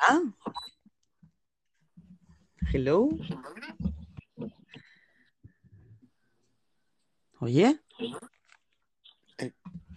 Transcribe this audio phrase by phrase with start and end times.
[0.00, 0.20] ¿Ah?
[2.72, 3.10] Hello.
[7.40, 7.78] Oye.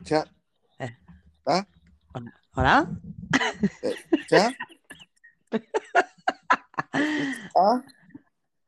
[0.03, 0.25] Ya.
[0.79, 0.97] Eh.
[1.45, 1.65] ¿Ah?
[2.55, 2.89] ¿Hola?
[3.81, 3.95] Eh,
[4.29, 4.51] ¿Ya?
[7.55, 7.83] ¿Ah?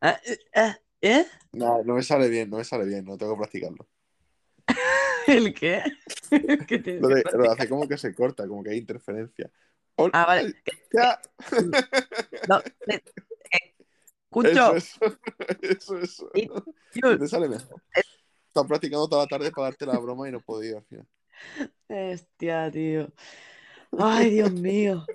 [0.02, 1.26] Eh, eh, ¿Eh?
[1.52, 3.88] No, no me sale bien, no me sale bien, no tengo que practicarlo.
[5.28, 5.84] ¿El qué?
[7.02, 7.10] Lo
[7.52, 9.52] hace como que se corta, como que hay interferencia.
[10.14, 10.54] Ah, vale.
[10.94, 11.22] Ya.
[12.48, 13.02] No, eh,
[13.52, 13.74] eh,
[14.26, 14.76] escucho.
[14.76, 16.30] Eso, eso.
[16.34, 17.82] Eso, Te sale mejor.
[18.48, 21.08] Estaba practicando toda la tarde para darte la broma y no podido al final.
[21.88, 23.12] Hostia, tío.
[23.98, 25.06] Ay, Dios mío.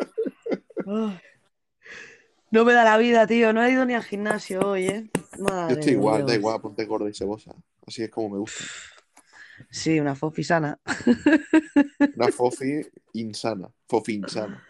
[2.50, 3.52] No me da la vida, tío.
[3.52, 5.10] No he ido ni al gimnasio hoy, ¿eh?
[5.38, 6.38] Madre Yo estoy igual, da Dios.
[6.38, 7.54] igual, ponte gorda y cebosa.
[7.86, 8.64] Así es como me gusta.
[9.70, 10.78] Sí, una fofi sana.
[12.16, 12.80] Una fofi
[13.14, 13.70] insana.
[13.86, 14.66] Fofi insana.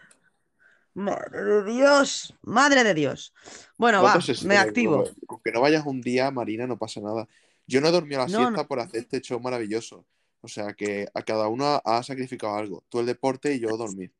[0.93, 2.35] Madre de Dios.
[2.41, 3.33] Madre de Dios.
[3.77, 5.05] Bueno, va, ¿Cuánto se me activo.
[5.25, 7.27] Con que no vayas un día, Marina, no pasa nada.
[7.67, 10.05] Yo no he dormido la No, siesta por hacer este show maravilloso.
[10.41, 12.83] O sea que a cada uno ha sacrificado algo.
[12.89, 14.11] Tú el deporte y yo dormir.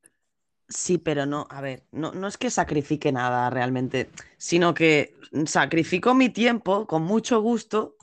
[0.70, 5.16] Sí, pero no, a ver, no, no es que sacrifique nada realmente, sino que
[5.46, 7.98] sacrifico mi tiempo con mucho gusto,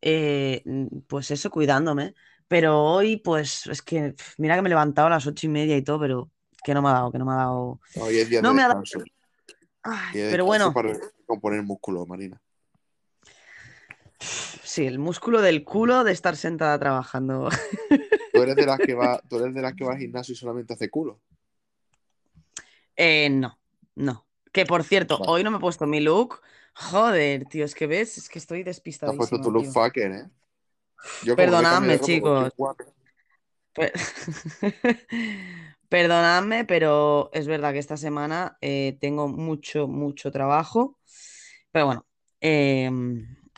[0.00, 0.62] eh,
[1.08, 2.14] pues eso, cuidándome.
[2.46, 5.76] Pero hoy, pues, es que, mira que me he levantado a las ocho y media
[5.76, 6.30] y todo, pero
[6.62, 7.80] que no me ha dado, que no me ha dado.
[7.96, 8.80] Hoy es día No de me ha dado.
[8.80, 9.04] descanso.
[9.82, 12.40] Ay, Día de pero bueno, para componer músculo, Marina.
[14.20, 17.48] sí, el músculo del culo de estar sentada trabajando.
[18.32, 20.36] Tú eres de las que va, tú eres de las que va al gimnasio y
[20.36, 21.20] solamente hace culo.
[22.96, 23.58] Eh, no,
[23.94, 24.26] no.
[24.52, 25.32] Que por cierto, Vale.
[25.32, 26.40] hoy no me he puesto mi look.
[26.74, 29.72] Joder, tío, es que ves, es que estoy Te has puesto tu look tío.
[29.72, 30.28] fucker, ¿eh?
[31.24, 32.52] Yo Perdonadme, chicos.
[35.90, 40.96] Perdonadme, pero es verdad que esta semana eh, tengo mucho, mucho trabajo.
[41.72, 42.06] Pero bueno,
[42.40, 42.88] eh,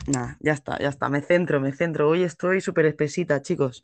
[0.07, 1.09] nada, ya está, ya está.
[1.09, 2.09] Me centro, me centro.
[2.09, 3.83] Hoy estoy súper espesita, chicos.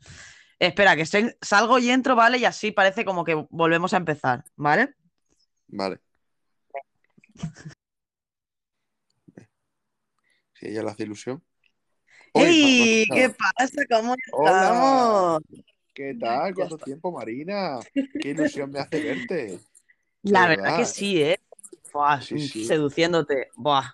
[0.58, 1.06] Espera, que
[1.40, 2.38] salgo y entro, ¿vale?
[2.38, 4.94] Y así parece como que volvemos a empezar, ¿vale?
[5.68, 6.00] Vale.
[10.54, 11.40] Si ella le hace ilusión.
[12.34, 13.06] ¡Ey!
[13.14, 13.82] ¿Qué pasa?
[13.88, 15.38] ¿Cómo Hola.
[16.00, 16.54] ¿Qué tal?
[16.54, 17.78] ¿Cuánto tiempo, Marina?
[18.22, 19.60] Qué ilusión me hace verte.
[20.22, 20.84] La De verdad que verdad.
[20.86, 21.38] sí, ¿eh?
[21.92, 22.64] Buah, Sí, sí.
[22.64, 23.48] seduciéndote.
[23.54, 23.84] Buah.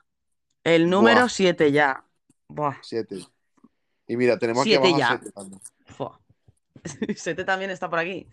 [0.62, 1.28] El número Buah.
[1.28, 2.04] 7 ya.
[2.46, 2.76] Buah.
[2.80, 3.18] Siete.
[4.06, 5.08] Y mira, tenemos aquí Siete abajo ya.
[5.18, 5.60] siete también.
[5.86, 6.20] Fua.
[7.16, 8.28] Sete también está por aquí.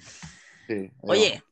[0.67, 1.43] Sí, ahí Oye,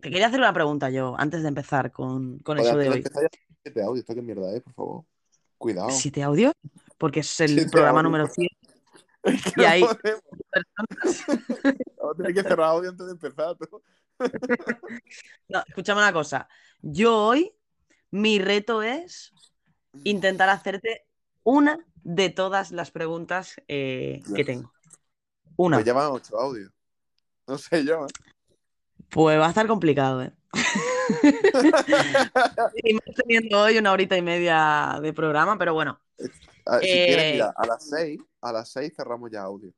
[0.00, 3.04] te quería hacer una pregunta yo antes de empezar con, con eso de hoy.
[3.62, 4.00] siete audio.
[4.00, 5.04] Esto qué mierda es, por favor.
[5.56, 5.88] Cuidado.
[5.88, 6.52] ¿Siete audios?
[6.98, 8.04] Porque es el Siete programa audios.
[8.12, 8.48] número 100
[9.24, 9.88] Es que y no
[10.54, 11.24] podemos.
[11.98, 13.56] Vamos a tener que cerrar audio antes de empezar.
[15.48, 16.48] No, escúchame una cosa.
[16.80, 17.54] Yo hoy,
[18.10, 19.32] mi reto es
[20.04, 21.06] intentar hacerte
[21.42, 24.72] una de todas las preguntas eh, que tengo.
[25.56, 25.76] Una.
[25.76, 26.70] Pues ya van ocho audios.
[27.46, 28.10] No sé yo, ¿eh?
[29.10, 30.32] Pues va a estar complicado, ¿eh?
[32.82, 36.24] Y más teniendo hoy una horita y media de programa, pero bueno, Si
[36.82, 39.72] Eh, quieres, mira, a las seis, a las seis cerramos ya audio.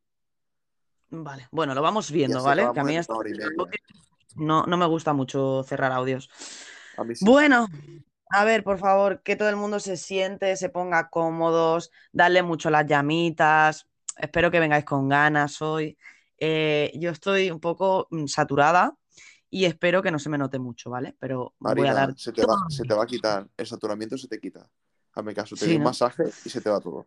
[1.11, 1.49] Vale.
[1.51, 2.69] Bueno, lo vamos viendo, ¿vale?
[2.73, 2.99] Que a mí
[4.37, 6.29] no, no me gusta mucho cerrar audios.
[6.97, 7.25] A mí sí.
[7.25, 7.69] Bueno,
[8.31, 12.71] a ver, por favor, que todo el mundo se siente, se ponga cómodos, darle mucho
[12.71, 13.87] las llamitas.
[14.17, 15.97] Espero que vengáis con ganas hoy.
[16.39, 18.95] Eh, yo estoy un poco mm, saturada
[19.49, 21.15] y espero que no se me note mucho, ¿vale?
[21.19, 22.19] Pero voy a Marina, dar.
[22.19, 23.49] se te, va, se te va a quitar.
[23.57, 24.69] El saturamiento se te quita.
[25.15, 27.07] Hazme caso, te Sí, doy un masaje y se te va todo.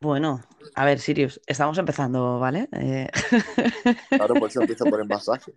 [0.00, 0.42] Bueno,
[0.74, 2.68] a ver, Sirius, estamos empezando, ¿vale?
[2.72, 3.08] Eh,
[4.14, 5.52] Claro, por eso empiezo por el masaje.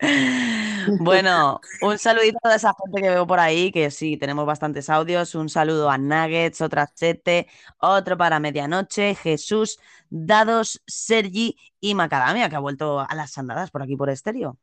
[1.00, 5.34] Bueno, un saludito a esa gente que veo por ahí, que sí, tenemos bastantes audios.
[5.34, 9.78] Un saludo a Nuggets, otro a Chete, otro para Medianoche, Jesús,
[10.10, 14.58] Dados, Sergi y Macadamia, que ha vuelto a las andadas por aquí por estéreo.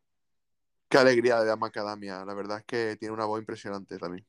[0.90, 2.24] Qué alegría de la macadamia.
[2.26, 4.26] La verdad es que tiene una voz impresionante también.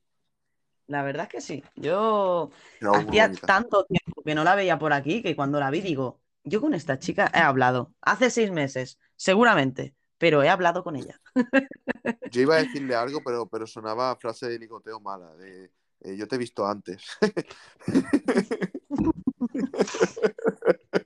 [0.87, 1.63] La verdad es que sí.
[1.75, 2.51] Yo
[2.93, 6.61] hacía tanto tiempo que no la veía por aquí que cuando la vi digo, yo
[6.61, 11.19] con esta chica he hablado hace seis meses, seguramente, pero he hablado con ella.
[12.31, 15.33] Yo iba a decirle algo, pero, pero sonaba a frase de nicoteo mala.
[15.35, 15.71] De,
[16.01, 17.03] eh, yo te he visto antes.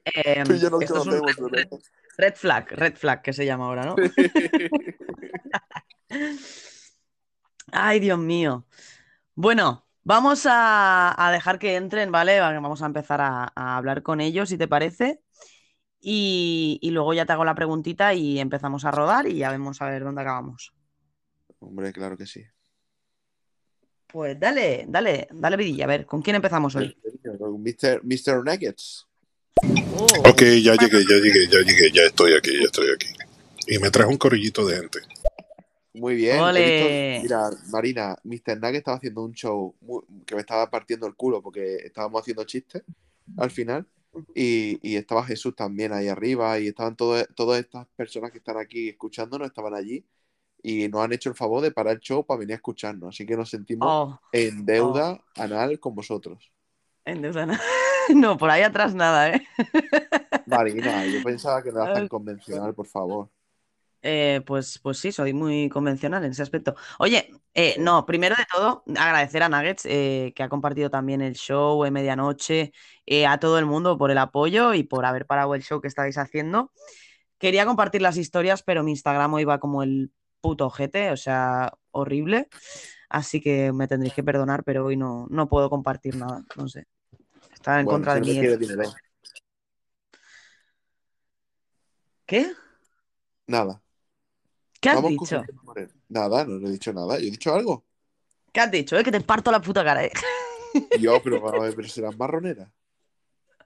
[0.06, 1.80] Eh, Tú y yo nos esto es un conocemos, red, ¿verdad?
[2.18, 3.96] red flag, red flag que se llama ahora, ¿no?
[7.72, 8.66] Ay, Dios mío.
[9.42, 12.42] Bueno, vamos a, a dejar que entren, ¿vale?
[12.42, 15.22] Vamos a empezar a, a hablar con ellos, si te parece.
[16.02, 19.82] Y, y luego ya te hago la preguntita y empezamos a rodar y ya vemos
[19.82, 20.74] a ver dónde acabamos.
[21.60, 22.44] Hombre, claro que sí.
[24.08, 25.86] Pues dale, dale, dale vidilla.
[25.86, 26.98] A ver, ¿con quién empezamos hoy?
[27.24, 28.02] Mr.
[28.04, 28.44] Mr.
[28.44, 29.08] Nuggets.
[29.96, 33.08] Oh, Ok, ya llegué, ya llegué, ya llegué, ya estoy aquí, ya estoy aquí.
[33.68, 35.00] Y me trajo un corillito de gente.
[36.00, 36.40] Muy bien.
[37.20, 38.58] visto- mira, Marina, Mr.
[38.60, 42.44] Nugget estaba haciendo un show muy- que me estaba partiendo el culo porque estábamos haciendo
[42.46, 42.84] chistes
[43.38, 43.86] al final.
[44.34, 46.58] Y, y estaba Jesús también ahí arriba.
[46.60, 50.04] Y estaban todo- todas estas personas que están aquí escuchándonos, estaban allí.
[50.62, 53.16] Y nos han hecho el favor de parar el show para venir a escucharnos.
[53.16, 56.52] Así que nos sentimos oh, en deuda anal con vosotros.
[57.06, 57.54] en deuda no.
[58.16, 59.48] No, por ahí atrás nada, ¿eh?
[60.48, 63.30] Marina, yo pensaba que no eras tan convencional, por favor.
[64.02, 66.76] Eh, pues, pues sí, soy muy convencional en ese aspecto.
[67.00, 71.36] Oye, eh, no, primero de todo, agradecer a Nuggets, eh, que ha compartido también el
[71.36, 72.72] show en medianoche,
[73.28, 76.18] a todo el mundo por el apoyo y por haber parado el show que estáis
[76.18, 76.72] haciendo.
[77.38, 80.12] Quería compartir las historias, pero mi Instagram hoy va como el
[80.42, 82.48] puto ojete, o sea, horrible.
[83.10, 86.86] Así que me tendréis que perdonar, pero hoy no, no puedo compartir nada, no sé.
[87.54, 88.40] Está en Bueno, contra de mí.
[92.26, 92.52] ¿Qué?
[93.48, 93.82] Nada.
[94.80, 95.44] ¿Qué has Vamos dicho?
[96.08, 97.20] Nada, no, no he dicho nada.
[97.20, 97.86] Yo he dicho algo.
[98.52, 98.98] ¿Qué has dicho?
[98.98, 99.04] Eh?
[99.04, 100.12] Que te parto la puta cara, eh.
[101.00, 102.72] Yo, pero, vamos a ver, pero serás marronera.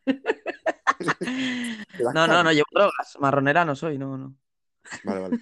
[2.13, 3.17] No, no, no llevo drogas.
[3.19, 4.35] Marronera no soy, no, no.
[5.03, 5.39] Vale, vale.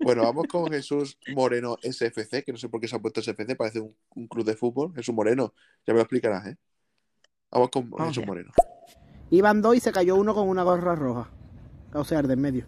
[0.00, 3.56] Bueno, vamos con Jesús Moreno SFC, que no sé por qué se ha puesto SFC,
[3.56, 4.94] parece un, un club de fútbol.
[4.94, 5.54] Jesús Moreno,
[5.86, 6.56] ya me lo explicarás, ¿eh?
[7.50, 8.26] Vamos con Vamos Jesús.
[8.26, 8.52] Moreno.
[9.30, 11.30] Iban dos y se cayó uno con una gorra roja.
[11.92, 12.66] O sea, el de en medio.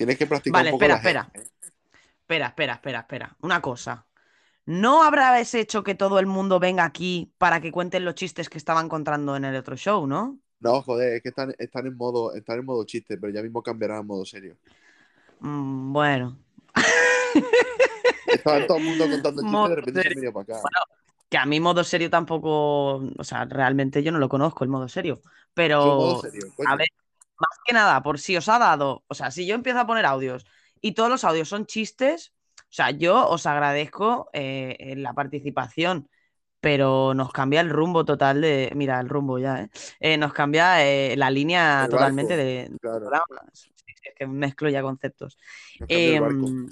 [0.00, 1.24] Tienes que practicar Vale, un poco espera, la espera.
[1.24, 1.50] gente.
[2.22, 3.36] Espera, espera, espera, espera.
[3.42, 4.06] Una cosa.
[4.64, 8.56] ¿No habrás hecho que todo el mundo venga aquí para que cuenten los chistes que
[8.56, 10.38] estaban encontrando en el otro show, no?
[10.60, 13.62] No, joder, es que están, están en modo, están en modo chiste, pero ya mismo
[13.62, 14.56] cambiarán a modo serio.
[15.40, 16.38] Mm, bueno,
[18.26, 20.14] Estaba todo el mundo contando chistes de repente se han serio.
[20.14, 20.68] venido para acá.
[21.28, 24.88] que a mí modo serio tampoco, o sea, realmente yo no lo conozco, el modo
[24.88, 25.20] serio.
[25.54, 26.88] Pero, modo serio, a ver,
[27.40, 30.04] más que nada, por si os ha dado, o sea, si yo empiezo a poner
[30.04, 30.46] audios
[30.80, 36.08] y todos los audios son chistes, o sea, yo os agradezco eh, la participación,
[36.60, 39.70] pero nos cambia el rumbo total de, mira, el rumbo ya, ¿eh?
[39.98, 43.10] Eh, nos cambia eh, la línea El totalmente barco, de, claro.
[43.52, 45.38] Sí, es que mezclo ya conceptos.
[45.88, 46.68] Em,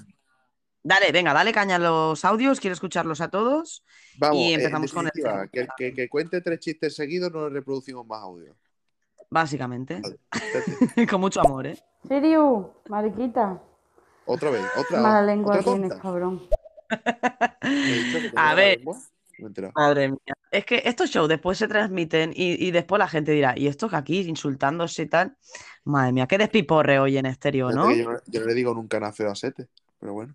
[0.82, 3.82] dale, venga, dale caña a los audios, quiero escucharlos a todos.
[4.18, 8.22] Vamos, y empezamos con el que, que, que cuente tres chistes seguidos no reproducimos más
[8.22, 8.56] audio.
[9.30, 10.18] Básicamente, Vale.
[11.10, 11.78] con mucho amor, ¿eh?
[12.06, 13.62] Siriu, mariquita.
[14.24, 16.02] Otra vez, otra, Mala lengua otra tienes, tonta.
[16.02, 16.42] cabrón.
[17.62, 18.80] ¿Me he dicho que A ver.
[19.74, 20.34] Madre mía.
[20.50, 23.94] Es que estos shows después se transmiten y, y después la gente dirá, y estos
[23.94, 25.36] aquí insultándose y tal.
[25.84, 27.88] Madre mía, qué despiporre hoy en estéreo, ¿no?
[27.88, 30.34] que Yo, no yo no le digo nunca feo a Sete, pero bueno.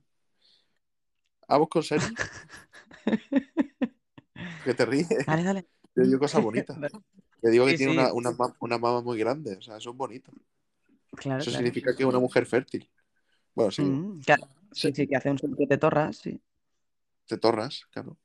[1.47, 2.07] Vamos con serio.
[4.63, 5.09] que te ríes.
[5.27, 5.67] Dale, dale.
[5.95, 6.77] Yo digo cosas bonitas.
[7.43, 7.99] Te digo que Sí, tiene sí.
[7.99, 9.57] una, una, una mama muy grande.
[9.57, 10.31] O sea, eso es bonito.
[11.15, 11.63] Claro, Eso claro.
[11.65, 12.89] significa que es una mujer fértil.
[13.53, 14.47] Bueno, sí, Mm, claro.
[14.71, 16.41] Sí, sí, que hace un sonido de torras, sí.
[17.27, 18.15] te torras, claro.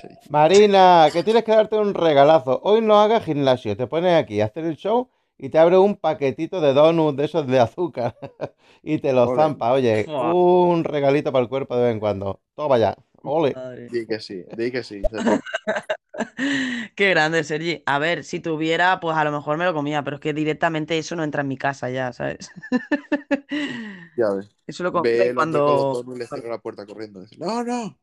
[0.00, 0.08] Sí.
[0.30, 2.60] Marina, que tienes que darte un regalazo.
[2.62, 5.96] Hoy no hagas gimnasio, te pones aquí a hacer el show y te abre un
[5.96, 8.16] paquetito de donuts de esos de azúcar
[8.82, 9.72] y te los zampa.
[9.72, 12.40] Oye, un regalito para el cuerpo de vez en cuando.
[12.54, 12.96] Toma ya.
[13.24, 13.54] Ole.
[13.90, 15.02] Di que sí, di que sí.
[16.94, 17.82] Qué grande, Sergi.
[17.86, 20.98] A ver, si tuviera, pues a lo mejor me lo comía, pero es que directamente
[20.98, 22.50] eso no entra en mi casa ya, ¿sabes?
[24.16, 24.48] Ya ves.
[24.66, 26.04] Eso lo Ve compré los cuando...
[26.16, 27.20] le cierra la puerta corriendo.
[27.20, 27.98] Dice, no, no.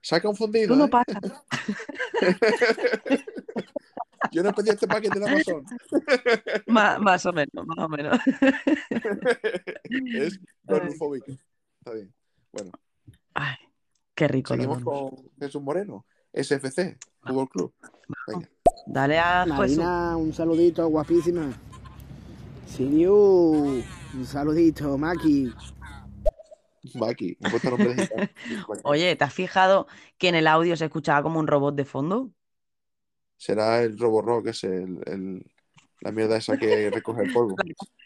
[0.00, 0.68] Se ha confundido.
[0.68, 0.88] Tú no ¿eh?
[0.88, 1.20] pasas.
[4.32, 5.64] Yo no pedí este paquete de Amazon.
[6.66, 8.18] Más, más o menos, más o menos.
[10.14, 11.32] es donufóbico.
[11.78, 12.12] Está bien.
[12.52, 12.72] Bueno,
[13.34, 13.56] Ay,
[14.20, 14.52] qué rico.
[14.54, 16.04] seguimos con Jesús Moreno.
[16.32, 17.72] SFC, Fútbol Club.
[18.26, 18.48] Venga.
[18.86, 19.46] Dale a.
[19.46, 21.50] Marina, un saludito, guapísima.
[22.66, 25.52] Siriu, un saludito, Maki.
[26.94, 28.30] Maki, me he puesto nombre de.
[28.84, 29.86] Oye, ¿te has fijado
[30.18, 32.30] que en el audio se escuchaba como un robot de fondo?
[33.38, 35.50] Será el Roborock, ese, el, el-
[36.02, 37.56] la mierda esa que recoge el polvo.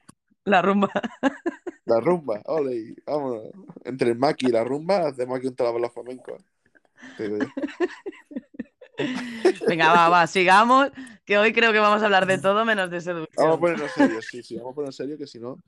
[0.45, 0.89] La rumba.
[1.87, 3.45] La rumba, ole, vámonos.
[3.85, 6.37] Entre el Maki y la rumba, hacemos aquí un trabajo flamenco.
[9.69, 10.91] Venga, va, va, sigamos,
[11.27, 13.61] que hoy creo que vamos a hablar de todo menos de Vamos a seducción.
[13.61, 15.59] ponernos serios, sí, sí, vamos a ponernos serios que si no.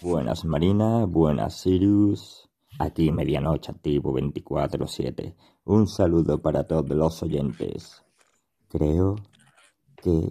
[0.00, 2.48] Buenas Marina, buenas Sirius.
[2.78, 5.34] Aquí Medianoche Activo 24-7.
[5.64, 8.02] Un saludo para todos los oyentes.
[8.68, 9.16] Creo
[9.96, 10.30] que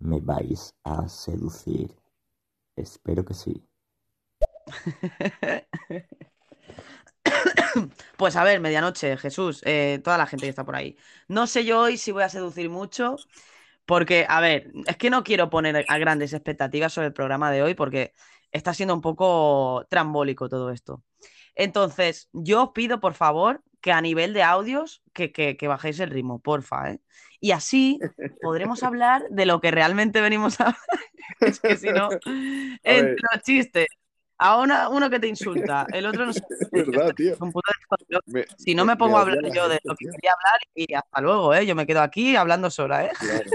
[0.00, 1.94] me vais a seducir.
[2.76, 3.68] Espero que sí.
[8.16, 10.96] Pues a ver, medianoche, Jesús, eh, toda la gente que está por ahí.
[11.28, 13.16] No sé yo hoy si voy a seducir mucho,
[13.86, 17.62] porque, a ver, es que no quiero poner a grandes expectativas sobre el programa de
[17.62, 18.12] hoy, porque
[18.52, 21.04] está siendo un poco trambólico todo esto.
[21.54, 26.00] Entonces, yo os pido, por favor, que a nivel de audios, que, que, que bajéis
[26.00, 27.00] el ritmo, porfa, ¿eh?
[27.46, 28.00] Y así
[28.40, 30.80] podremos hablar de lo que realmente venimos a hablar.
[31.40, 32.08] es que si no,
[32.82, 33.86] entre los chistes,
[34.36, 36.42] a una- uno que te insulta, el otro no sé.
[36.50, 37.36] Es verdad, tío.
[37.40, 38.20] un puto descontrol.
[38.26, 40.92] Me- Si no me pongo a hablar la yo de lo que quería hablar y
[40.92, 41.64] hasta luego, ¿eh?
[41.64, 43.10] Yo me quedo aquí hablando sola, ¿eh?
[43.20, 43.52] Claro.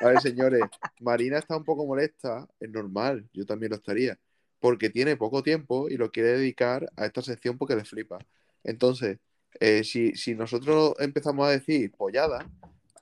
[0.00, 0.62] A ver, señores,
[1.00, 4.18] Marina está un poco molesta, es normal, yo también lo estaría,
[4.58, 8.16] porque tiene poco tiempo y lo quiere dedicar a esta sección porque le flipa.
[8.64, 9.18] Entonces,
[9.60, 12.44] eh, si, si nosotros empezamos a decir pollada,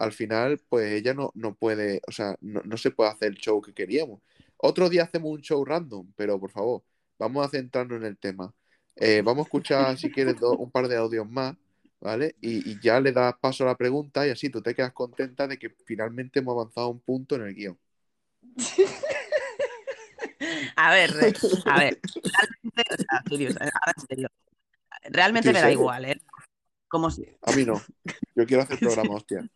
[0.02, 3.36] al final, pues ella no, no puede, o sea, no, no se puede hacer el
[3.36, 4.20] show que queríamos.
[4.56, 6.82] Otro día hacemos un show random, pero por favor,
[7.18, 8.52] vamos a centrarnos en el tema.
[8.96, 11.56] Eh, vamos a escuchar, si quieres, do- un par de audios más,
[12.00, 12.34] ¿vale?
[12.40, 15.46] Y, y ya le das paso a la pregunta y así tú te quedas contenta
[15.46, 17.78] de que finalmente hemos avanzado un punto en el guion.
[20.76, 21.10] A ver,
[21.66, 23.22] a ver, realmente, o sea,
[23.80, 24.28] ahora en serio,
[25.10, 26.20] realmente me da igual, ¿eh?
[26.88, 27.80] Como si, A mí no.
[28.34, 29.48] Yo quiero hacer programa, hostia.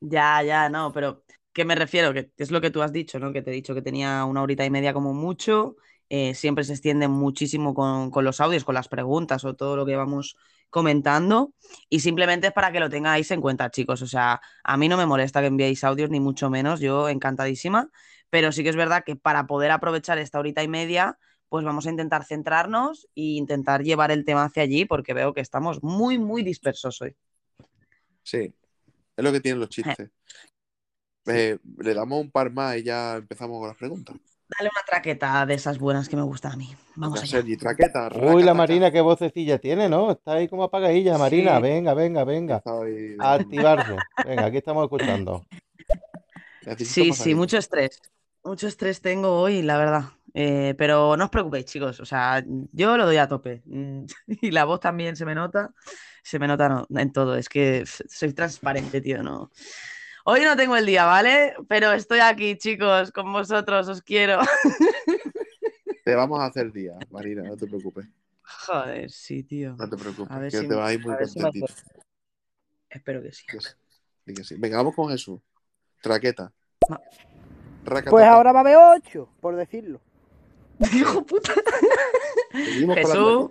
[0.00, 2.12] Ya, ya, no, pero ¿qué me refiero?
[2.12, 3.32] Que es lo que tú has dicho, ¿no?
[3.32, 5.76] Que te he dicho que tenía una horita y media como mucho,
[6.08, 9.84] eh, siempre se extiende muchísimo con, con los audios, con las preguntas o todo lo
[9.86, 10.36] que vamos
[10.70, 11.54] comentando
[11.88, 14.02] y simplemente es para que lo tengáis en cuenta, chicos.
[14.02, 17.90] O sea, a mí no me molesta que enviéis audios, ni mucho menos, yo encantadísima,
[18.30, 21.86] pero sí que es verdad que para poder aprovechar esta horita y media, pues vamos
[21.86, 26.18] a intentar centrarnos e intentar llevar el tema hacia allí porque veo que estamos muy,
[26.18, 27.16] muy dispersos hoy.
[28.22, 28.54] Sí.
[29.18, 30.10] Es lo que tienen los chistes.
[31.26, 34.16] Eh, le damos un par más y ya empezamos con las preguntas.
[34.48, 36.74] Dale una traqueta de esas buenas que me gustan a mí.
[36.94, 37.32] Vamos allá.
[37.32, 38.08] Sergi, traqueta.
[38.14, 38.54] Uy, la.
[38.54, 40.12] Marina, qué vocecilla tiene, ¿no?
[40.12, 41.56] Está ahí como apagadilla, Marina.
[41.56, 41.62] Sí.
[41.62, 42.62] Venga, venga, venga.
[42.64, 43.96] Ahí- A activarse.
[44.24, 45.44] Venga, aquí estamos escuchando.
[46.64, 47.34] Necesito Sí, sí, ahí.
[47.34, 48.00] mucho estrés.
[48.44, 50.04] Mucho estrés tengo hoy, la verdad.
[50.40, 51.98] Eh, pero no os preocupéis, chicos.
[51.98, 53.60] O sea, yo lo doy a tope.
[53.66, 54.04] Mm,
[54.40, 55.74] Y la voz también se me nota.
[56.22, 57.34] Se me nota no, en todo.
[57.34, 59.24] Es que soy transparente, tío.
[59.24, 59.50] No.
[60.24, 61.56] Hoy no tengo el día, ¿vale?
[61.68, 63.88] Pero estoy aquí, chicos, con vosotros.
[63.88, 64.38] Os quiero.
[66.04, 68.06] Te vamos a hacer día, Marina, no te preocupes.
[68.42, 69.74] Joder, sí, tío.
[69.76, 70.30] No te preocupes.
[70.30, 71.74] A ver que si te me- vas a ir muy si contentito.
[72.88, 73.44] Espero que sí.
[73.46, 74.54] Que que.
[74.56, 75.40] Venga, vamos con Jesús.
[76.00, 76.52] Traqueta.
[78.08, 80.00] Pues ahora va a haber ocho, por decirlo.
[80.94, 81.52] Hijo puta.
[82.52, 83.50] Jesús.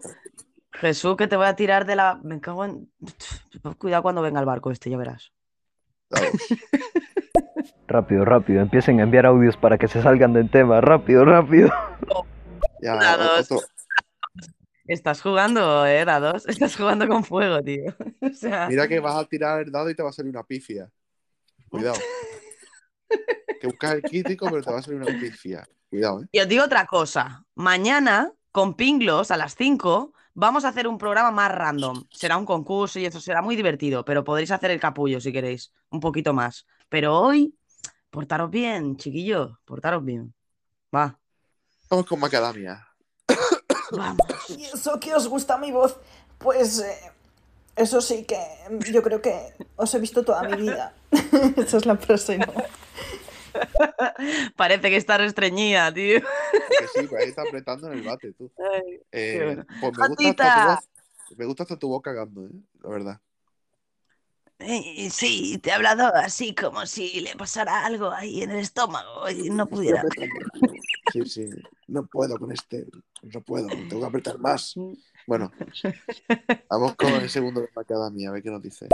[0.74, 2.20] Jesús, que te voy a tirar de la.
[2.24, 2.90] Me cago en.
[3.78, 5.32] Cuidado cuando venga el barco este, ya verás.
[7.88, 10.82] Rápido, rápido, empiecen a enviar audios para que se salgan del tema.
[10.82, 11.70] Rápido, rápido.
[12.82, 13.00] Ya.
[14.86, 16.46] Estás jugando, eh, dados.
[16.48, 17.96] Estás jugando con fuego, tío.
[18.22, 20.44] O sea, Mira que vas a tirar el dado y te va a salir una
[20.44, 20.90] pifia.
[21.70, 21.98] Cuidado.
[23.62, 25.66] Que buscas el crítico, pero te va a salir una pifia.
[25.90, 26.28] Cuidado, ¿eh?
[26.32, 27.46] y os digo otra cosa.
[27.56, 32.04] Mañana, con Pinglos, a las 5, vamos a hacer un programa más random.
[32.12, 35.72] Será un concurso y eso será muy divertido, pero podréis hacer el capullo si queréis,
[35.90, 36.66] un poquito más.
[36.90, 37.56] Pero hoy,
[38.10, 40.34] portaros bien, chiquillos, portaros bien.
[40.94, 41.20] Va,
[41.90, 42.86] Vamos con Macadamia.
[43.92, 44.28] vamos.
[44.50, 45.98] ¿Y eso que os gusta mi voz?
[46.38, 47.12] Pues eh,
[47.76, 48.38] eso sí que
[48.92, 50.94] yo creo que os he visto toda mi vida.
[51.56, 52.54] Esa es la frase, ¿no?
[54.56, 56.20] Parece que está restreñida, tío.
[56.22, 58.52] Que sí, pues ahí está apretando en el bate, tú.
[58.74, 59.66] Ay, Eh, bueno.
[59.80, 61.38] Pues me gusta hasta tu voz.
[61.38, 62.52] Me gusta hasta tu voz cagando, ¿eh?
[62.84, 63.22] La verdad.
[64.60, 69.30] Eh, Sí, te he hablado así como si le pasara algo ahí en el estómago
[69.30, 70.04] y no pudiera.
[71.14, 71.46] Sí, sí.
[71.88, 72.86] No puedo con este.
[73.22, 73.68] No puedo.
[73.70, 74.76] Tengo que apretar más.
[75.26, 75.50] Bueno.
[76.70, 78.90] Vamos con el segundo de Macadamia, a ver qué nos dice.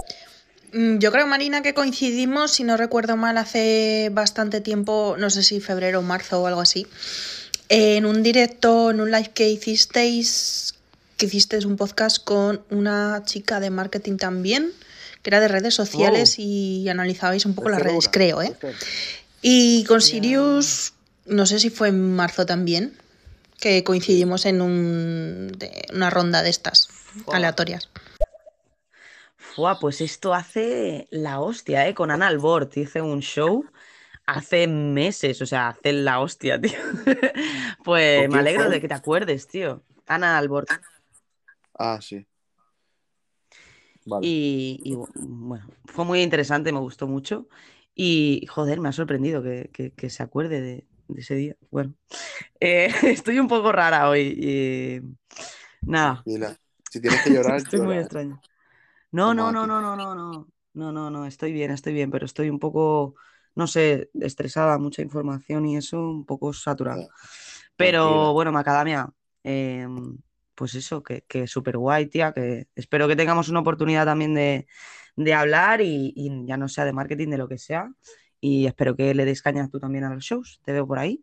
[0.74, 5.44] Mm, Yo creo, Marina, que coincidimos, si no recuerdo mal, hace bastante tiempo, no sé
[5.44, 6.88] si febrero o marzo o algo así,
[7.70, 10.76] en un directo, en un live que hicisteis,
[11.18, 14.72] que hicisteis un podcast con una chica de marketing también,
[15.22, 18.54] que era de redes sociales y analizabais un poco las redes, creo, ¿eh?
[19.42, 20.94] Y con Sirius,
[21.26, 22.94] no sé si fue en marzo también,
[23.60, 26.90] que coincidimos en un, de- una ronda de estas
[27.36, 27.90] aleatorias.
[29.56, 31.94] Fua, pues esto hace la hostia, ¿eh?
[31.94, 33.64] Con Ana Albort hice un show
[34.26, 36.80] hace meses, o sea, hace la hostia, tío.
[37.84, 38.74] Pues ¿Con me alegro fue?
[38.74, 39.84] de que te acuerdes, tío.
[40.08, 40.70] Ana Albort.
[41.78, 42.26] Ah, sí.
[44.06, 44.26] Vale.
[44.26, 47.48] Y, y, bueno, fue muy interesante, me gustó mucho.
[47.96, 51.56] Y joder, me ha sorprendido que, que- que se acuerde de, de ese día.
[51.70, 51.94] Bueno,
[52.60, 54.36] eh, estoy un poco rara hoy.
[54.38, 55.02] y
[55.82, 56.24] nada.
[56.92, 58.04] Si tienes que llorar, Estoy muy llora, ¿eh?
[58.04, 58.42] extraño.
[59.14, 60.48] No, no, no, no, no, no, no.
[60.74, 63.16] No, no, no, estoy bien, estoy bien, pero estoy un poco,
[63.56, 67.08] no sé, estresada, mucha información y eso, un poco saturada.
[67.78, 68.34] Pero tranquila.
[68.34, 69.10] bueno, Macadamia,
[69.44, 69.88] eh,
[70.56, 74.68] pues eso, que, que súper guay, tía, que espero que tengamos una oportunidad también de,
[75.16, 77.92] de hablar y, y ya no sea de marketing, de lo que sea.
[78.40, 80.60] Y espero que le des caña tú también a los shows.
[80.64, 81.22] Te veo por ahí.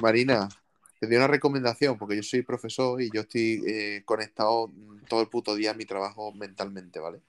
[0.00, 0.48] Marina,
[0.98, 5.20] te doy una recomendación porque yo soy profesor y yo estoy eh, conectado mm, todo
[5.20, 7.20] el puto día a mi trabajo mentalmente, ¿vale?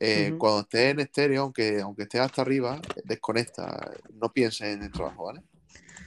[0.00, 0.34] Eh.
[0.38, 5.24] Cuando estés en estéreo, aunque, aunque estés hasta arriba, desconecta, no pienses en el trabajo,
[5.24, 5.42] ¿vale?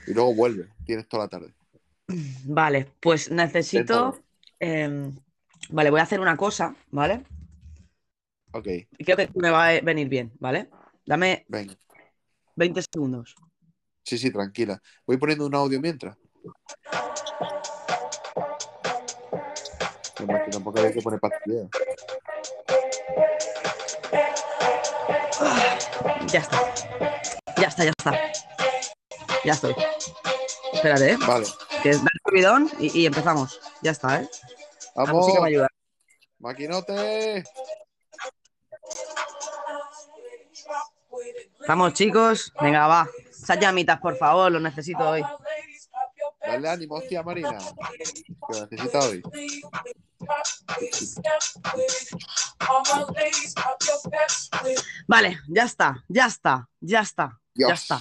[0.06, 1.54] Y luego vuelve, tienes toda la tarde.
[2.44, 4.18] Vale, pues necesito.
[4.60, 5.14] Em,
[5.70, 7.24] vale, voy a hacer una cosa, ¿vale?
[8.52, 8.66] Ok,
[8.98, 10.68] Y creo que me va a venir bien, ¿vale?
[11.06, 11.76] Dame venga.
[12.56, 13.36] 20 segundos.
[14.02, 14.80] Sí, sí, tranquila.
[15.06, 16.16] Voy poniendo un audio mientras.
[20.16, 21.68] Además, que tampoco hay que poner pastillero.
[26.26, 26.74] Ya está.
[27.56, 28.12] Ya está, ya está.
[29.44, 29.74] Ya estoy.
[30.72, 31.16] Espérate, ¿eh?
[31.26, 31.46] Vale,
[31.82, 33.60] Que da el subidón y, y empezamos.
[33.82, 34.28] Ya está, ¿eh?
[34.94, 35.24] La vamos.
[35.26, 35.68] música me ayuda.
[36.38, 37.44] Maquinote.
[41.66, 42.52] Vamos, chicos.
[42.60, 43.08] Venga, va.
[43.30, 45.22] Esas llamitas, por favor, lo necesito hoy.
[46.58, 47.56] Dale ánimo, hostia, Marina.
[47.56, 49.22] Que lo necesita hoy.
[55.06, 58.00] Vale, ya está, ya está, ya está, ya está,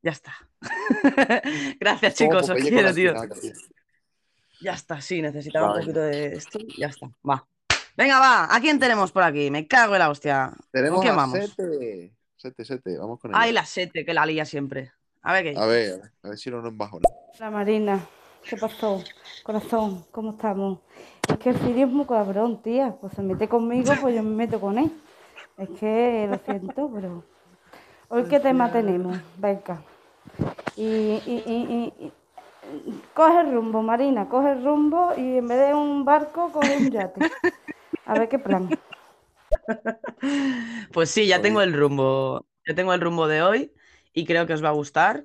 [0.00, 0.36] ya está.
[1.80, 3.14] Gracias, chicos, os con quiero, tío.
[4.60, 6.60] Ya está, sí, necesitaba un poquito de esto.
[6.78, 7.44] Ya está, va.
[7.96, 8.54] Venga, va.
[8.54, 9.50] ¿A quién tenemos por aquí?
[9.50, 10.52] Me cago en la hostia.
[10.54, 11.38] ¿Con Tenemos quién a vamos?
[11.56, 12.14] Sete.
[12.36, 13.40] Sete, Sete, vamos con ella.
[13.40, 14.92] Ay, la sete, que la lía siempre.
[15.22, 17.08] A ver qué A ver, a ver si no nos embajona.
[17.38, 18.00] Hola Marina,
[18.48, 19.02] ¿qué pasó?
[19.42, 20.78] Corazón, ¿cómo estamos?
[21.28, 22.94] Es que el Siri es muy cabrón, tía.
[23.00, 24.90] Pues se mete conmigo, pues yo me meto con él.
[25.58, 27.22] Es que lo siento, pero.
[28.08, 29.82] Hoy qué tema tenemos, venga.
[30.76, 32.12] Y, y, y, y- y-
[33.14, 36.90] coge el rumbo, Marina, coge el rumbo y en vez de un barco, coge un
[36.90, 37.22] yate.
[38.06, 38.74] A ver qué plan.
[40.92, 42.46] Pues sí, ya tengo el rumbo.
[42.66, 43.72] Ya tengo el rumbo de hoy
[44.12, 45.22] y creo que os va a gustar.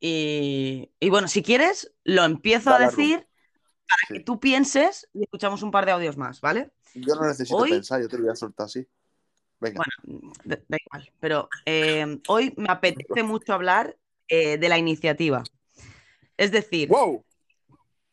[0.00, 3.26] Y, y bueno, si quieres, lo empiezo a decir
[3.88, 6.72] para que tú pienses y escuchamos un par de audios más, ¿vale?
[6.94, 8.86] Yo no necesito Hoy- pensar, yo te lo voy a soltar así.
[9.60, 9.82] Venga.
[10.06, 13.96] Bueno, da, da igual, pero eh, hoy me apetece mucho hablar
[14.28, 15.42] eh, de la iniciativa.
[16.36, 17.24] Es decir, ¡Wow!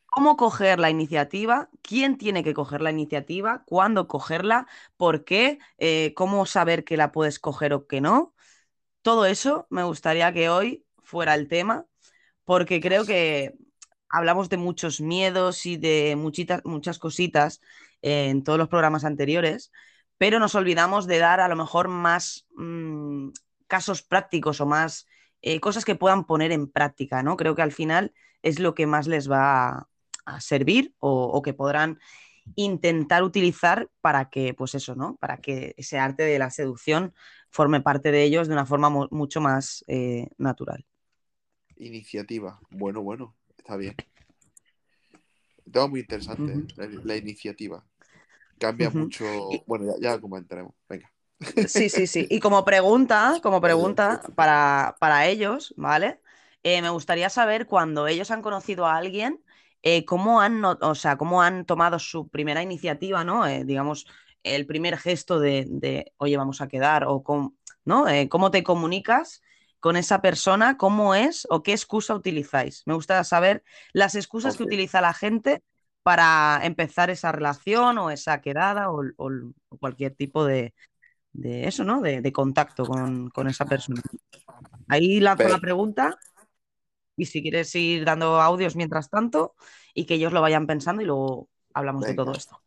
[0.05, 6.13] cómo coger la iniciativa, quién tiene que coger la iniciativa, cuándo cogerla, por qué, eh,
[6.15, 8.33] cómo saber que la puedes coger o que no.
[9.01, 11.85] Todo eso me gustaría que hoy fuera el tema,
[12.45, 13.55] porque creo que
[14.09, 17.61] hablamos de muchos miedos y de muchas cositas
[18.01, 19.71] en todos los programas anteriores,
[20.17, 23.29] pero nos olvidamos de dar a lo mejor más mm,
[23.67, 25.07] casos prácticos o más
[25.41, 27.37] eh, cosas que puedan poner en práctica, ¿no?
[27.37, 29.87] Creo que al final es lo que más les va a,
[30.25, 31.99] a servir o, o que podrán
[32.55, 35.15] intentar utilizar para que, pues eso, ¿no?
[35.17, 37.13] Para que ese arte de la seducción
[37.51, 40.85] forme parte de ellos de una forma mu- mucho más eh, natural.
[41.77, 42.59] Iniciativa.
[42.69, 43.95] Bueno, bueno, está bien.
[45.71, 46.53] Todo muy interesante.
[46.53, 46.63] ¿eh?
[46.75, 47.83] la, la iniciativa.
[48.59, 49.25] Cambia mucho.
[49.67, 50.73] Bueno, ya, comentaremos.
[50.87, 51.11] Venga.
[51.67, 52.27] Sí, sí, sí.
[52.29, 56.19] Y como pregunta, como pregunta para, para ellos, ¿vale?
[56.63, 59.43] Eh, me gustaría saber cuando ellos han conocido a alguien,
[59.83, 63.47] eh, cómo han, o sea, cómo han tomado su primera iniciativa, ¿no?
[63.47, 64.05] Eh, digamos,
[64.43, 68.07] el primer gesto de, de, oye, vamos a quedar, o cómo, ¿no?
[68.07, 69.41] Eh, cómo te comunicas
[69.79, 72.83] con esa persona, cómo es o qué excusa utilizáis.
[72.85, 75.63] Me gusta saber las excusas que utiliza la gente
[76.03, 79.31] para empezar esa relación o esa quedada o, o-
[79.69, 80.73] o cualquier tipo de,
[81.33, 82.01] de eso, ¿no?
[82.01, 84.01] De, de contacto con, con esa persona.
[84.89, 86.17] Ahí lanzo la pregunta
[87.15, 89.55] y si quieres ir dando audios mientras tanto
[89.93, 92.61] y que ellos lo vayan pensando y luego hablamos de todo esto.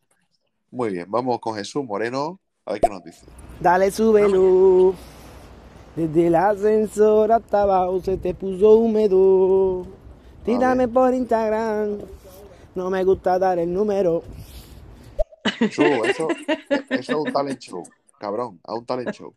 [0.75, 2.41] Muy bien, vamos con Jesús Moreno.
[2.65, 3.25] A ver qué nos dice.
[3.61, 4.93] Dale, súbelo.
[5.95, 9.87] Desde el ascensor hasta abajo se te puso húmedo.
[10.43, 11.99] Tírame por Instagram.
[12.75, 14.23] No me gusta dar el número.
[15.69, 16.27] Show, eso,
[16.89, 17.83] eso es un talent show.
[18.17, 19.33] Cabrón, a un talent show.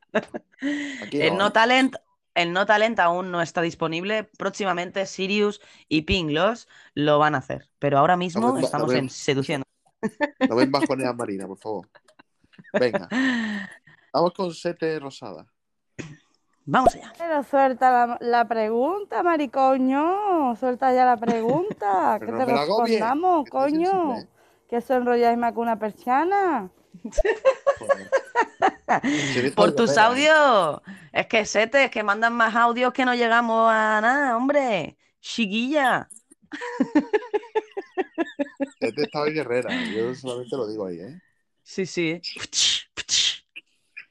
[1.04, 1.50] Aquí El no, no ¿eh?
[1.52, 1.94] talent,
[2.34, 4.24] el no talent aún no está disponible.
[4.38, 7.68] Próximamente Sirius y Pinglos lo van a hacer.
[7.78, 9.67] Pero ahora mismo estamos en seduciendo.
[10.48, 11.88] No ven bajonear a Marina, por favor.
[12.72, 13.08] Venga.
[14.12, 15.46] Vamos con Sete Rosada.
[16.64, 17.12] Vamos allá.
[17.16, 20.54] Pero suelta la, la pregunta, maricoño.
[20.56, 22.18] Suelta ya la pregunta.
[22.20, 23.90] que te me bien, respondamos, estoy coño.
[23.90, 24.28] sensible.
[24.68, 26.70] que eso enrolláis más que una persiana.
[29.54, 30.80] Por tus audios.
[31.12, 34.98] Es que sete, es que mandan más audios que no llegamos a nada, hombre.
[35.20, 36.08] Chiquilla.
[38.80, 39.70] Este está hoy guerrera.
[39.92, 41.20] Yo solamente lo digo ahí, ¿eh?
[41.62, 42.20] Sí, sí.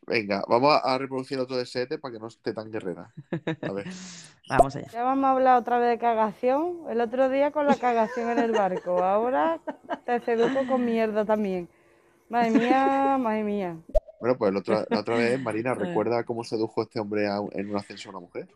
[0.05, 3.13] Venga, vamos a- reproducir otro de Sete para que no esté tan guerrera.
[3.61, 3.87] A ver.
[4.49, 4.87] Vamos allá.
[4.93, 6.83] Ya vamos a hablar otra vez de cagación.
[6.89, 9.03] El otro día con la cagación en el barco.
[9.03, 9.59] Ahora
[10.05, 11.67] te seduzco con mierda también.
[12.29, 13.77] Madre mía, madre mía.
[14.21, 17.69] Bueno, pues la otra, la otra vez, Marina, ¿recuerda cómo sedujo este hombre a en
[17.69, 18.47] un ascenso a una mujer?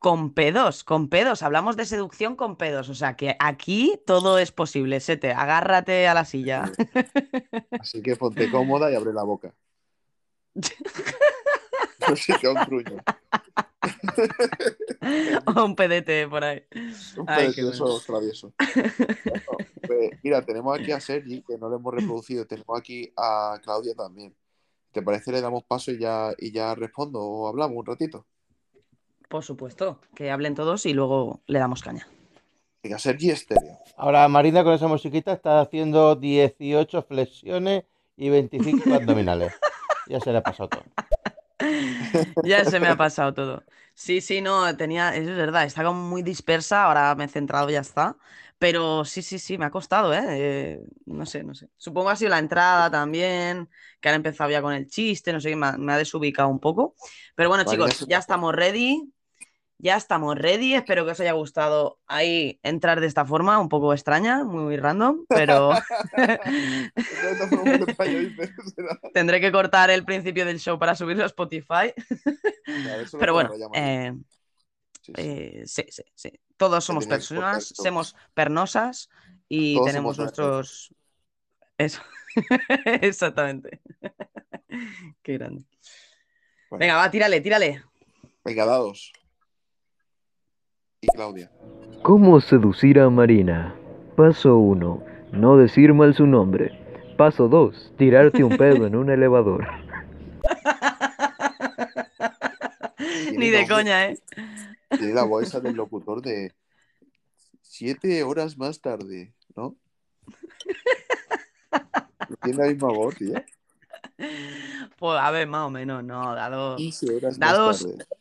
[0.00, 1.42] Con pedos, con pedos.
[1.42, 2.88] Hablamos de seducción con pedos.
[2.88, 4.98] O sea que aquí todo es posible.
[4.98, 6.72] Sete, agárrate a la silla.
[7.78, 9.54] Así que ponte cómoda y abre la boca.
[12.08, 12.96] No sé, qué un truño.
[15.44, 16.64] o un pedete por ahí.
[17.18, 18.52] Un Ay, pedete de esos traviesos.
[19.86, 22.46] Pues, mira, tenemos aquí a Sergi, que no lo hemos reproducido.
[22.46, 24.32] Tenemos aquí a Claudia también.
[24.92, 28.24] ¿Te parece le damos paso y ya, y ya respondo o hablamos un ratito?
[29.30, 32.08] Por supuesto, que hablen todos y luego le damos caña.
[32.82, 33.78] Venga, Sergi Estéreo.
[33.96, 37.84] Ahora Marina con esa musiquita está haciendo 18 flexiones
[38.16, 39.52] y 25 abdominales.
[40.08, 40.82] Ya se le ha pasado todo.
[42.42, 43.62] Ya se me ha pasado todo.
[43.94, 47.70] Sí, sí, no, tenía, eso es verdad, está como muy dispersa, ahora me he centrado,
[47.70, 48.16] ya está.
[48.58, 50.22] Pero sí, sí, sí, me ha costado, ¿eh?
[50.28, 51.68] Eh, no sé, no sé.
[51.76, 53.68] Supongo ha sido la entrada también,
[54.00, 56.58] que han empezado ya con el chiste, no sé me ha, me ha desubicado un
[56.58, 56.94] poco.
[57.36, 59.12] Pero bueno, chicos, ya estamos ready.
[59.82, 60.74] Ya estamos ready.
[60.74, 65.24] Espero que os haya gustado ahí entrar de esta forma, un poco extraña, muy random,
[65.26, 65.70] pero
[69.14, 71.94] tendré que cortar el principio del show para subirlo a Spotify.
[73.18, 74.14] Pero bueno, eh,
[75.16, 76.30] eh, sí, sí, sí.
[76.56, 79.08] Todos somos personas, somos pernosas
[79.48, 80.94] y Todos tenemos nuestros.
[81.76, 82.00] Eso.
[82.84, 83.80] Exactamente.
[85.22, 85.64] Qué grande.
[86.68, 86.80] Bueno.
[86.80, 87.82] Venga, va, tírale, tírale.
[88.44, 89.12] Venga, dados.
[91.02, 91.50] Y Claudia.
[92.02, 93.74] ¿Cómo seducir a Marina?
[94.16, 95.02] Paso 1.
[95.32, 96.78] No decir mal su nombre.
[97.16, 97.94] Paso 2.
[97.96, 99.66] Tirarte un pedo en un elevador.
[103.34, 104.18] Ni de coña, ¿eh?
[104.90, 106.52] Tiene la voz del locutor de
[107.62, 109.76] siete horas más tarde, ¿no?
[112.42, 113.34] Tiene la misma voz, tío.
[114.98, 116.76] Pues a ver, más o menos, no, dados.
[116.76, 118.19] 15 horas Dados, más tarde.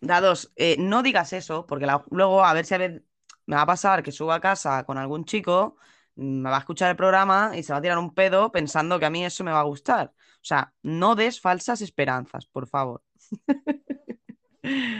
[0.00, 3.04] Dados, eh, no digas eso, porque la- luego a ver si a ver,
[3.46, 5.76] me va a pasar que suba a casa con algún chico,
[6.16, 8.98] mm, me va a escuchar el programa y se va a tirar un pedo pensando
[8.98, 10.12] que a mí eso me va a gustar.
[10.42, 13.02] O sea, no des falsas esperanzas, por favor.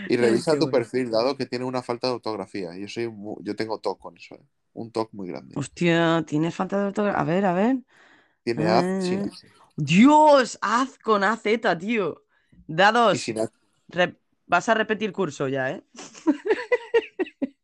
[0.06, 0.70] Y revisa Qué tu bueno.
[0.70, 2.76] perfil, dado que tiene una falta de ortografía.
[2.76, 4.44] Yo soy mu- yo tengo TOC con eso, ¿eh?
[4.72, 5.56] Un TOC muy grande.
[5.56, 7.20] Hostia, ¿tienes falta de ortografía?
[7.20, 7.76] A ver, a ver.
[8.42, 9.30] Tiene Az sin.
[9.76, 11.42] Dios, haz con AZ,
[11.78, 12.24] tío.
[13.10, 13.52] Y Dados, sin H.
[13.88, 15.82] re- vas a repetir curso ya, ¿eh?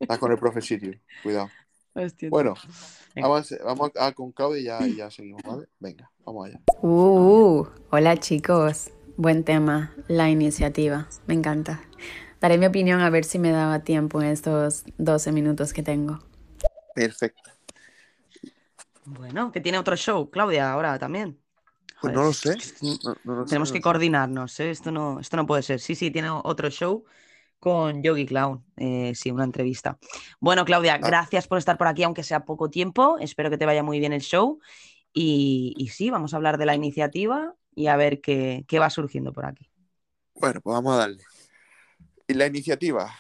[0.01, 0.99] Está con el profe Sirio.
[1.23, 1.51] Cuidado.
[1.95, 2.29] Hostia.
[2.29, 2.55] Bueno,
[3.17, 5.67] vamos, a- vamos a, con Claudia y ya, y ya seguimos, ¿vale?
[5.79, 6.61] Venga, vamos allá.
[6.83, 8.91] Uh, hola chicos.
[9.17, 11.09] Buen tema, la iniciativa.
[11.27, 11.81] Me encanta.
[12.41, 16.19] Daré mi opinión a ver si me daba tiempo en estos 12 minutos que tengo.
[16.95, 17.51] Perfecto.
[19.05, 21.39] Bueno, que tiene otro show, Claudia, ahora también.
[22.05, 22.53] Pues Joder, no lo sé.
[22.55, 24.71] es que No, no lo sé, Tenemos no que coordinarnos, ¿eh?
[24.71, 25.81] Esto no, esto no puede ser.
[25.81, 27.05] Sí, sí, tiene otro show
[27.59, 28.65] con Yogi Clown.
[28.77, 29.99] Eh, sí, una entrevista.
[30.41, 30.99] Bueno, Claudia, Ah.
[30.99, 33.17] gracias por estar por aquí, aunque sea poco tiempo.
[33.19, 34.61] Espero que te vaya muy bien el show.
[35.13, 38.91] Y, y sí, vamos a hablar de la iniciativa y a ver qué, qué va
[38.91, 39.71] surgiendo por aquí.
[40.35, 41.23] Bueno, pues vamos a darle.
[42.27, 43.11] Y la iniciativa.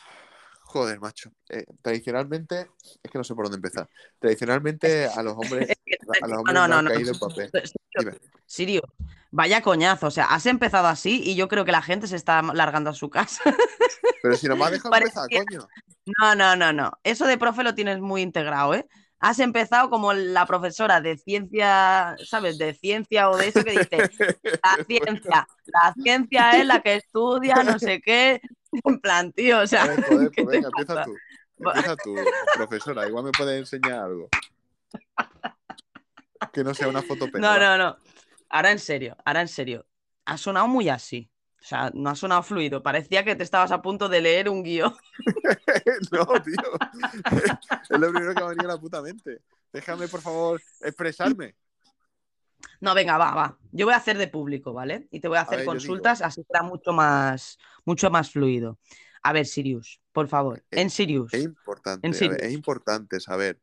[0.75, 1.31] Joder, macho.
[1.51, 2.69] Eh, tradicionalmente,
[3.01, 3.89] es que no sé por dónde empezar.
[4.19, 5.69] Tradicionalmente a los hombres,
[6.21, 7.49] a los hombres No, no, no, caído el papel.
[7.97, 8.19] Dime.
[8.45, 8.83] Sirio,
[9.31, 10.09] vaya coñazo.
[10.09, 12.93] O sea, has empezado así y yo creo que la gente se está largando a
[12.93, 13.41] su casa.
[14.21, 15.69] Pero si no me has dejado Parece empezar, coño.
[16.21, 16.91] No, no, no, no.
[17.05, 18.89] Eso de profe lo tienes muy integrado, ¿eh?
[19.27, 22.59] Has empezado como la profesora de ciencia, ¿sabes?
[22.59, 24.11] De ciencia o de eso que dice,
[24.63, 28.43] la ciencia, la ciencia es la que estudia, no sé qué.
[28.71, 31.05] En plan, tío, o sea, ver, joder, ¿qué pues venga, empieza pasa?
[31.07, 31.17] tú.
[31.57, 32.15] Empieza tú,
[32.55, 33.09] profesora.
[33.09, 34.29] Igual me puedes enseñar algo.
[36.53, 37.57] Que no sea una foto pena.
[37.57, 37.97] No, no, no.
[38.51, 39.87] Ahora en serio, ahora en serio.
[40.27, 41.31] Ha sonado muy así.
[41.64, 42.83] O sea, no ha sonado fluido.
[42.83, 44.94] Parecía que te estabas a punto de leer un guion.
[46.12, 46.55] no, tío.
[47.90, 49.40] es lo primero que me ha venido a la puta mente.
[49.72, 51.55] Déjame, por favor, expresarme.
[52.83, 53.59] No, venga, va, va.
[53.72, 55.09] Yo voy a hacer de público, ¿vale?
[55.11, 58.79] Y te voy a hacer ver, consultas, así será mucho más, mucho más fluido.
[59.22, 60.62] A ver, Sirius, por favor.
[60.70, 61.33] En Sirius.
[61.33, 62.42] Es importante, En a ver, Sirius.
[62.42, 63.59] es importante saber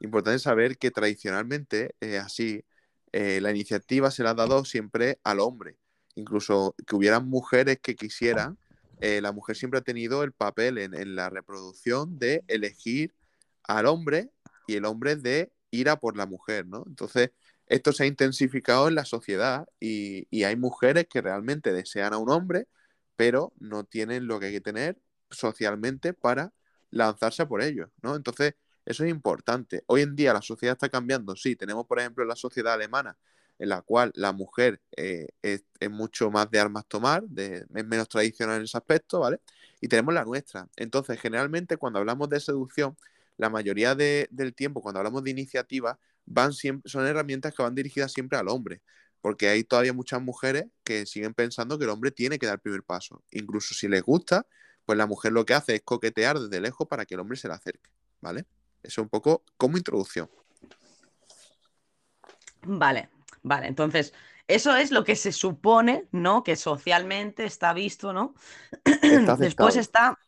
[0.00, 2.64] Importante saber que tradicionalmente es así.
[3.12, 5.78] eh, la iniciativa se la ha dado siempre al hombre.
[6.18, 8.58] Incluso que hubieran mujeres que quisieran,
[9.00, 13.14] eh, la mujer siempre ha tenido el papel en, en la reproducción de elegir
[13.62, 14.30] al hombre
[14.66, 16.82] y el hombre de ir a por la mujer, ¿no?
[16.86, 17.30] Entonces,
[17.66, 22.18] esto se ha intensificado en la sociedad y, y hay mujeres que realmente desean a
[22.18, 22.66] un hombre,
[23.14, 24.98] pero no tienen lo que hay que tener
[25.30, 26.52] socialmente para
[26.90, 28.16] lanzarse por ello, ¿no?
[28.16, 28.54] Entonces,
[28.84, 29.84] eso es importante.
[29.86, 31.36] Hoy en día la sociedad está cambiando.
[31.36, 33.16] Sí, tenemos, por ejemplo, la sociedad alemana,
[33.58, 38.08] en la cual la mujer eh, es, mucho más de armas tomar, de, es menos
[38.08, 39.40] tradicional en ese aspecto, ¿vale?
[39.80, 40.68] Y tenemos la nuestra.
[40.76, 42.96] Entonces, generalmente, cuando hablamos de seducción,
[43.36, 47.74] la mayoría de- del tiempo, cuando hablamos de iniciativa, van siempre, son herramientas que van
[47.74, 48.82] dirigidas siempre al hombre.
[49.20, 52.60] Porque hay todavía muchas mujeres que siguen pensando que el hombre tiene que dar el
[52.60, 53.22] primer paso.
[53.32, 54.46] Incluso si les gusta,
[54.86, 57.48] pues la mujer lo que hace es coquetear desde lejos para que el hombre se
[57.48, 57.90] le acerque,
[58.20, 58.46] ¿vale?
[58.82, 60.30] Eso un poco como introducción.
[62.62, 63.08] Vale,
[63.42, 63.66] vale.
[63.66, 64.14] Entonces,
[64.46, 66.42] eso es lo que se supone, ¿no?
[66.42, 68.34] Que socialmente está visto, ¿no?
[68.84, 70.18] Está Después está,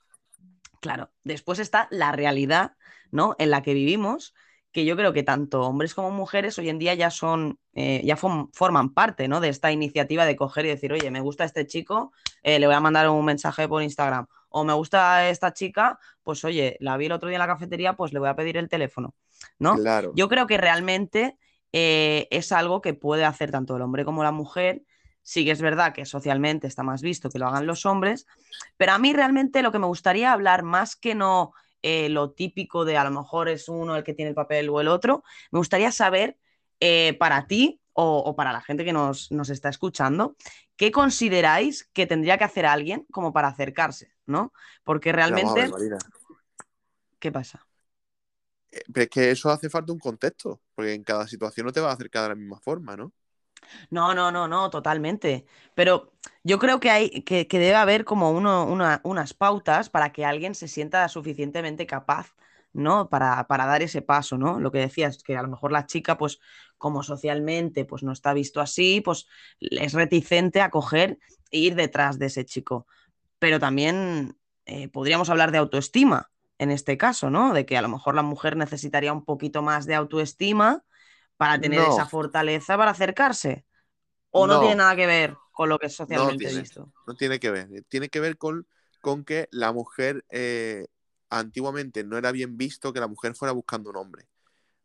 [0.81, 2.73] claro, después está la realidad,
[3.11, 3.35] ¿no?
[3.39, 4.35] En la que vivimos,
[4.73, 8.17] que yo creo que tanto hombres como mujeres hoy en día ya son, eh, ya
[8.17, 9.41] form- forman parte, ¿no?
[9.41, 12.77] De esta iniciativa de coger y decir, oye, me gusta este chico, eh, le voy
[12.77, 14.27] a mandar un mensaje por Instagram.
[14.49, 17.95] O me gusta esta chica, pues oye, la vi el otro día en la cafetería,
[17.95, 19.15] pues le voy a pedir el teléfono,
[19.59, 19.77] ¿no?
[19.77, 20.13] Claro.
[20.15, 21.37] Yo creo que realmente
[21.73, 24.83] eh, es algo que puede hacer tanto el hombre como la mujer.
[25.23, 28.27] Sí que es verdad que socialmente está más visto que lo hagan los hombres,
[28.77, 31.53] pero a mí realmente lo que me gustaría hablar, más que no
[31.83, 34.81] eh, lo típico de a lo mejor es uno el que tiene el papel o
[34.81, 36.39] el otro, me gustaría saber
[36.81, 40.37] eh, para ti o, o para la gente que nos, nos está escuchando,
[40.77, 44.13] ¿qué consideráis que tendría que hacer alguien como para acercarse?
[44.27, 44.53] ¿No?
[44.85, 45.71] Porque ver, realmente,
[47.19, 47.67] ¿qué pasa?
[48.93, 51.91] pero es que eso hace falta un contexto, porque en cada situación no te va
[51.91, 53.13] a acercar de la misma forma, ¿no?
[53.91, 55.47] No, no, no, no, totalmente.
[55.75, 56.13] Pero
[56.45, 60.55] yo creo que hay, que, que debe haber como una- unas pautas para que alguien
[60.55, 62.35] se sienta suficientemente capaz,
[62.73, 63.09] ¿no?
[63.09, 64.61] Para, para dar ese paso, ¿no?
[64.61, 66.39] Lo que decías, que a lo mejor la chica, pues,
[66.79, 69.27] como socialmente, pues no está visto así, pues
[69.61, 71.19] es reticente a coger
[71.51, 72.87] e ir detrás de ese chico.
[73.39, 77.55] Pero también eh, podríamos hablar de autoestima en este caso, ¿no?
[77.55, 80.85] De que a lo mejor la mujer necesitaría un poquito más de autoestima
[81.39, 83.65] para tener esa fortaleza para acercarse.
[84.29, 86.93] ¿O no tiene nada que ver con lo que es no socialmente tiene, visto?
[87.07, 87.69] no tiene que ver.
[87.89, 88.67] Tiene que ver con,
[89.01, 90.87] con que la mujer eh,
[91.31, 94.29] antiguamente no era bien visto que la mujer fuera buscando un hombre,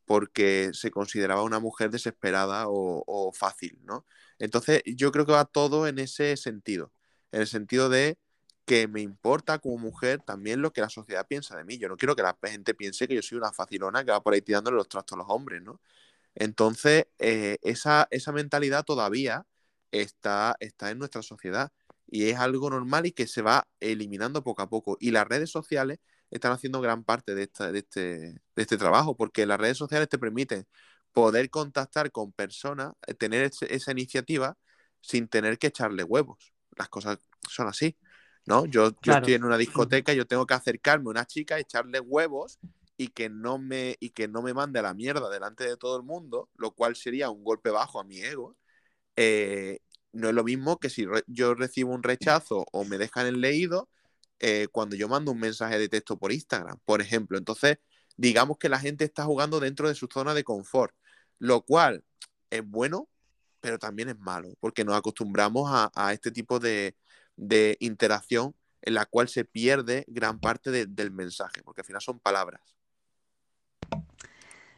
[0.05, 4.05] porque se consideraba una mujer desesperada o, o fácil, ¿no?
[4.39, 6.93] Entonces, yo creo que va todo en ese sentido,
[7.33, 8.17] en el sentido de
[8.65, 11.77] que me importa como mujer también lo que la sociedad piensa de mí.
[11.77, 14.33] Yo no quiero que la gente piense que yo soy una facilona que va por
[14.33, 15.79] ahí tirándole los trastos a los hombres, ¿no?
[16.35, 19.45] Entonces, eh, esa, esa mentalidad todavía
[19.91, 21.71] está, está en nuestra sociedad
[22.07, 24.97] y es algo normal y que se va eliminando poco a poco.
[24.99, 25.99] Y las redes sociales
[26.31, 30.09] están haciendo gran parte de, esta- de este, de este trabajo, porque las redes sociales
[30.09, 30.67] te permiten
[31.13, 34.57] poder contactar con personas, eh, tener esa iniciativa
[35.01, 36.53] sin tener que echarle huevos.
[36.77, 37.97] Las cosas son así,
[38.45, 38.65] ¿no?
[38.65, 39.19] Yo, yo Claro.
[39.19, 42.59] estoy en una discoteca, yo tengo que acercarme a una chica, echarle huevos
[42.97, 45.97] y que no me, y que no me mande a la mierda delante de todo
[45.97, 48.55] el mundo, lo cual sería un golpe bajo a mi ego.
[49.15, 49.79] Eh,
[50.13, 53.41] no es lo mismo que si re- yo recibo un rechazo o me dejan en
[53.41, 53.89] leído
[54.39, 57.37] eh, cuando yo mando un mensaje de texto por Instagram, por ejemplo.
[57.37, 57.77] Entonces,
[58.17, 60.93] digamos que la gente está jugando dentro de su zona de confort,
[61.39, 62.03] lo cual
[62.49, 63.09] es bueno,
[63.59, 66.95] pero también es malo, porque nos acostumbramos a, a este tipo de,
[67.35, 72.01] de interacción en la cual se pierde gran parte de- del mensaje, porque al final
[72.01, 72.75] son palabras.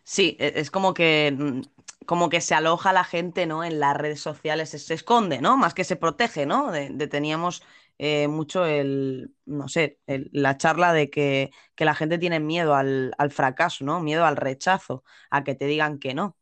[0.03, 1.61] Sí, e- es como que, mm,
[2.05, 3.63] como que se aloja la gente, ¿no?
[3.63, 5.57] En las redes sociales, se, se esconde, ¿no?
[5.57, 6.71] Más que se protege, ¿no?
[6.71, 7.63] De, de- teníamos
[7.99, 12.75] eh, mucho el, no sé, el- la charla de que, que la gente tiene miedo
[12.75, 13.99] al, al fracaso, ¿no?
[14.01, 16.37] Miedo al rechazo, a que te digan que no,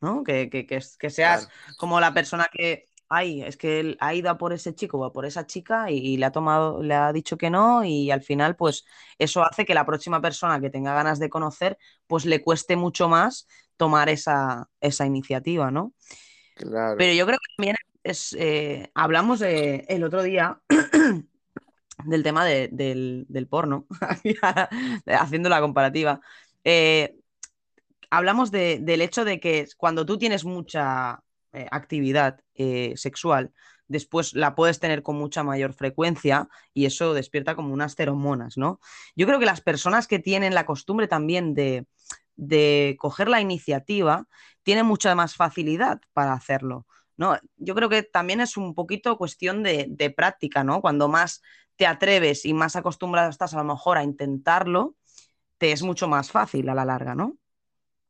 [0.00, 0.24] ¿no?
[0.24, 1.76] Que, que, que, que seas Claro.
[1.78, 5.04] como la persona que, ay, es que él ha ido a por ese chico o
[5.04, 8.10] a por esa chica y, y le ha tomado, le ha dicho que no y
[8.10, 8.84] al final, pues
[9.18, 13.08] eso hace que la próxima persona que tenga ganas de conocer, pues le cueste mucho
[13.08, 15.94] más tomar esa, esa iniciativa, ¿no?
[16.54, 16.96] Claro.
[16.96, 20.60] Pero yo creo que también es, eh, hablamos de, el otro día
[22.04, 23.86] del tema de- del, del porno,
[25.06, 26.20] haciendo la comparativa.
[26.64, 27.16] Eh,
[28.10, 31.20] hablamos de- del hecho de que cuando tú tienes mucha
[31.54, 33.52] eh, actividad eh, sexual,
[33.88, 38.80] después la puedes tener con mucha mayor frecuencia y eso despierta como unas feromonas, ¿no?
[39.16, 41.86] Yo creo que las personas que tienen la costumbre también de,
[42.36, 44.26] de coger la iniciativa,
[44.62, 46.86] tiene mucha más facilidad para hacerlo.
[47.16, 47.38] ¿no?
[47.56, 50.80] Yo creo que también es un poquito cuestión de, de práctica, ¿no?
[50.80, 51.42] Cuando más
[51.76, 54.96] te atreves y más acostumbrado estás a lo mejor a intentarlo,
[55.58, 57.36] te es mucho más fácil a la larga, ¿no?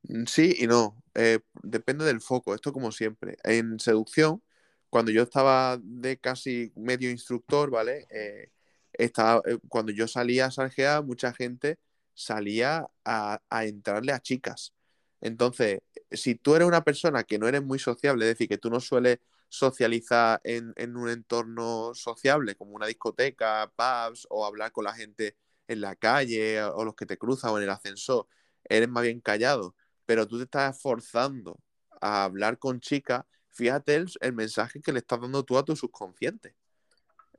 [0.03, 0.97] Mm, Sí y no.
[1.15, 2.55] Eh, depende del foco.
[2.55, 3.37] Esto como siempre.
[3.45, 4.43] En seducción,
[4.91, 8.07] cuando yo estaba de casi medio instructor, ¿vale?
[8.11, 8.51] Eh,
[8.93, 11.79] estaba, eh, cuando yo salía a sarjear, mucha gente
[12.15, 14.75] salía a, entrarle a chicas.
[15.21, 18.71] Entonces, si tú eres una persona que no eres muy sociable, es decir, que tú
[18.71, 24.85] no sueles socializar en, en un entorno sociable, como una discoteca, pubs, o hablar con
[24.85, 25.37] la gente
[25.69, 28.29] en la calle, o los que te cruzan o en el ascensor,
[28.65, 29.75] eres más bien callado,
[30.07, 31.59] pero tú te estás esforzando
[32.01, 36.55] a hablar con chicas, fíjate el, mensaje que le estás dando tú a tu subconsciente.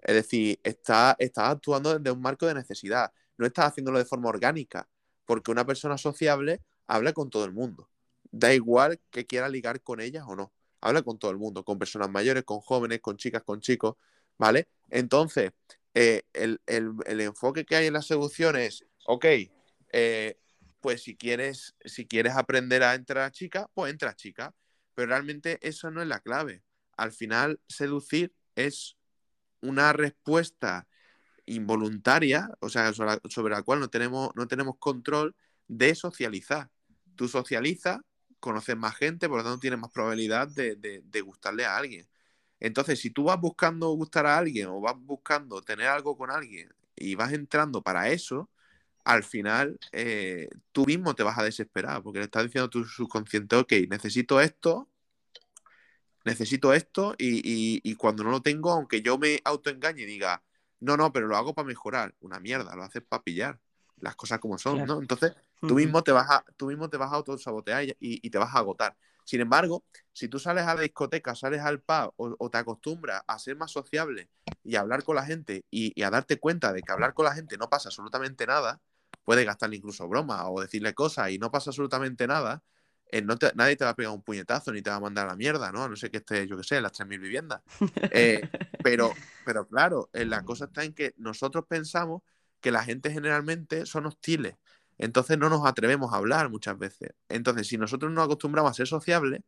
[0.01, 4.30] Es decir, está, estás actuando desde un marco de necesidad, no estás haciéndolo de forma
[4.30, 4.88] orgánica,
[5.25, 7.89] porque una persona sociable habla con todo el mundo.
[8.32, 10.51] Da igual que quiera ligar con ellas o no.
[10.82, 13.95] Habla con todo el mundo, con personas mayores, con jóvenes, con chicas, con chicos,
[14.38, 14.67] ¿vale?
[14.89, 15.51] Entonces,
[15.93, 19.25] eh, el, el- el enfoque que hay en la seducción es, ok,
[19.93, 20.38] eh,
[20.85, 24.53] pues si quieres, si quieres aprender a entrar chica, pues entra a chica.
[24.93, 26.61] Pero realmente eso no es la clave.
[26.95, 28.95] Al final, seducir es
[29.61, 30.87] una respuesta
[31.47, 35.35] involuntaria, o sea, sobre la, cual no tenemos, no tenemos control
[35.67, 36.69] de socializar.
[37.15, 37.99] Tú socializas,
[38.39, 42.07] conoces más gente, por lo tanto tienes más probabilidad de- de gustarle a alguien.
[42.59, 46.69] Entonces, si tú vas buscando gustar a alguien o vas buscando tener algo con alguien
[46.95, 48.49] y vas entrando para eso,
[49.05, 52.83] al final eh, tú mismo te vas a desesperar porque le estás diciendo a tu
[52.85, 54.89] subconsciente, ok, necesito esto,
[56.23, 60.43] necesito esto y, y- y cuando no lo tengo, aunque yo me autoengañe y diga,
[60.79, 63.59] no, no, pero lo hago para mejorar, una mierda, lo haces para pillar
[63.99, 64.95] las cosas como son, Claro.
[64.95, 65.01] ¿no?
[65.01, 68.29] Entonces, tú mismo te vas a, tú mismo te vas a autosabotear y, y- y
[68.29, 68.95] te vas a agotar.
[69.23, 73.23] Sin embargo, si tú sales a la discoteca, sales al pub o, o te acostumbras
[73.27, 74.29] a ser más sociable
[74.63, 77.25] y a hablar con la gente y, y a darte cuenta de que hablar con
[77.25, 78.81] la gente no pasa absolutamente nada,
[79.25, 82.63] puedes gastarle incluso broma o decirle cosas y no pasa absolutamente nada,
[83.11, 85.25] eh, no te- nadie te va a pegar un puñetazo ni te va a mandar
[85.27, 85.83] a la mierda, ¿no?
[85.83, 87.61] A no sé que esté, yo qué sé, en las 3.000 viviendas.
[88.09, 88.45] Eh,
[88.81, 92.21] pero, pero claro, eh, la cosa está en que nosotros pensamos
[92.61, 94.55] que la gente generalmente son hostiles.
[94.97, 97.11] Entonces no nos atrevemos a hablar muchas veces.
[97.29, 99.41] Entonces, si nosotros nos acostumbramos a ser sociables,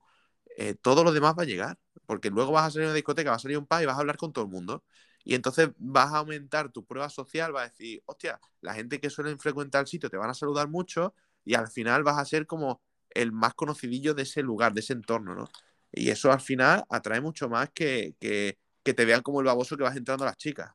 [0.58, 1.78] eh, todo lo demás va a llegar.
[2.06, 3.86] Porque luego vas a salir a una discoteca, vas a salir a un pub y
[3.86, 4.84] vas a hablar con todo el mundo.
[5.30, 9.10] Y entonces vas a aumentar tu prueba social, vas a decir, hostia, la gente que
[9.10, 11.14] suele frecuentar el sitio te van a saludar mucho
[11.44, 14.94] y al final vas a ser como el más conocidillo de ese lugar, de ese
[14.94, 15.50] entorno, ¿no?
[15.92, 19.76] Y eso al final atrae mucho más que, que, que te vean como el baboso
[19.76, 20.72] que vas entrando a las chicas.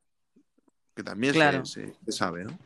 [0.94, 1.64] Que también Claro.
[1.64, 2.58] se, se sabe, ¿no?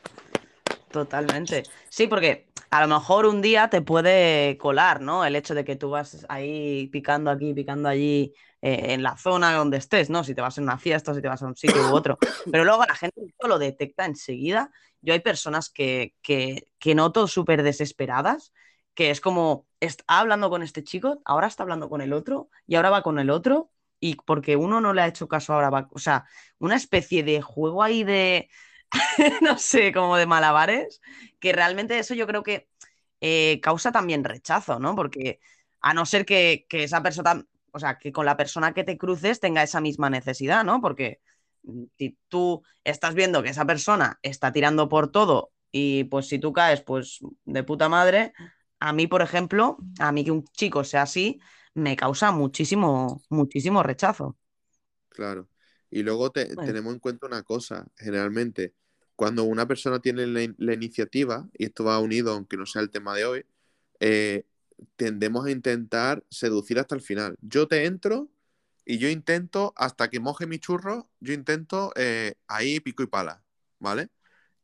[0.91, 1.63] Totalmente.
[1.89, 5.25] Sí, porque a lo mejor un día te puede colar, ¿no?
[5.25, 9.55] El hecho de que tú vas ahí picando aquí, picando allí, eh, en la zona
[9.55, 10.25] donde estés, ¿no?
[10.25, 12.19] Si te vas a una fiesta, si te vas a un sitio u otro.
[12.51, 14.71] Pero luego la gente lo detecta enseguida.
[15.01, 18.53] Yo hay personas que, que, que noto súper desesperadas,
[18.95, 22.77] que es como, está hablando con este chico, ahora está hablando con el otro, y
[22.77, 25.89] ahora va con el otro, y porque uno no le ha hecho caso ahora va,
[25.93, 26.25] o sea,
[26.59, 28.49] una especie de juego ahí de,
[29.43, 31.01] no sé, como de malabares,
[31.41, 32.69] que realmente eso yo creo que
[33.21, 34.95] eh, causa también rechazo, ¿no?
[34.95, 35.41] Porque
[35.81, 37.45] a no ser que, que esa persona,
[37.77, 40.81] o sea, que con la persona que te cruces tenga esa misma necesidad, ¿no?
[40.81, 41.21] Porque
[41.65, 46.39] mm, si tú estás viendo que esa persona está tirando por todo y pues si
[46.39, 48.33] tú caes, pues de puta madre,
[48.81, 51.41] a mí, por ejemplo, a mí que un chico sea así,
[51.75, 54.37] me causa muchísimo, muchísimo rechazo.
[55.09, 55.49] Claro.
[55.91, 56.59] Y luego te- Bueno.
[56.59, 58.75] tenemos en cuenta una cosa, generalmente,
[59.15, 62.91] cuando una persona tiene la, la iniciativa, y esto va unido, aunque no sea el
[62.91, 63.47] tema de hoy,
[64.01, 64.45] eh,
[64.97, 67.37] tendemos a intentar seducir hasta el final.
[67.41, 68.29] Yo te entro
[68.85, 73.43] y yo intento, hasta que moje mi churro, yo intento eh, ahí pico y pala,
[73.81, 74.11] ¿vale?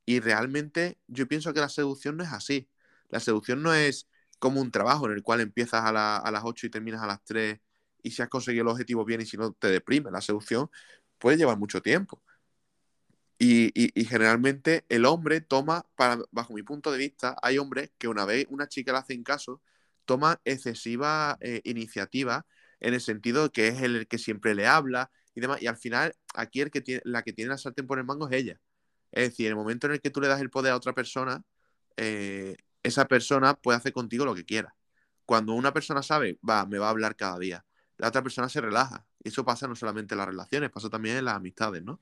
[0.06, 2.68] Y realmente yo pienso que la seducción no es así.
[3.10, 4.08] La seducción no es
[4.38, 7.22] como un trabajo en el cual empiezas a, a las 8 y terminas a las
[7.24, 7.60] 3
[8.02, 10.10] y si has conseguido el objetivo bien y si no te deprime.
[10.10, 10.70] La seducción
[11.18, 12.22] puede llevar mucho tiempo.
[13.38, 17.90] Y, y- y generalmente el hombre toma, para, bajo mi punto de vista, hay hombres
[17.98, 19.60] que una vez una chica le hacen caso,
[20.04, 22.46] toma excesiva eh, iniciativa
[22.80, 25.62] en el sentido que es el que siempre le habla y demás.
[25.62, 28.28] Y al final, aquí el que tiene, la que tiene la sartén por el mango
[28.28, 28.60] es ella.
[29.12, 30.94] Es decir, en el momento en el que tú le das el poder a otra
[30.94, 31.42] persona,
[31.96, 34.74] eh, esa persona puede hacer contigo lo que quiera.
[35.26, 37.64] Cuando una persona sabe, va, me va a hablar cada día,
[37.98, 39.06] la otra persona se relaja.
[39.22, 42.00] Y eso pasa no solamente en las relaciones, pasa también en las amistades, ¿no?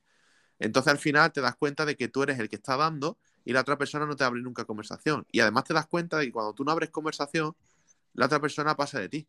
[0.59, 3.53] Entonces al final te das cuenta de que tú eres el que está dando y
[3.53, 5.27] la otra persona no te abre nunca conversación.
[5.33, 7.57] Y además te das cuenta de que cuando tú no abres conversación,
[8.15, 9.29] la otra persona pasa de ti.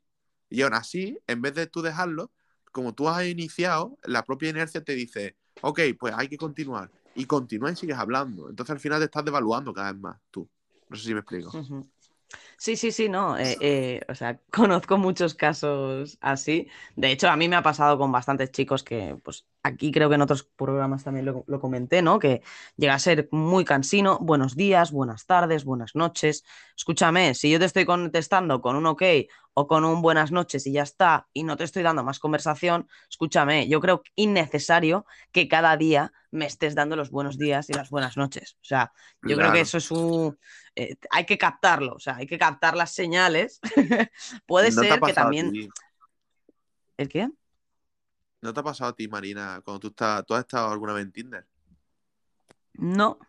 [0.50, 2.32] Y aún así, en vez de tú dejarlo,
[2.72, 6.92] como tú has iniciado, la propia inercia te dice, ok, pues hay que continuar.
[7.16, 8.50] Y continúa y sigues hablando.
[8.50, 10.50] Entonces al final te estás devaluando cada vez más tú.
[10.90, 11.58] No sé si me explico.
[11.58, 11.88] Ujú.
[12.64, 13.39] Sí, sí, sí, no.
[13.39, 16.68] eh, eh, o sea, conozco muchos casos así.
[16.95, 20.16] De hecho, a mí me ha pasado con bastantes chicos que, pues, aquí creo que
[20.16, 22.20] en otros programas también lo, lo comenté, ¿no?
[22.20, 22.43] Que
[22.78, 24.20] llega a ser muy cansino.
[24.22, 26.43] Buenos días, buenas tardes, buenas noches.
[26.78, 29.01] Escúchame, si yo te estoy contestando con un ok
[29.53, 32.88] o con un buenas noches y ya está, y no te estoy dando más conversación,
[33.09, 37.89] escúchame, yo creo innecesario que cada día me estés dando los buenos días y las
[37.89, 38.53] buenas noches.
[38.62, 38.93] O sea,
[39.26, 40.38] yo creo que eso es un...
[40.76, 43.60] eh, hay que captarlo, o sea, hay que captar las señales.
[44.45, 45.52] Puede ¿No te ha ser que también...
[46.97, 47.30] ¿El qué?
[48.41, 51.06] ¿No te ha pasado a ti, Marina, cuando tú estás, tú has estado alguna vez
[51.06, 51.45] en Tinder?
[52.74, 53.20] No,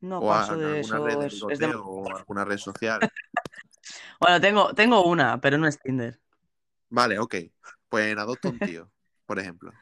[0.00, 1.06] no o paso de red eso.
[1.06, 3.00] de Es, es de- picoteo o alguna red social.
[4.20, 6.18] Bueno, tengo, tengo una, pero no es Tinder.
[6.90, 7.36] Vale, ok.
[7.88, 8.90] Pues en adopta un tío,
[9.26, 9.72] por ejemplo.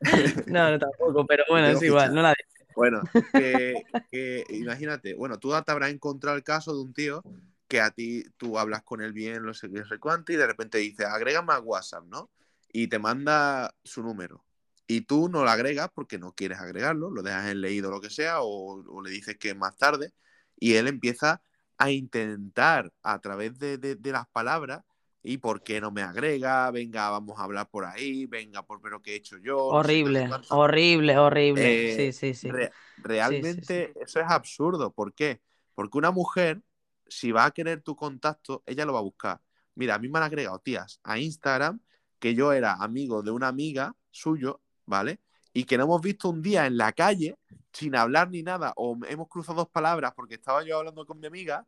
[0.46, 2.34] No, no tampoco, pero bueno, es igual, no la
[2.80, 3.04] Bueno,
[3.34, 7.26] que, que imagínate, bueno, tú te habrás encontrado el caso de un tío
[7.68, 10.36] que a ti tú hablas con él bien, no sé qué, no sé cuánto, y
[10.36, 12.30] de repente dice, agrégame a WhatsApp, ¿no?
[12.72, 14.44] Y te manda su número.
[14.86, 18.00] Y tú no lo agregas porque no quieres agregarlo, lo dejas en leído o lo
[18.00, 20.12] que sea, o, o le dices que más tarde,
[20.58, 21.42] y él empieza
[21.78, 24.82] a intentar a través de, de- de las palabras,
[25.22, 26.70] ¿y por qué no me agrega?
[26.70, 30.00] Venga, vamos a hablar por ahí, venga, por pero qué he hecho yo, no sé
[30.02, 31.78] Horrible, horrible, horrible.
[31.78, 32.58] Eh, Sí, sí, sí.
[32.58, 32.74] re-
[33.14, 34.92] Sí, sí, realmente eso es absurdo.
[34.92, 35.40] ¿Por qué?
[35.74, 36.62] Porque una mujer,
[37.06, 39.40] si va a querer tu contacto, ella lo va a buscar.
[39.74, 41.80] Mira, a mí me han agregado tías a Instagram
[42.18, 45.20] que yo era amigo de una amiga suyo, ¿vale?
[45.52, 47.36] Y que no hemos visto un día en la calle
[47.72, 51.26] sin hablar ni nada, o hemos cruzado dos palabras porque estaba yo hablando con mi
[51.26, 51.64] amiga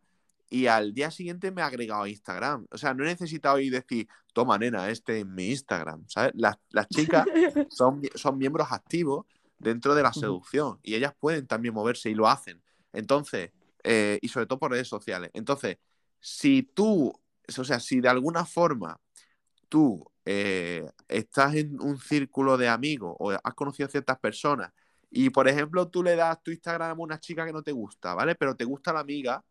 [0.52, 2.66] y al día siguiente me ha agregado a Instagram.
[2.70, 6.32] O sea, no he necesitado ir decir, toma, nena, este es mi Instagram, ¿sabes?
[6.34, 7.24] Las, las chicas
[7.70, 9.24] son, son miembros activos
[9.58, 12.62] dentro de la seducción y ellas pueden también moverse y lo hacen.
[12.92, 13.50] Entonces,
[13.82, 15.30] eh, y sobre todo por redes sociales.
[15.32, 15.78] Entonces,
[16.20, 17.10] si tú,
[17.58, 19.00] o sea, si de alguna forma
[19.70, 24.70] tú eh, estás en un círculo de amigos o has conocido a ciertas personas
[25.10, 28.12] y, por ejemplo, tú le das tu Instagram a una chica que no te gusta,
[28.14, 28.34] ¿vale?
[28.34, 29.42] Pero te gusta la amiga,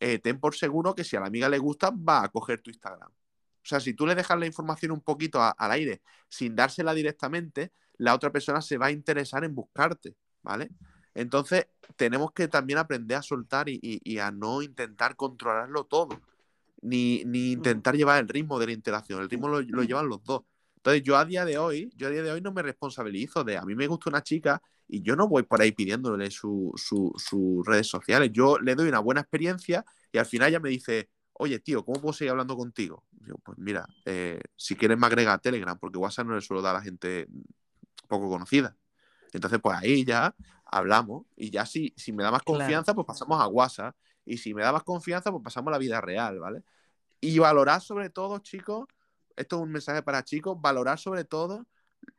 [0.00, 2.70] eh, ten por seguro que si a la amiga le gusta, va a coger tu
[2.70, 3.10] Instagram.
[3.10, 6.94] O sea, si tú le dejas la información un poquito a- al aire sin dársela
[6.94, 10.70] directamente, la otra persona se va a interesar en buscarte, ¿vale?
[11.14, 16.20] Entonces, tenemos que también aprender a soltar y, y- y a no intentar controlarlo todo,
[16.82, 19.20] ni, ni intentar llevar el ritmo de la interacción.
[19.20, 20.42] El ritmo lo, lo llevan los dos.
[20.80, 23.58] Entonces, yo a día de hoy, yo a día de hoy no me responsabilizo de
[23.58, 27.12] a mí me gusta una chica y yo no voy por ahí pidiéndole su- su-
[27.18, 28.30] sus redes sociales.
[28.32, 32.00] Yo le doy una buena experiencia y al final ella me dice, oye, tío, ¿cómo
[32.00, 33.04] puedo seguir hablando contigo?
[33.10, 36.62] Digo, pues mira, eh, si quieres me agrega a Telegram, porque WhatsApp no le suelo
[36.62, 37.28] dar a la gente
[38.08, 38.74] poco conocida.
[39.32, 42.58] Entonces, pues ahí ya hablamos y ya si, si me da más Claro.
[42.60, 43.94] confianza, pues pasamos a WhatsApp.
[44.24, 46.62] Y si me da más confianza, pues pasamos a la vida real, ¿vale?
[47.20, 48.86] Y valorar sobre todo, chicos,
[49.40, 51.66] esto es un mensaje para chicos, valorar sobre todo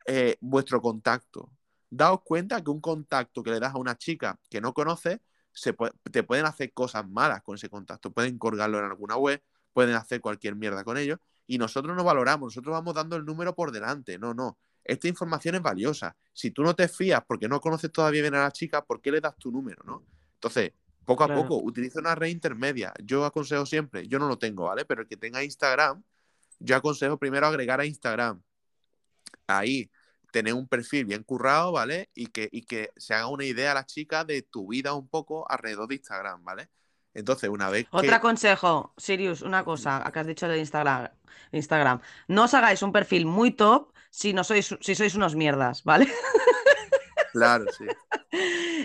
[0.06, 1.50] eh, vuestro contacto.
[1.90, 5.20] Daos cuenta que un contacto que le das a una chica que no conoces,
[5.52, 8.10] se puede- te pueden hacer cosas malas con ese contacto.
[8.12, 9.42] Pueden colgarlo en alguna web,
[9.72, 11.18] pueden hacer cualquier mierda con ello.
[11.46, 14.18] Y nosotros no valoramos, nosotros vamos dando el número por delante.
[14.18, 14.58] No, no.
[14.84, 16.16] Esta información es valiosa.
[16.32, 19.12] Si tú no te fías porque no conoces todavía bien a la chica, ¿por qué
[19.12, 20.02] le das tu número, no?
[20.34, 20.72] Entonces,
[21.04, 21.42] poco a Claro.
[21.42, 22.92] poco, utiliza una red intermedia.
[23.04, 24.84] Yo aconsejo siempre, yo no lo tengo, ¿vale?
[24.84, 26.02] Pero el que tenga Instagram,
[26.62, 28.42] yo aconsejo primero agregar a Instagram.
[29.46, 29.90] Ahí
[30.32, 32.10] tener un perfil bien currado, ¿vale?
[32.14, 35.08] Y que, y que se haga una idea a la chica de tu vida un
[35.08, 36.68] poco alrededor de Instagram, ¿vale?
[37.14, 37.96] Entonces, una vez que...
[37.96, 41.08] Otro consejo, Sirius, una cosa que has dicho de Instagram,
[41.52, 42.00] Instagram.
[42.28, 46.08] No os hagáis un perfil muy top si no sois, si sois unos mierdas, ¿vale?
[47.32, 47.86] Claro, sí.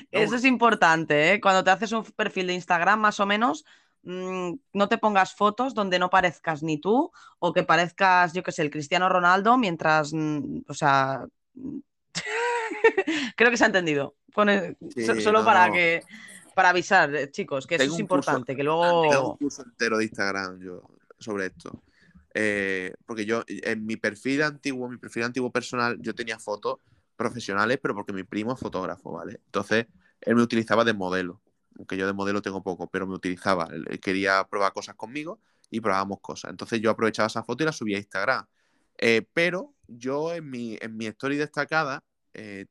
[0.10, 1.42] Eso es importante, ¿eh?
[1.42, 3.66] Cuando te haces un perfil de Instagram, más o menos,
[4.08, 8.52] mm, no te pongas fotos donde no parezcas ni tú o que parezcas, yo qué
[8.52, 11.26] sé, el Cristiano Ronaldo mientras, mm, o sea,
[13.36, 14.16] creo que se ha entendido.
[14.34, 15.74] Pone- Sí, so- solo no, para no.
[15.74, 16.04] que,
[16.56, 19.38] para avisar, eh, chicos, que eso es curso- importante, que Tengo un luego...
[19.38, 20.84] curso entero de Instagram yo
[21.20, 21.84] sobre esto.
[22.34, 26.78] Eh, porque yo, en mi perfil antiguo, mi perfil antiguo personal, yo tenía fotos
[27.16, 29.40] profesionales, pero porque mi primo es fotógrafo, ¿vale?
[29.46, 29.88] Entonces,
[30.22, 31.42] él me utilizaba de modelo.
[31.78, 33.68] Aunque yo de modelo tengo poco, pero me utilizaba.
[34.02, 36.52] Quería probar cosas conmigo y probábamos cosas.
[36.52, 38.46] Entonces yo aprovechaba esa foto y la subía a Instagram.
[38.98, 42.04] Eh, pero yo en mi, en mi story destacada
[42.34, 42.66] eh,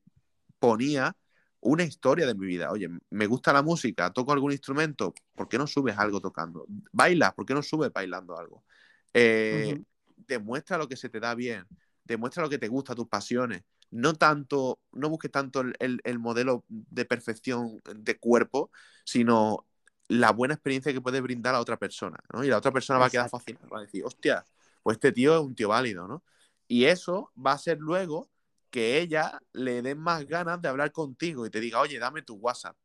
[0.58, 1.16] ponía
[1.60, 2.70] una historia de mi vida.
[2.70, 6.66] Oye, me gusta la música, toco algún instrumento, ¿por qué no subes algo tocando?
[6.92, 8.64] Bailas, ¿por qué no subes bailando algo?
[9.12, 9.80] Eh.
[10.16, 11.64] Demuestra lo que se te da bien,
[12.04, 13.62] demuestra lo que te gusta, tus pasiones.
[13.96, 18.70] No tanto, no busques tanto el, el- el modelo de perfección de cuerpo,
[19.04, 19.66] sino
[20.08, 22.44] la buena experiencia que puedes brindar a otra persona, ¿no?
[22.44, 24.44] Y la otra persona va a quedar fascinada, va a decir, hostia,
[24.82, 26.22] pues este tío es un tío válido, ¿no?
[26.68, 28.30] Y eso va a ser luego
[28.70, 32.34] que ella le den más ganas de hablar contigo y te diga, oye, dame tu
[32.36, 32.76] WhatsApp.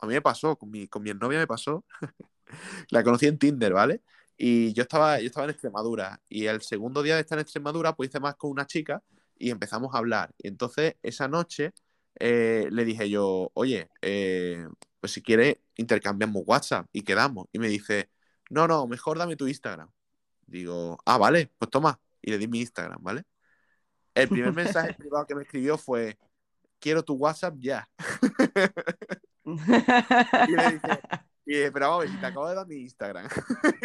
[0.00, 1.84] A mí me pasó, con mi, con mi novia me pasó.
[2.90, 4.02] la conocí en Tinder, ¿vale?
[4.36, 6.20] Y yo estaba, yo estaba en Extremadura.
[6.28, 9.02] Y el segundo día de estar en Extremadura, pues hice más con una chica
[9.38, 10.34] y empezamos a hablar.
[10.38, 11.72] Y entonces, esa noche,
[12.18, 14.66] eh, le dije yo, oye, eh,
[15.00, 17.46] pues si quieres, intercambiamos WhatsApp y quedamos.
[17.52, 18.10] Y me dice,
[18.50, 19.90] no, no, mejor dame tu Instagram.
[20.46, 22.00] Digo, ah, vale, pues toma.
[22.22, 23.24] Y le di mi Instagram, ¿vale?
[24.14, 26.18] El primer mensaje privado que me escribió fue,
[26.80, 27.88] quiero tu WhatsApp ya.
[29.48, 31.00] Y le dije,
[31.46, 33.28] y dije, pero vamos, a ver, si te acabo de dar mi Instagram.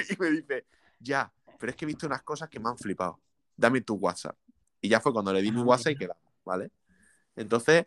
[0.10, 0.66] y me dice,
[1.00, 3.22] ya, pero es que he visto unas cosas que me han flipado.
[3.56, 4.38] Dame tu WhatsApp.
[4.84, 6.70] Y ya fue cuando le di mi Ah, WhatsApp y quedamos, ¿vale?
[7.36, 7.86] Entonces,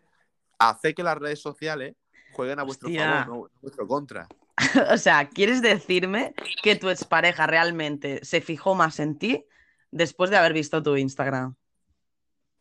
[0.57, 1.95] hace que las redes sociales
[2.31, 3.07] jueguen a vuestro Hostia.
[3.07, 4.27] favor, no a vuestro contra.
[4.93, 6.33] O sea, ¿quieres decirme
[6.63, 9.45] que tu expareja realmente se fijó más en ti
[9.91, 11.55] después de haber visto tu Instagram?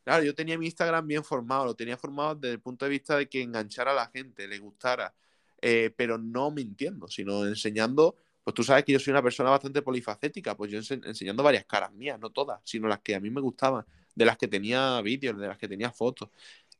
[0.04, 3.16] Claro, yo tenía mi Instagram bien formado, lo tenía formado desde el punto de vista
[3.16, 5.12] de que enganchara a la gente, le gustara,
[5.60, 8.14] eh, pero no mintiendo, sino enseñando,
[8.44, 11.64] pues tú sabes que yo soy una persona bastante polifacética, pues yo ense- enseñando varias
[11.64, 13.84] caras mías, no todas, sino las que a mí me gustaban,
[14.16, 16.30] de las que tenía vídeos, de las que tenía fotos,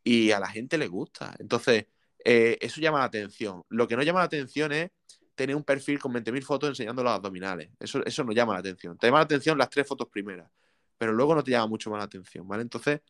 [0.03, 1.37] y a la gente le gusta.
[1.39, 1.87] Entonces,
[2.25, 3.63] eh, eso llama la atención.
[3.69, 4.91] Lo que no llama la atención es
[5.37, 7.71] tener un perfil con 20.000 fotos enseñando los abdominales.
[7.79, 8.99] Eso, eso no llama la atención.
[8.99, 10.51] Te llama la atención las tres fotos primeras,
[10.99, 12.63] pero luego no te llama mucho más la atención, ¿vale?
[12.63, 13.01] Entonces,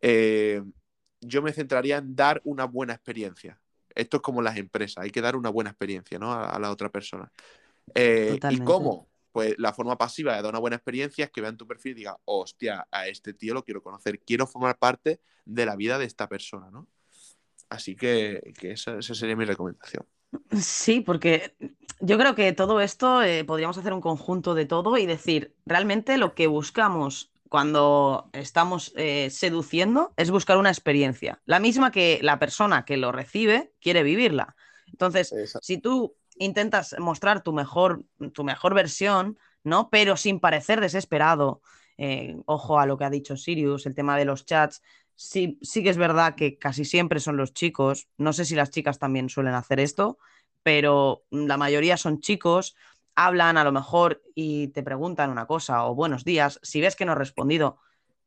[0.00, 0.62] eh,
[1.20, 3.60] yo me centraría en dar una buena experiencia.
[3.94, 6.32] Esto es como las empresas, hay que dar una buena experiencia ¿no?
[6.32, 7.30] a, a la otra persona.
[7.94, 9.08] Eh, ¿Y cómo?
[9.34, 11.94] Pues la forma pasiva de dar una buena experiencia es que vean tu perfil y
[11.96, 16.04] digan, hostia, a este tío lo quiero conocer, quiero formar parte de la vida de
[16.04, 16.86] esta persona, ¿no?
[17.68, 20.06] Así que, que esa, esa sería mi recomendación.
[20.52, 21.56] Sí, porque
[21.98, 26.16] yo creo que todo esto eh, podríamos hacer un conjunto de todo y decir, realmente
[26.16, 32.38] lo que buscamos cuando estamos eh, seduciendo es buscar una experiencia, la misma que la
[32.38, 34.54] persona que lo recibe quiere vivirla.
[34.86, 35.66] Entonces, Exacto.
[35.66, 39.88] si tú intentas mostrar tu mejor, tu mejor versión, ¿no?
[39.90, 41.62] Pero sin parecer desesperado,
[41.98, 44.82] eh, ojo a lo que ha dicho Sirius, el tema de los chats,
[45.14, 48.70] sí, sí que es verdad que casi siempre son los chicos, no sé si las
[48.70, 50.18] chicas también suelen hacer esto,
[50.62, 52.76] pero la mayoría son chicos,
[53.14, 57.04] hablan a lo mejor y te preguntan una cosa o buenos días, si ves que
[57.04, 57.78] no has respondido,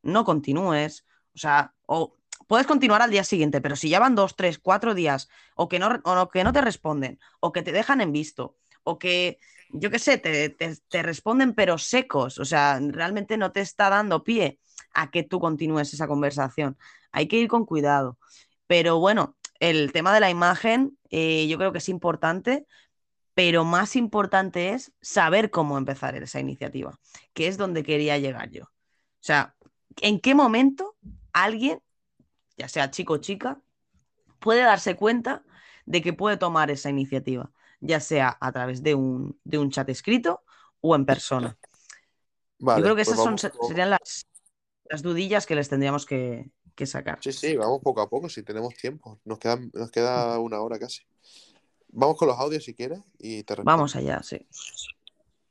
[0.02, 1.06] no continúes,
[1.36, 2.17] o sea, o
[2.48, 5.80] puedes continuar al día siguiente, pero si ya van dos, tres, cuatro días o que
[5.80, 9.40] no, o que no te responden o que te dejan en visto o que,
[9.70, 14.24] yo qué sé, te, te, responden pero secos, o sea, realmente no te está dando
[14.24, 14.60] pie
[14.94, 16.78] a que tú continúes esa conversación.
[17.12, 18.18] Hay que ir con cuidado.
[18.66, 22.66] Pero bueno, el tema de la imagen eh, yo creo que es importante,
[23.34, 26.98] pero más importante es saber cómo empezar esa iniciativa,
[27.34, 28.64] que es donde quería llegar yo.
[28.64, 29.56] O sea,
[30.02, 30.96] ¿en qué momento
[31.34, 31.82] alguien,
[32.58, 33.62] ya sea chico o chica,
[34.40, 35.44] puede darse cuenta
[35.86, 39.88] de que puede tomar esa iniciativa, ya sea a través de un, de un chat
[39.90, 40.44] escrito
[40.82, 41.58] o en persona?
[42.60, 44.26] Vale, yo creo que pues esas son, vamos serían las,
[44.86, 47.20] las dudillas que les tendríamos que, que sacar.
[47.22, 49.20] Sí, sí, vamos poco a poco, si tenemos tiempo.
[49.26, 51.04] Nos queda, nos queda una hora casi.
[51.90, 53.72] Vamos con los audios si quieres y te respondo.
[53.72, 54.46] Vamos allá, sí.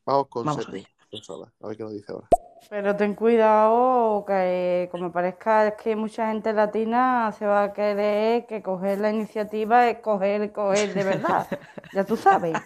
[0.04, 2.28] Vamos con Vamos a ver qué nos dice ahora.
[2.68, 8.62] Pero ten cuidado que como parezca que mucha gente latina se va a querer que
[8.62, 11.46] coger la iniciativa es coger, coger de verdad.
[11.92, 12.58] Ya tú sabes.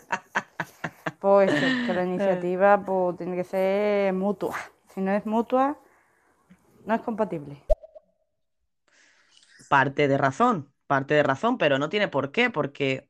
[1.20, 4.56] Pues que la iniciativa pues, tiene que ser mutua.
[4.94, 5.76] Si no es mutua,
[6.86, 7.62] no es compatible.
[9.68, 13.08] parte de razón, parte de razón, pero no tiene por qué, porque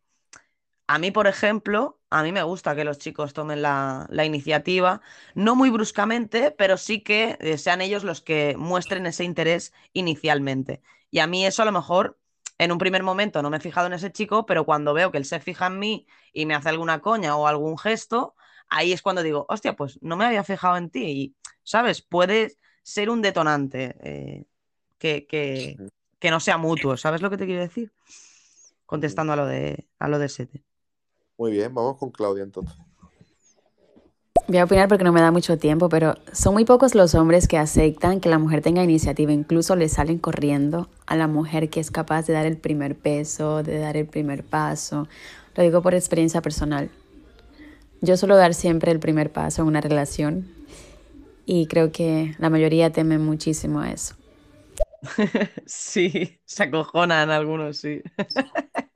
[0.86, 5.00] a mí, por ejemplo, a mí me gusta que los chicos tomen la, la iniciativa,
[5.34, 10.82] no muy bruscamente, pero sí que eh, sean ellos los que muestren ese interés inicialmente.
[11.10, 12.18] Y a mí eso a lo mejor
[12.58, 15.18] en un primer momento no me he fijado en ese chico, pero cuando veo que
[15.18, 18.34] él se fija en mí y me hace alguna coña o algún gesto,
[18.68, 21.04] ahí es cuando digo, hostia, pues no me había fijado en ti.
[21.04, 22.02] Y, ¿sabes?
[22.02, 24.46] Puede ser un detonante eh,
[24.98, 25.76] que, que,
[26.18, 27.92] que no sea mutuo, ¿sabes lo que te quiero decir?
[28.86, 30.64] Contestando a lo de, a lo de Sete.
[31.40, 32.76] Muy bien, vamos con Claudia entonces.
[34.46, 37.48] Voy a opinar porque no me da mucho tiempo, pero son muy pocos los hombres
[37.48, 39.32] que aceptan que la mujer tenga iniciativa.
[39.32, 43.62] Incluso le salen corriendo a la mujer que es capaz de dar el primer peso,
[43.62, 45.08] de dar el primer paso.
[45.54, 46.90] Lo digo por experiencia personal.
[48.02, 50.46] Yo suelo dar siempre el primer paso en una relación
[51.46, 54.14] y creo que la mayoría temen muchísimo a eso.
[55.64, 58.02] Sí, se acojonan algunos, sí.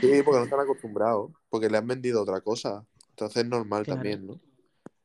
[0.00, 2.84] Sí, porque no están acostumbrados, porque le han vendido otra cosa.
[3.10, 4.00] Entonces es normal Claro.
[4.00, 4.40] también, ¿no?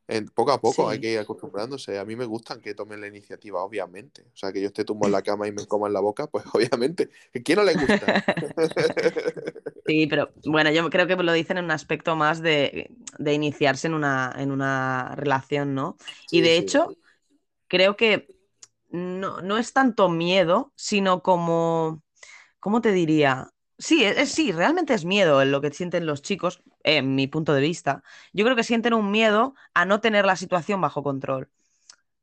[0.08, 2.00] En, poco a poco hay que ir acostumbrándose.
[2.00, 4.24] A mí me gustan que tomen la iniciativa, obviamente.
[4.34, 6.28] O sea, que yo esté tumbo en la cama y me coma en la boca,
[6.28, 7.10] pues obviamente.
[7.36, 8.08] ¿A quién no le gusta?
[9.86, 13.88] Sí, pero bueno, yo creo que lo dicen en un aspecto más de, de iniciarse
[13.88, 15.95] en una, en una relación, ¿no?
[16.30, 16.64] Y de sí.
[16.64, 16.98] hecho,
[17.68, 18.28] creo que
[18.89, 22.04] no, no es tanto miedo, sino como,
[22.60, 23.50] ¿cómo te diría?
[23.80, 27.28] Sí, es, es- sí, realmente es miedo en lo que sienten los chicos, en mi
[27.28, 28.03] punto de vista.
[28.34, 31.49] Yo creo que sienten un miedo a no tener la situación bajo control.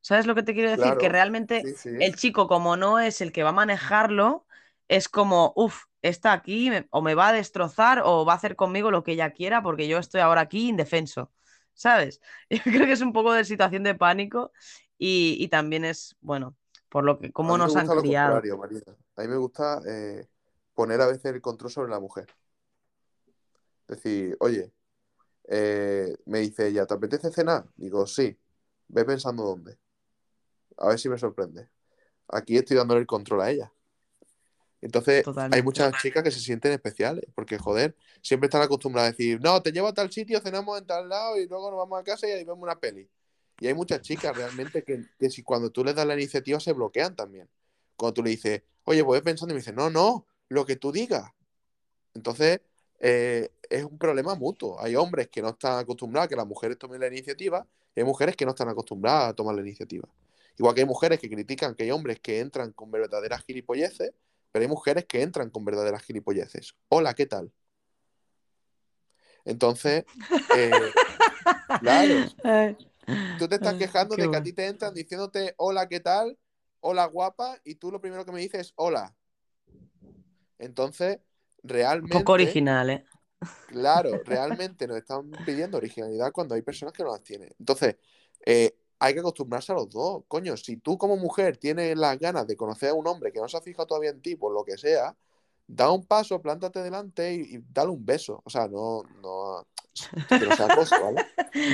[0.02, 0.98] ¿Sabes lo que te quiero decir?
[0.98, 1.90] Que realmente sí, sí.
[2.00, 4.46] el chico, como no es el que va a manejarlo,
[4.88, 8.57] es como, uff, está aquí, me- o me va a destrozar o va a hacer
[8.57, 11.32] conmigo lo que ella quiera porque yo estoy ahora aquí indefenso.
[11.74, 12.20] ¿Sabes?
[12.50, 14.52] Yo creo que es un poco de situación de pánico
[14.98, 16.57] y, y también es, bueno,
[16.90, 18.48] por lo que, cómo nos han criado.
[19.16, 20.26] A mí me gusta eh,
[20.75, 22.27] poner a veces el control sobre la mujer.
[23.89, 24.72] Decir, oye,
[25.49, 27.66] eh, me dice ella, ¿te apetece cenar?
[27.77, 28.39] Digo, sí.
[28.89, 29.79] Ve pensando dónde.
[30.77, 31.68] A ver si me sorprende.
[32.29, 33.72] Aquí estoy dándole el control a ella.
[34.81, 39.41] Entonces, hay muchas chicas que se sienten especiales, porque joder, siempre están acostumbradas a decir,
[39.41, 42.05] no, te llevo a tal sitio, cenamos en tal lado y luego nos vamos a
[42.05, 43.09] casa y ahí vemos una peli.
[43.61, 46.75] Y hay muchas chicas realmente que, que si cuando tú les das la iniciativa se
[46.75, 47.49] bloquean también.
[47.97, 50.92] Cuando tú le dices, oye, voy pensando y me dice, no, no, lo que tú
[50.92, 51.30] digas.
[52.14, 52.61] Entonces,
[53.00, 54.80] eh, es un problema mutuo.
[54.80, 58.07] Hay hombres que no están acostumbrados a que las mujeres tomen la iniciativa y hay
[58.07, 60.09] mujeres que no están acostumbradas a tomar la iniciativa.
[60.57, 64.12] Igual que hay mujeres que critican que hay hombres que entran con verdaderas gilipolleces,
[64.52, 66.74] pero hay mujeres que entran con verdaderas gilipolleces.
[66.88, 67.52] Hola, ¿qué tal?
[69.44, 70.05] Entonces,
[70.57, 70.70] eh,
[71.80, 72.14] claro,
[73.38, 76.38] tú te estás quejando de que a ti te entran diciéndote hola, ¿qué tal?
[76.80, 79.14] Hola, guapa, y tú lo primero que me dices es hola.
[80.65, 81.21] Entonces,
[82.03, 83.05] Un realmente, poco original, ¿eh?
[83.67, 87.55] claro, realmente nos están pidiendo originalidad cuando hay personas que no las tienen.
[87.59, 87.97] Entonces,
[88.47, 90.25] eh, hay que acostumbrarse a los dos.
[90.29, 93.49] Coño, si tú como mujer tienes las ganas de conocer a un hombre que no
[93.49, 95.17] se ha fijado todavía en ti, por lo que sea,
[95.67, 98.43] da un paso, plántate delante y, y dale un beso.
[98.45, 99.67] O sea, no, no,
[100.39, 101.27] que no sea acoso, ¿vale?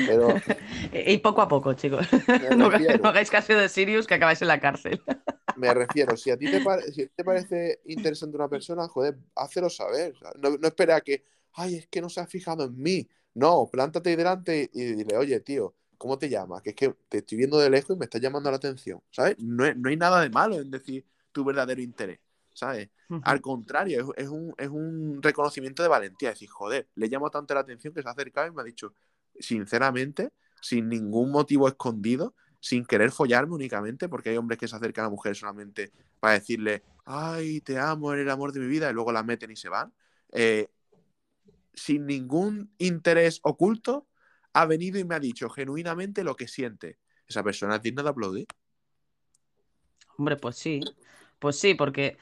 [0.04, 0.42] Pero
[0.92, 2.06] Y poco a poco, chicos.
[2.56, 5.02] No, no hagáis caso de Sirius que acabáis en la cárcel.
[5.60, 8.88] Me refiero, si a ti te, pare- si a ti te parece interesante una persona,
[8.88, 10.14] joder, házelo saber.
[10.40, 13.08] No, no espera a que, ay, es que no se ha fijado en mí.
[13.34, 16.62] No, plántate delante y, y dile, oye, tío, ¿cómo te llamas?
[16.62, 19.36] Que es que te estoy viendo de lejos y me estás llamando la atención, ¿sabes?
[19.38, 22.18] No, es- no hay nada de malo en decir tu verdadero interés,
[22.54, 22.88] ¿sabes?
[23.22, 26.30] Al contrario, es, es un, es un reconocimiento de valentía.
[26.30, 28.94] Decir, joder, le llamo tanto la atención que se ha acercado y me ha dicho,
[29.38, 30.30] sinceramente,
[30.60, 35.10] sin ningún motivo escondido, sin querer follarme únicamente, porque hay hombres que se acercan a
[35.10, 39.12] mujeres solamente para decirle, ay, te amo, eres el amor de mi vida, y luego
[39.12, 39.92] la meten y se van.
[40.32, 40.68] Eh,
[41.74, 44.06] sin ningún interés oculto,
[44.52, 46.98] ha venido y me ha dicho genuinamente lo que siente.
[47.26, 48.46] Esa persona es digna de aplaudir.
[50.18, 50.80] Hombre, pues sí.
[51.38, 52.18] Pues sí, porque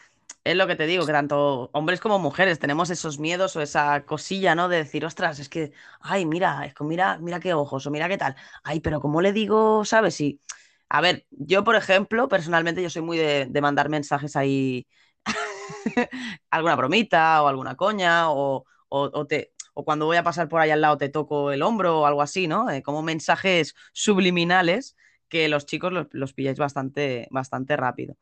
[0.51, 4.05] es lo que te digo, que tanto hombres como mujeres tenemos esos miedos o esa
[4.05, 4.69] cosilla, ¿no?
[4.69, 8.09] De decir, ostras, es que, ay, mira, es que mira, mira qué ojos, o mira
[8.09, 8.37] qué tal.
[8.65, 10.21] Ay, pero ¿cómo le digo, sabes?
[10.21, 10.41] Y,
[10.89, 14.87] a ver, yo, por ejemplo, personalmente, yo soy muy de, de mandar mensajes ahí,
[16.51, 19.53] alguna bromita o alguna coña, o, o, o te.
[19.75, 22.21] O cuando voy a pasar por ahí al lado te toco el hombro o algo
[22.23, 22.69] así, ¿no?
[22.71, 24.97] Eh, como mensajes subliminales
[25.29, 28.17] que los chicos los, los pilláis bastante, bastante rápido.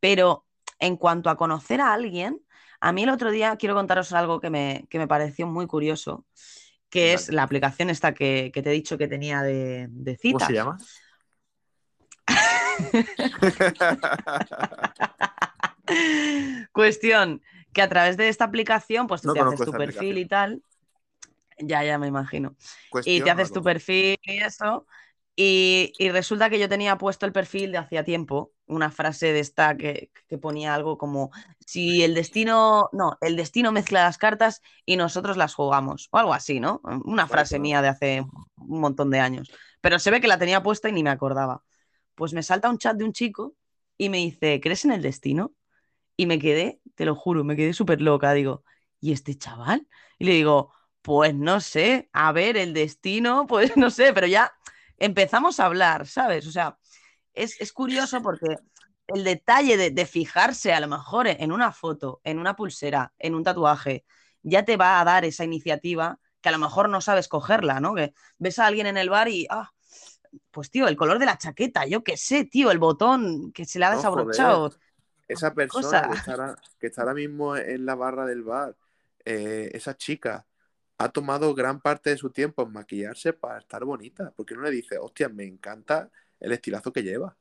[0.00, 0.45] Pero
[0.78, 2.40] en cuanto a conocer a alguien,
[2.80, 6.26] a mí el otro día quiero contaros algo que me, que me pareció muy curioso,
[6.90, 10.38] que es la aplicación esta que, que te he dicho que tenía de, de ¿Cómo
[10.38, 10.46] citas.
[10.48, 10.78] se llama?
[16.72, 20.18] Cuestión que a través de esta aplicación, pues tú No te haces tu perfil aplicación.
[20.18, 20.62] y tal.
[21.58, 22.54] Ya, ya me imagino.
[23.04, 24.86] Y te no haces tu perfil y eso.
[25.38, 29.40] Y, y resulta que yo tenía puesto el perfil de hacía tiempo, una frase de
[29.40, 31.30] esta que, que ponía algo como,
[31.66, 36.32] si el destino, no, el destino mezcla las cartas y nosotros las jugamos, o algo
[36.32, 36.80] así, ¿no?
[37.04, 38.20] Una frase mía de hace
[38.56, 39.50] un montón de años.
[39.82, 41.62] Pero se ve que la tenía puesta y ni me acordaba.
[42.14, 43.54] Pues me salta un chat de un chico
[43.98, 45.52] y me dice, ¿crees en el destino?
[46.16, 48.32] Y me quedé, te lo juro, me quedé súper loca.
[48.32, 48.64] Digo,
[49.00, 49.86] ¿y este chaval?
[50.18, 50.72] Y le digo,
[51.02, 54.52] pues no sé, a ver, el destino, pues no sé, pero ya
[54.98, 56.46] empezamos a hablar, ¿sabes?
[56.46, 56.78] O sea,
[57.32, 58.56] es, es curioso porque
[59.08, 63.34] el detalle de, de fijarse a lo mejor en una foto, en una pulsera, en
[63.34, 64.04] un tatuaje,
[64.42, 67.94] ya te va a dar esa iniciativa que a lo mejor no sabes cogerla, ¿no?
[67.94, 69.72] Que ves a alguien en el bar y, ah,
[70.50, 73.78] pues tío, el color de la chaqueta, yo qué sé, tío, el botón que se
[73.78, 74.72] le ha desabrochado.
[75.28, 78.76] Esa persona que está, ahora, que mismo en la barra del bar,
[79.24, 80.45] eh, esa chica,
[80.98, 84.32] ha tomado gran parte de su tiempo en maquillarse para estar bonita.
[84.36, 87.36] Porque no le dice, hostia, me encanta el estilazo que lleva.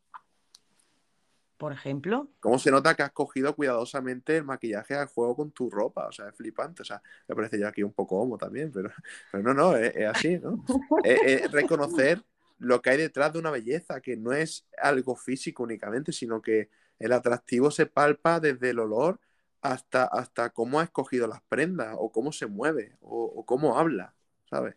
[1.57, 5.69] Por ejemplo, ¿Cómo se nota que has cogido cuidadosamente el maquillaje al juego con tu
[5.69, 6.05] ropa?
[6.07, 6.81] O sea, es flipante.
[6.81, 8.91] O sea, me parece yo aquí un poco homo también, pero,
[9.31, 10.63] pero no, no, es, es así, ¿no?
[11.03, 12.21] Es, es reconocer
[12.57, 16.69] lo que hay detrás de una belleza, que no es algo físico únicamente, sino que
[16.99, 19.19] el atractivo se palpa desde el olor
[19.61, 24.15] hasta, hasta cómo ha escogido las prendas, o cómo se mueve, o, o cómo habla,
[24.49, 24.75] ¿sabes?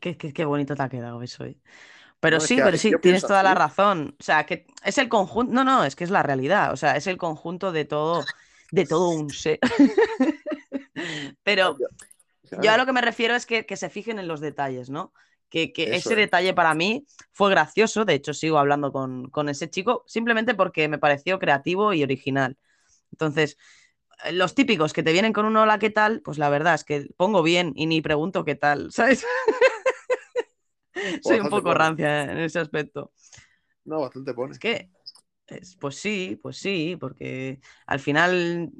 [0.00, 1.56] qué, qué- qué bonito te ha quedado eso, ¿eh?
[2.20, 4.14] Pero No, sí, pero sí, tienes toda la razón.
[4.20, 5.52] O sea, que es el conjunto.
[5.54, 6.70] No, no, es que es la realidad.
[6.72, 8.24] O sea, es el conjunto de todo,
[8.70, 9.58] de todo un ser.
[11.42, 11.78] Pero
[12.62, 15.12] yo a lo que me refiero es que, que se fijen en los detalles, ¿no?
[15.50, 16.16] Que, ese es.
[16.16, 18.04] detalle para mí fue gracioso.
[18.04, 22.56] De hecho, sigo hablando con, con ese chico simplemente porque me pareció creativo y original.
[23.12, 23.58] Entonces,
[24.24, 26.22] eh, los típicos que te vienen con un hola, ¿qué tal?
[26.22, 29.26] Pues la verdad es que pongo bien y ni pregunto qué tal, ¿sabes?
[31.22, 31.78] Soy un poco pone.
[31.78, 33.12] rancia en ese aspecto.
[33.84, 34.52] No, bastante pone.
[34.52, 34.90] Es que,
[35.46, 38.70] es- pues sí, pues sí, porque al final,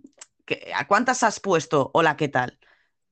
[0.44, 2.58] ¿qué- ¿a cuántas has puesto hola, qué tal?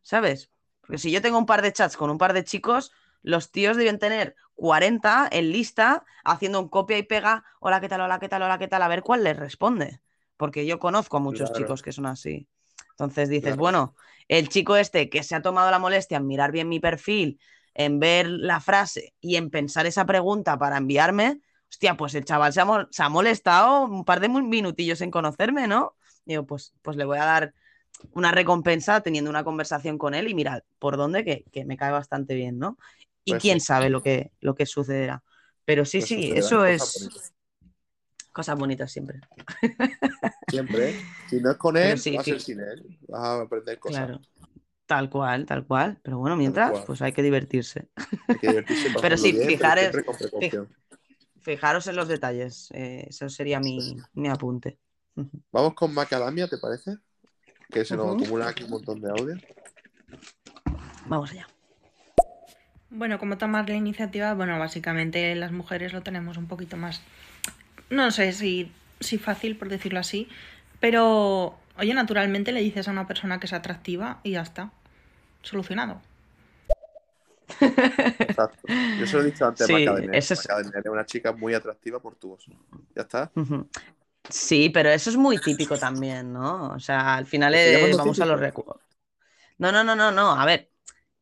[0.03, 0.51] ¿Sabes?
[0.81, 2.93] Porque si yo tengo un par de chats con un par de chicos,
[3.23, 8.01] los tíos deben tener 40 en lista haciendo un copia y pega, hola, qué tal,
[8.03, 10.01] hola, qué tal, hola, qué tal, a ver cuál les responde.
[10.37, 11.53] Porque yo conozco a muchos Claro.
[11.53, 12.49] chicos que son así.
[12.91, 13.57] Entonces dices, Claro.
[13.57, 13.95] bueno,
[14.29, 17.41] el chico este que se ha tomado la molestia en mirar bien mi perfil,
[17.75, 21.41] en ver la frase y en pensar esa pregunta para enviarme,
[21.71, 25.11] hostia, pues el chaval se ha, mol- se ha molestado un par de minutillos en
[25.11, 25.95] conocerme, ¿no?
[26.25, 27.55] Digo, pues, pues le voy a dar
[28.13, 31.93] una recompensa teniendo una conversación con él y mira, por dónde que, que me cae
[31.93, 32.79] bastante bien, ¿no?
[33.25, 33.67] Y Pues quién sí.
[33.67, 35.23] sabe lo que, lo que sucederá.
[35.65, 37.35] Pero sí, Pues sí, eso es bonitas.
[38.33, 39.21] cosas bonitas siempre.
[40.49, 40.91] Siempre.
[40.91, 41.01] ¿eh?
[41.29, 42.99] Si no es con él, sí, va a ser sin él.
[43.09, 43.99] Vas a aprender cosas.
[44.07, 44.21] Claro.
[44.87, 45.99] Tal cual, tal cual.
[46.03, 47.89] Pero bueno, mientras, pues hay que divertirse.
[48.29, 50.03] Hay que divertirse, Pero sí, bien, pero
[51.41, 52.69] fijaros, en los detalles.
[52.73, 54.79] eh, eso sería mi, mi apunte.
[55.53, 56.97] Vamos con Macadamia, ¿te parece?
[57.71, 59.37] Que se nos acumula aquí un montón de audio.
[61.07, 61.47] Vamos allá.
[62.91, 67.03] Bueno, como tomar la iniciativa, bueno, básicamente las mujeres lo tenemos un poquito más,
[67.91, 70.29] no sé si, si fácil, por decirlo así,
[70.81, 74.73] pero, oye, naturalmente le dices a una persona que es atractiva y ya está,
[75.43, 76.03] solucionado.
[78.21, 78.71] Exacto.
[78.97, 80.13] Yo se lo he dicho antes Sí, a Macadamia.
[80.13, 82.47] eso es- es una chica muy atractiva por tu voz.
[82.95, 83.33] Ya está.
[84.29, 86.71] Sí, pero eso es muy típico tambin, ¿no?
[86.75, 88.83] O sea, al final ¿Te estoy eh, llamando vamos a los recuerdos.
[89.59, 90.31] No, no, no, no, no.
[90.33, 90.71] A ver,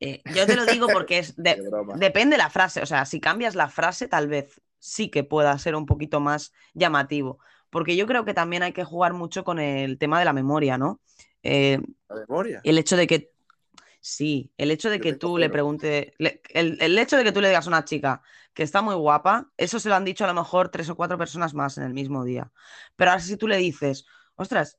[0.01, 2.83] eh, yo te lo digo porque es de- depende la frase.
[2.83, 6.53] O sea, si cambias la frase, tal vez sí que pueda ser un poquito más
[6.75, 7.39] llamativo.
[7.71, 10.79] Porque yo creo que también hay que jugar mucho con el tema de la memoria,
[10.79, 11.01] ¿no?
[11.43, 12.61] Eh, La memoria.
[12.63, 13.33] el hecho de que
[14.01, 17.33] sí, el hecho de Yo que tú le preguntes, le- el, el hecho de que
[17.33, 18.23] tú le digas a una chica
[18.55, 21.19] que está muy guapa, eso se lo han dicho a lo mejor tres o cuatro
[21.19, 22.53] personas más en el mismo día.
[22.97, 24.79] Pero ahora si tú le dices, ostras,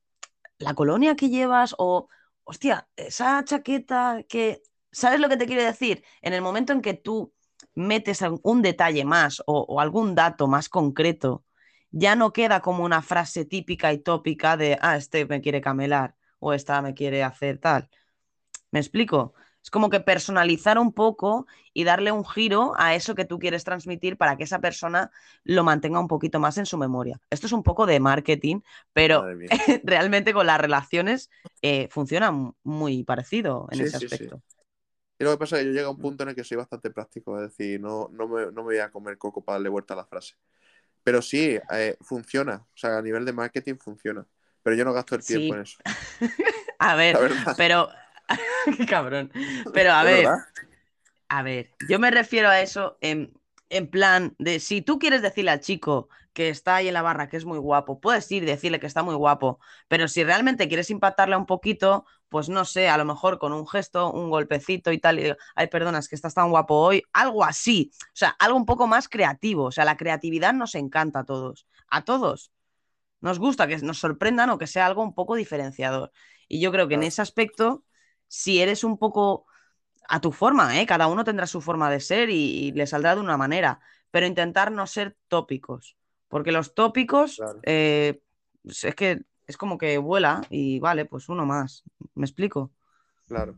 [0.59, 2.09] la colonia que llevas o,
[2.43, 4.61] hostia, esa chaqueta que,
[4.97, 6.03] ¿sabes lo que te quiero decir?
[6.21, 7.33] En el momento en que tú
[7.75, 11.43] metes un detalle más o, o algún dato más concreto,
[11.91, 16.15] ya no queda como una frase típica y tópica de, ah, este me quiere camelar
[16.39, 17.89] o esta me quiere hacer tal.
[18.71, 19.33] ¿Me explico?
[19.63, 23.63] Es como que personalizar un poco y darle un giro a eso que tú quieres
[23.63, 25.11] transmitir para que esa persona
[25.43, 27.19] lo mantenga un poquito más en su memoria.
[27.29, 28.61] Esto es un poco de marketing,
[28.93, 29.33] pero
[29.83, 31.29] realmente con las relaciones
[31.61, 32.31] eh, funciona
[32.63, 34.29] muy parecido en Sí, ese sí, sí.
[35.19, 36.57] Y lo que pasa es que yo llego a un punto en el que soy
[36.57, 39.69] bastante práctico, es decir, no, no, me, no me voy a comer coco para darle
[39.69, 40.35] vuelta a la frase.
[41.03, 42.57] Pero sí, eh, funciona.
[42.73, 44.27] O sea, a nivel de marketing funciona.
[44.63, 45.55] Pero yo no gasto el tiempo Sí.
[45.55, 45.79] en eso.
[46.79, 47.17] A ver,
[47.57, 47.89] pero...
[48.77, 49.31] Qué cabrón.
[49.73, 50.47] Pero a ¿Es ver, verdad?
[51.29, 53.36] A ver, yo me refiero a eso en,
[53.69, 57.29] en plan de si tú quieres decirle al chico que está ahí en la barra
[57.29, 60.67] que es muy guapo, puedes ir y decirle que está muy guapo, pero si realmente
[60.67, 64.91] quieres impactarle un poquito, pues no sé, a lo mejor con un gesto, un golpecito
[64.91, 68.09] y tal, y digo, ay, perdona, es que estás tan guapo hoy, algo así, o
[68.13, 72.03] sea, algo un poco más creativo, o sea, la creatividad nos encanta a todos, a
[72.03, 72.51] todos.
[73.21, 76.11] Nos gusta que nos sorprendan o que sea algo un poco diferenciador.
[76.47, 77.83] Y yo creo que en ese aspecto,
[78.27, 79.45] si eres un poco
[80.09, 80.85] a tu forma, ¿eh?
[80.85, 83.79] Cada uno tendrá su forma de ser y, y le saldrá de una manera,
[84.11, 85.97] pero intentar no ser tópicos,
[86.27, 87.59] porque los tópicos Claro.
[87.63, 88.21] eh,
[88.63, 91.83] pues es que es como que vuela y vale, pues uno más.
[92.15, 92.71] ¿Me explico?
[93.27, 93.55] Claro.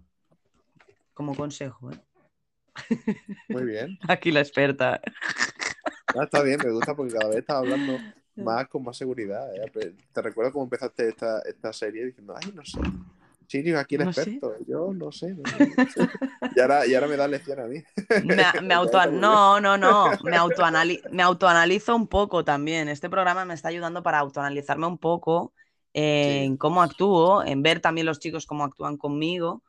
[1.13, 1.99] Como consejo, ¿eh?
[3.49, 3.97] Muy bien.
[4.07, 5.01] Aquí la experta.
[6.15, 7.97] Ah, está bien, me gusta porque cada vez estás hablando
[8.35, 9.47] más con más seguridad.
[9.55, 9.95] ¿eh?
[10.13, 12.79] Te recuerdo cómo empezaste esta, esta serie diciendo, ay, no sé.
[13.49, 14.21] Sirio, aquí el No sé.
[14.21, 14.55] experto.
[14.67, 15.29] Yo no sé.
[15.31, 16.01] no sé, no sé".
[16.55, 17.83] Y, ahora, y ahora me da lección a mí.
[18.23, 22.89] Me, me auto, no, no, no, me, autoanali- me autoanalizo un poco también.
[22.89, 25.53] Este programa me está ayudando para autoanalizarme un poco
[25.93, 29.63] en cómo actúo, en ver también los chicos cómo actúan conmigo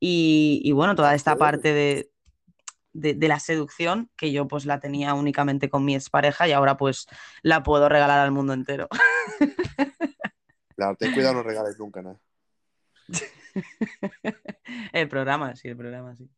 [0.00, 2.10] y, y bueno, toda esta parte de,
[2.92, 6.76] de, de la seducción que yo pues la tenía únicamente con mi expareja y ahora
[6.76, 7.06] pues
[7.42, 8.88] la puedo regalar al mundo entero.
[10.76, 12.18] Claro, ten cuidado, no regales nunca nada.
[14.92, 16.28] El programa, sí, el programa, sí.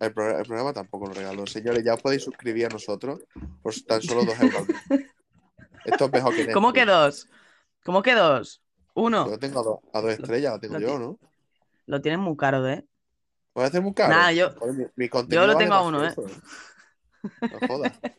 [0.00, 1.46] El, pro- el programa tampoco lo regalo.
[1.46, 3.20] Señores, ya os podéis suscribir a nosotros
[3.62, 4.66] por tan solo dos euros.
[5.84, 7.26] Esto es mejor que ¿Cómo que Netflix.
[7.26, 7.28] dos?
[7.84, 8.62] ¿Cómo que dos?
[8.94, 9.28] Uno.
[9.28, 11.18] Yo tengo a dos, a dos estrellas, lo tengo lo yo, ¿no?
[11.86, 12.86] Lo tienen muy caro, ¿eh?
[13.52, 14.10] ¿Puede hacer muy caro?
[14.14, 16.08] Nada, yo- mi, mi Yo lo tengo a uno, ¿eh?
[16.08, 16.24] eso.
[17.40, 17.92] No jodas.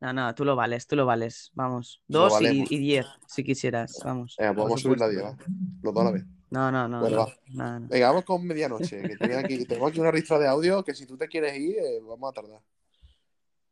[0.00, 1.50] No, no, tú lo vales, tú lo vales.
[1.54, 2.02] Vamos.
[2.06, 4.02] Dos y, y diez, si quisieras.
[4.04, 4.34] Vamos.
[4.36, 5.08] Por podemos subir la.
[5.08, 5.34] 10, ¿va?
[5.82, 6.24] Los dos a la vez.
[6.54, 7.00] No, no, no.
[7.00, 7.34] Bueno, no, va.
[7.48, 7.88] nada, no.
[7.88, 9.02] Venga, vamos con medianoche.
[9.02, 11.76] Que tengo aquí, tengo aquí una ristra de audio que si tú te quieres ir,
[11.78, 12.60] eh, vamos a tardar.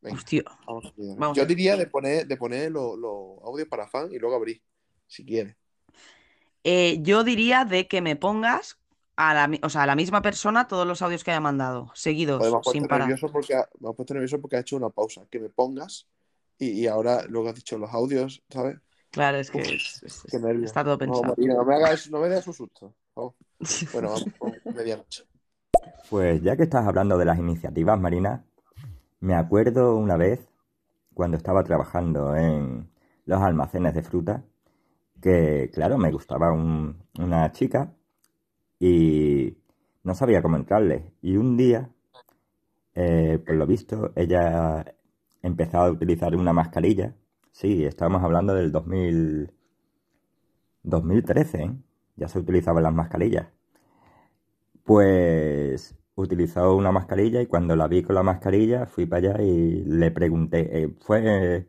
[0.00, 0.42] Venga, Hostia.
[0.66, 0.92] vamos.
[0.96, 2.98] Vamos Yo a- diría de poner, de poner los
[3.44, 4.60] audios para fan y luego abrir,
[5.06, 5.54] si quieres.
[6.64, 8.78] Eh, yo diría de que me pongas
[9.14, 12.38] a la, o sea, a la misma persona todos los audios que haya mandado, seguidos,
[12.38, 13.08] Joder, me has sin parar.
[13.08, 15.24] nervioso porque ha, me has puesto nervioso porque ha hecho una pausa.
[15.30, 16.08] Que me pongas
[16.58, 18.76] y, y ahora luego has dicho los audios, ¿sabes?
[19.12, 20.64] Claro, es que Uf, es- es- Qué nervios.
[20.66, 21.34] está todo No, pensado.
[21.36, 22.94] Marina, no me hagas, no me des un susto.
[23.14, 23.34] favor.
[23.92, 24.24] Bueno, vamos
[24.74, 25.24] medianoche.
[26.10, 28.44] Pues ya que estás hablando de las iniciativas, Marina,
[29.20, 30.48] me acuerdo una vez
[31.14, 32.90] cuando estaba trabajando en
[33.26, 34.42] los almacenes de fruta,
[35.20, 37.92] que claro, me gustaba un- una chica
[38.80, 39.56] y
[40.02, 41.12] no sabía cómo entrarle.
[41.22, 41.88] Y un día,
[42.94, 44.84] eh, por lo visto, ella
[45.42, 47.14] empezó a utilizar una mascarilla.
[47.52, 49.52] Sí, estábamos hablando del 2000,
[50.82, 51.76] 2013, ¿eh?
[52.16, 53.46] Ya se utilizaban las mascarillas.
[54.84, 59.84] Pues utilizó una mascarilla y cuando la vi con la mascarilla fui para allá y
[59.84, 61.66] le pregunté, eh, fue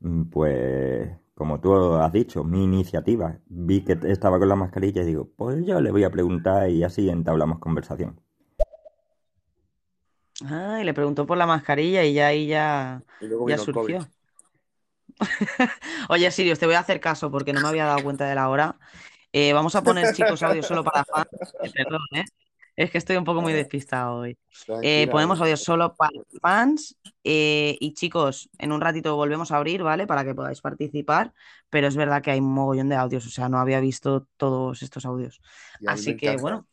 [0.00, 3.38] mm, pues como tú has dicho, mi iniciativa.
[3.46, 6.84] Vi que estaba con la mascarilla y digo, pues yo le voy a preguntar y
[6.84, 8.20] así entablamos conversación.
[10.44, 14.02] Ah, y le preguntó por la mascarilla y ya ahí ya, Y luego ya COVID.
[16.08, 18.48] Oye, Sirius, te voy a hacer caso porque no me había dado cuenta de la
[18.48, 18.78] hora.
[19.32, 21.28] Eh, vamos a poner, chicos, audio solo para fans.
[21.74, 22.24] Perdón, ¿eh?
[22.74, 24.38] Es que estoy un poco muy despistado hoy.
[24.82, 26.96] Eh, ponemos audio solo para fans.
[27.22, 30.06] eh, y chicos, en un ratito volvemos a abrir, ¿vale?
[30.06, 31.32] Para que podáis participar.
[31.70, 34.82] Pero es verdad que hay un mogollón de audios, o sea, no había visto todos
[34.82, 35.40] estos audios.
[35.86, 36.66] Así que, bueno.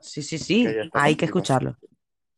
[0.00, 1.76] Sí, sí, sí, Que hay que escucharlo.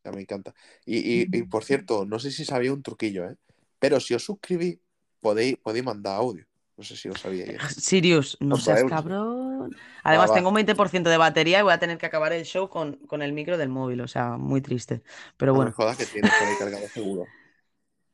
[0.03, 0.53] Ya me encanta.
[0.85, 3.35] Y, y, y, por cierto, no sé si sabía un truquillo, ¿eh?
[3.81, 4.79] Pero si os suscribís,
[5.25, 6.45] podéis, podéis mandar audio.
[6.77, 7.61] No sé si lo sabíais.
[7.77, 8.91] Sirius, no seas euros.
[8.91, 9.75] cabrón.
[10.03, 10.35] Además, va.
[10.35, 13.21] tengo un 20% de batería y voy a tener que acabar el show con, con
[13.21, 15.03] el micro del móvil, o sea, muy triste.
[15.37, 17.27] Pero No me bueno, jodas que tienes por ahí cargado seguro.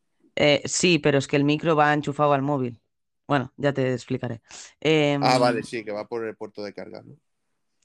[0.36, 2.80] eh, sí, pero es que el micro va enchufado al móvil.
[3.28, 4.42] Bueno, ya te explicaré.
[4.80, 7.16] Em, Ah, vale, sí, que va por el puerto de carga, ¿no?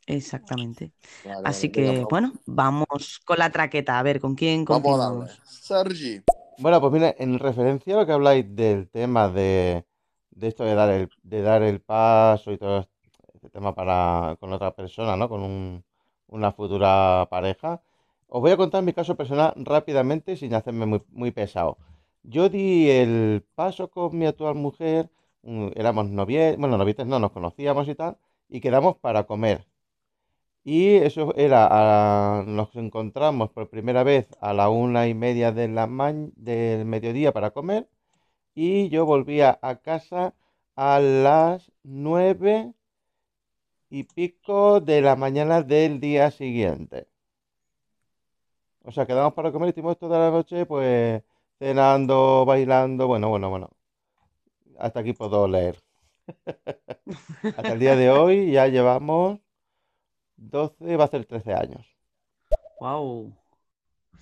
[0.07, 0.93] Exactamente.
[1.24, 1.72] Vale, Así vale.
[1.72, 3.99] Que, bueno, vamos con la traqueta.
[3.99, 5.30] A ver, ¿con quién Vamos a darle.
[5.45, 6.22] Sergi.
[6.59, 9.84] Bueno, pues mira, en referencia a lo que habláis del tema de,
[10.30, 12.86] de esto de dar el, de dar el paso y todo
[13.34, 15.28] este tema para con otra persona, ¿no?
[15.28, 15.84] Con un-
[16.28, 17.82] una futura pareja,
[18.28, 21.78] os voy a contar mi caso personal rápidamente sin hacerme muy, pesado.
[22.22, 25.11] Yo di el paso con mi actual mujer,
[25.42, 28.16] mm, éramos novios, bueno, novites no, nos conocíamos y tal,
[28.48, 29.66] y quedamos para comer.
[30.64, 31.68] Y eso era,
[32.40, 35.68] a- nos encontramos por primera vez a la una y media de
[36.36, 37.88] del mediodía para comer
[38.54, 40.34] y yo volvía a casa
[40.76, 42.74] a las nueve
[43.90, 47.06] y pico de la mañana del día siguiente.
[48.88, 51.22] O sea, quedamos para comer estuvimos toda la noche pues
[51.58, 53.70] cenando, bailando, bueno, bueno, bueno.
[54.78, 55.82] Hasta aquí puedo leer.
[57.56, 59.40] Hasta el día de hoy ya llevamos
[60.51, 61.86] 12, va a ser 13 años.
[62.80, 63.32] Wow,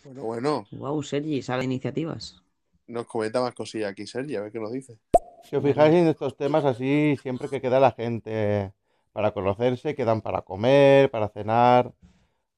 [0.04, 2.42] Bueno, bueno, wow, Sergi, sabe iniciativas.
[2.86, 4.98] nos comenta más cosillas aquí, Sergi, a ver qué nos dice.
[5.44, 8.72] Si os fijáis en estos temas así, siempre que queda la gente
[9.12, 11.92] para conocerse, quedan para comer, para cenar.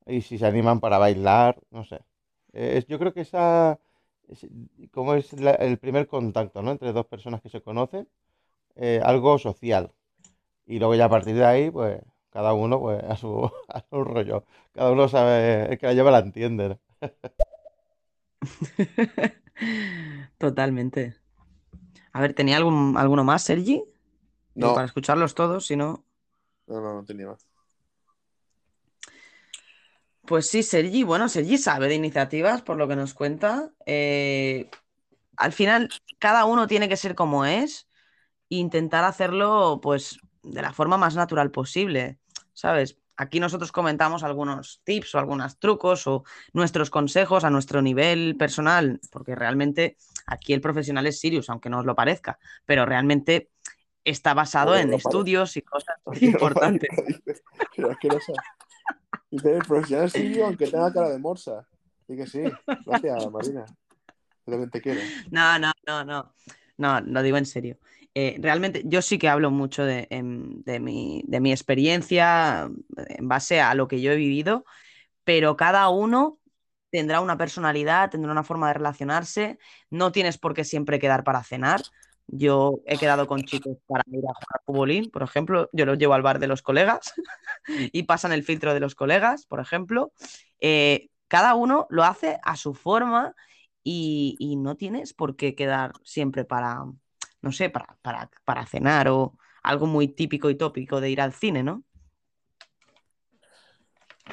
[0.05, 2.01] y si se animan para bailar, no sé.
[2.89, 3.79] Yo creo que esa,
[4.29, 4.49] es-
[4.91, 6.73] como es la- el primer contacto, ¿no?
[6.73, 8.09] Entre dos personas que se conocen,
[8.75, 9.93] eh, algo social.
[10.67, 12.01] Y luego ya a partir de ahí, pues
[12.33, 14.45] cada uno pues a su, a su rollo.
[14.75, 16.69] Cada uno sabe, el que la lleva la entiende.
[16.71, 16.81] ¿no?
[20.39, 21.17] Totalmente.
[22.13, 23.85] A ver, ¿tenía algún, alguno más, Sergi?
[24.55, 26.05] Digo, No, para escucharlos todos, si no.
[26.67, 27.47] no, no, no tenía más.
[30.25, 33.73] Pues sí, Sergi, bueno, Sergi sabe de iniciativas, por lo que nos cuenta.
[33.87, 34.71] Eh,
[35.37, 37.89] al final, cada uno tiene que ser como es
[38.51, 42.21] e intentar hacerlo, pues, de la forma más natural posible,
[42.53, 42.99] ¿sabes?
[43.17, 49.01] Aquí nosotros comentamos algunos tips o algunos trucos o nuestros consejos a nuestro nivel personal,
[49.11, 49.97] porque realmente
[50.27, 53.51] aquí el profesional es Sirius, aunque no os lo parezca, pero realmente
[54.05, 56.91] está basado en estudios y cosas importantes.
[59.31, 61.67] es el profesional Silvio, aunque tenga cara de morsa.
[62.09, 62.43] Y que sí.
[62.85, 63.65] Gracias, Marina.
[64.71, 65.01] Te quiero.
[65.31, 66.35] No, no, no, no.
[66.77, 67.79] No, lo digo en serio.
[68.15, 73.29] Eh, realmente yo sí que hablo mucho de, em, de mi, de mi experiencia en
[73.29, 74.65] base a lo que yo he vivido,
[75.25, 76.39] pero cada uno
[76.91, 79.59] tendrá una personalidad, tendrá una forma de relacionarse.
[79.91, 81.83] No tienes por qué siempre quedar para cenar.
[82.27, 85.71] Yo he quedado con chicos para ir a jugar futbolín, por ejemplo.
[85.73, 87.15] Yo los llevo al bar de los colegas
[87.93, 90.13] y pasan el filtro de los colegas, por ejemplo.
[90.61, 93.35] Eh, cada uno lo hace a su forma
[93.85, 96.85] y no tienes por qué quedar siempre para,
[97.43, 101.33] no sé, para, para, para cenar o algo muy típico y tópico de ir al
[101.33, 101.85] cine, ¿no?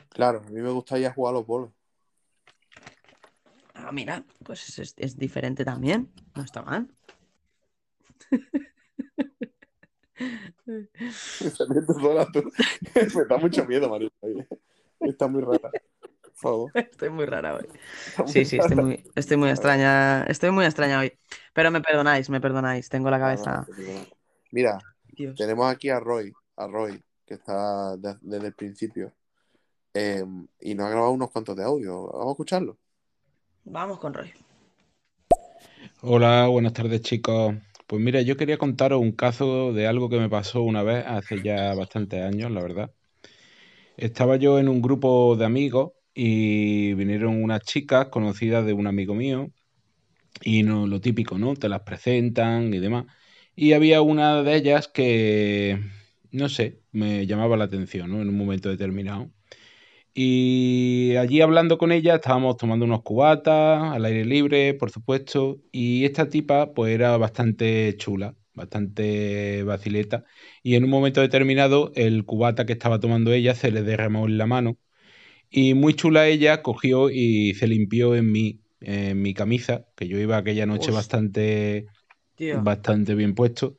[0.10, 1.72] Claro, a mí me gustaría jugar a los bolos.
[3.74, 6.12] Ah, mira, pues es, es diferente también.
[6.36, 6.90] No está mal.
[11.40, 14.12] Me da mucho miedo, Marina.
[15.00, 15.72] Está muy rara.
[16.40, 16.72] Favor.
[16.76, 17.68] Estoy muy rara hoy.
[18.26, 20.24] Sí, sí, estoy muy, estoy muy extraña.
[20.24, 21.12] Estoy muy extraña hoy.
[21.54, 22.88] Pero me perdonáis, me perdonáis.
[22.88, 23.68] Tengo la cabeza.
[24.52, 25.36] Mira, Dios.
[25.38, 29.14] tenemos aquí a Roy, a Roy, que está de- desde el principio.
[29.94, 30.24] Eh,
[30.62, 32.08] y nos ha grabado unos cuantos de audio.
[32.08, 32.78] Vamos a escucharlo.
[33.66, 34.32] Vamos con Roy.
[36.02, 37.56] Hola, buenas tardes chicos.
[37.86, 41.42] Pues mira, yo quería contaros un caso de algo que me pasó una vez hace
[41.42, 42.92] ya bastantes años, la verdad.
[43.98, 45.92] Estaba yo en un grupo de amigos
[46.22, 49.52] y vinieron unas chicas conocidas de un amigo mío
[50.44, 51.56] y no, lo típico, ¿no?
[51.56, 53.06] Te las presentan y demás.
[53.56, 55.80] Y había una de ellas que,
[56.32, 58.22] no sé, me llamaba la atención, ¿no?
[58.22, 59.32] En un momento determinado.
[60.14, 66.06] Y allí hablando con ella, estábamos tomando unos cubatas al aire libre, por supuesto, y
[66.06, 70.26] esta tipa pues era bastante chula, bastante vacileta,
[70.64, 74.38] y en un momento determinado el cubata que estaba tomando ella se le derramó en
[74.38, 74.78] la mano,
[75.50, 80.20] y muy chula ella cogió y se limpió en mi, en mi camisa, que yo
[80.20, 81.88] iba aquella noche bastante,
[82.62, 83.76] bastante bien puesto,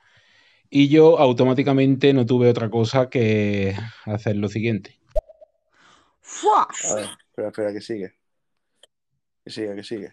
[0.68, 4.98] y yo automáticamente no tuve otra cosa que hacer lo siguiente.
[6.20, 6.68] ¡Fua!
[6.90, 8.12] A ver, espera, espera, que sigue.
[9.44, 10.12] Que sigue, que sigue.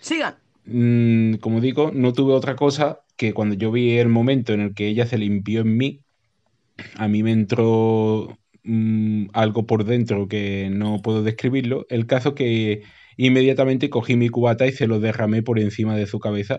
[0.00, 0.36] Sigan.
[0.64, 4.74] Mm, como digo, no tuve otra cosa que cuando yo vi el momento en el
[4.74, 6.04] que ella se limpió en mí,
[6.96, 8.38] a mí me entró
[8.68, 11.86] mm, algo por dentro que no puedo describirlo.
[11.88, 12.82] El caso que
[13.16, 16.58] inmediatamente cogí mi cubata y se lo derramé por encima de su cabeza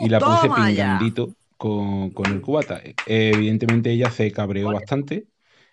[0.00, 2.82] y la puse pingandito con, con el cubata.
[3.06, 5.26] Evidentemente ella se cabreó bastante,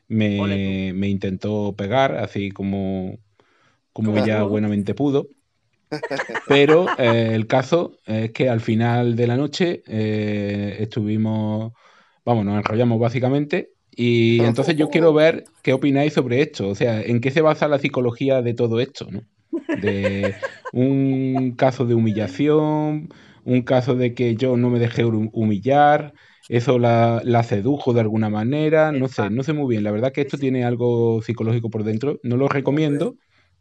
[0.08, 3.18] me, me intentó pegar así como,
[3.92, 5.28] como ella buenamente pudo.
[6.48, 11.74] Pero eh, el caso es que al final de la noche eh, estuvimos,
[12.26, 13.72] vamos, nos enrollamos básicamente.
[13.96, 16.70] Y entonces yo quiero ver qué opináis sobre esto.
[16.70, 19.22] O sea, en qué se basa la psicología de todo esto, ¿no?
[19.74, 20.38] De
[20.72, 23.10] un caso de humillación,
[23.44, 26.14] un caso de que yo no me dejé hum- humillar,
[26.48, 29.84] eso la, la sedujo de alguna manera, no sé, no sé muy bien.
[29.84, 32.20] La verdad que esto tiene algo psicológico por dentro.
[32.24, 33.18] No lo recomiendo,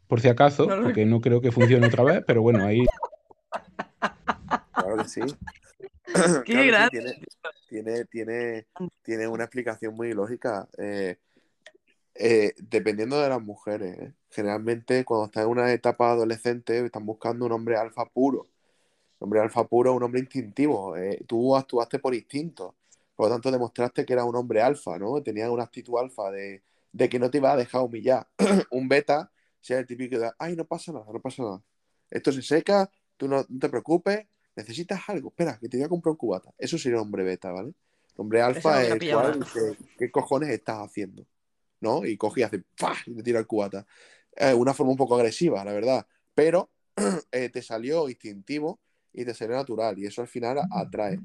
[0.07, 2.87] por si acaso, porque no creo que funcione otra vez, pero bueno, ahí
[4.75, 5.37] Claro que sí.
[6.43, 6.89] ¡Qué Claro que sí, grande!
[6.89, 7.13] tiene,
[7.73, 8.67] tiene, tiene,
[9.01, 10.69] tiene una explicación muy lógica.
[10.77, 11.17] Eh,
[12.15, 14.13] eh, dependiendo de las mujeres, ¿eh?
[14.29, 18.41] generalmente cuando están en una etapa adolescente están buscando un hombre alfa puro.
[19.19, 20.95] Un hombre alfa puro es un hombre instintivo.
[21.27, 22.75] tú actuaste por instinto.
[23.15, 25.21] Por lo tanto, demostraste que era un hombre alfa, ¿no?
[25.23, 28.27] Tenías una actitud alfa de, de que no te iba a dejar humillar.
[28.71, 31.63] un beta sea el típico de, ay, no pasa nada, no pasa nada.
[32.11, 35.89] Esto se seca, tú no, no te preocupes, necesitas algo, espera, que te voy a
[35.89, 36.53] comprar un cubata.
[36.57, 37.69] Eso sería un hombre beta, ¿vale?
[37.69, 39.45] El hombre alfa es el cual,
[39.97, 41.25] ¿qué cojones estás haciendo?
[41.81, 42.05] ¿No?
[42.05, 42.95] Y coge y hace, ¡pah!
[43.05, 43.85] y te tira el cubata.
[44.35, 46.69] eh, una forma un poco agresiva, la verdad, pero
[47.31, 48.79] eh, te salió instintivo
[49.11, 51.19] y te salió natural y eso al final atrae.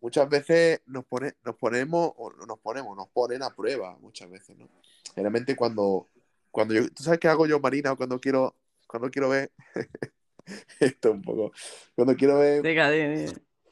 [0.00, 4.30] Muchas veces nos, pone, nos ponemos, o no nos ponemos, nos ponen a prueba muchas
[4.30, 4.66] veces, ¿no?
[5.14, 6.06] Generalmente cuando,
[6.50, 8.54] cuando yo, ¿tú sabes qué hago yo, Marina, cuando quiero,
[8.86, 9.52] cuando quiero ver
[10.80, 11.52] esto un poco,
[11.94, 12.62] cuando quiero ver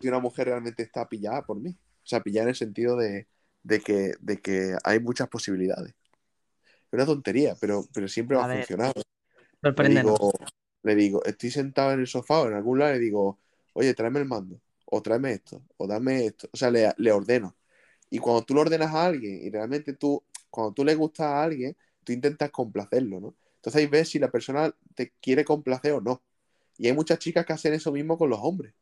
[0.00, 1.70] si una mujer realmente está pillada por mí?
[1.70, 3.26] O sea, pillada en el sentido de,
[3.62, 5.90] de que, de que hay muchas posibilidades.
[5.90, 8.92] Es una tontería, pero, pero siempre va A a ver, funcionar.
[9.62, 10.32] Le digo,
[10.82, 13.38] le digo, estoy sentado en el sofá o en algún lado y le digo,
[13.74, 16.48] oye, tráeme el mando, o tráeme esto, o dame esto.
[16.52, 17.56] O sea, le, le ordeno.
[18.10, 21.42] Y cuando tú lo ordenas a alguien y realmente tú, cuando tú le gustas a
[21.42, 23.34] alguien, tú intentas complacerlo, ¿no?
[23.56, 26.22] Entonces ahí ves si la persona te quiere complacer o no.
[26.78, 28.74] Y hay muchas chicas que hacen eso mismo con los hombres.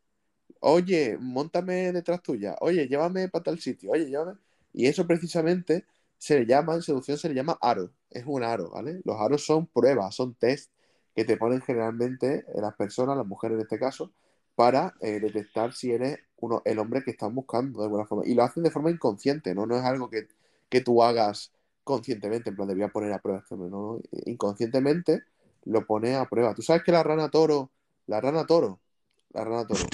[0.61, 2.57] Oye, montame detrás tuya.
[2.61, 3.93] Oye, llévame para tal sitio.
[3.93, 4.35] Oye, llévame.
[4.73, 5.85] Y eso precisamente
[6.19, 7.91] se le llama, en seducción se le llama aro.
[8.11, 9.01] Es un aro, ¿vale?
[9.05, 10.71] Los aros son pruebas, son test
[11.15, 14.13] que te ponen generalmente las personas, las mujeres en este caso,
[14.55, 18.27] para eh, detectar si eres uno, el hombre que están buscando de alguna forma.
[18.27, 19.67] Y lo hacen de forma inconsciente, ¿no?
[19.67, 20.29] No es algo que,
[20.69, 21.53] que tú hagas
[21.85, 24.01] conscientemente, en plan, debía poner a prueba este hombre, ¿no?
[24.27, 25.23] Inconscientemente
[25.65, 26.55] lo pones a prueba.
[26.55, 27.71] ¿Tú sabes que la rana toro,
[28.07, 28.81] la rana toro,
[29.31, 29.85] la rana toro,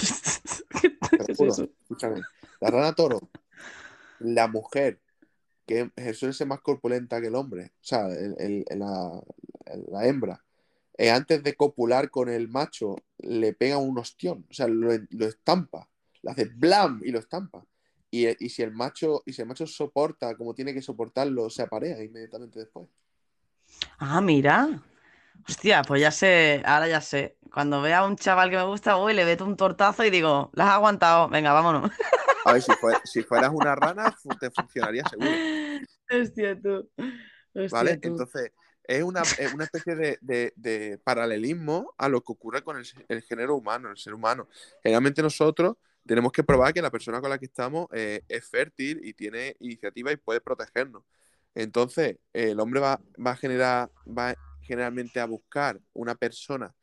[1.81, 2.21] escúchame,
[2.59, 3.19] la rana toro,
[4.19, 4.99] la mujer
[5.65, 9.21] que suele ser más corpulenta que el hombre, o sea, el- el- el- la,
[9.89, 10.43] la hembra,
[10.97, 15.25] eh, antes de copular con el macho, le pega un ostión, o sea, lo, lo
[15.27, 15.89] estampa,
[16.21, 17.65] le hace blam y lo estampa.
[18.11, 21.63] Y, y si el macho, y si el macho soporta como tiene que soportarlo, se
[21.63, 22.87] aparea inmediatamente después.
[23.97, 24.83] Ah, mira.
[25.47, 27.37] Hostia, pues ya sé, ahora ya sé.
[27.51, 30.49] Cuando vea a un chaval que me gusta, voy, le meto un tortazo y digo,
[30.53, 31.91] las has aguantado, venga, vámonos.
[32.45, 35.31] A ver, si, fue- si fueras una rana, te funcionaría seguro.
[36.09, 36.89] Hostia, tú.
[37.71, 37.97] ¿Vale?
[37.97, 38.09] Tú.
[38.09, 38.51] Entonces,
[38.85, 42.85] es una, es una especie de, de- de paralelismo a lo que ocurre con el,
[43.07, 44.47] el género humano, el ser humano.
[44.81, 48.99] Generalmente nosotros tenemos que probar que la persona con la que estamos eh, es fértil
[49.03, 51.03] y tiene iniciativa y puede protegernos.
[51.55, 56.73] Entonces, eh, el hombre va, va a generar, va generalmente a buscar una persona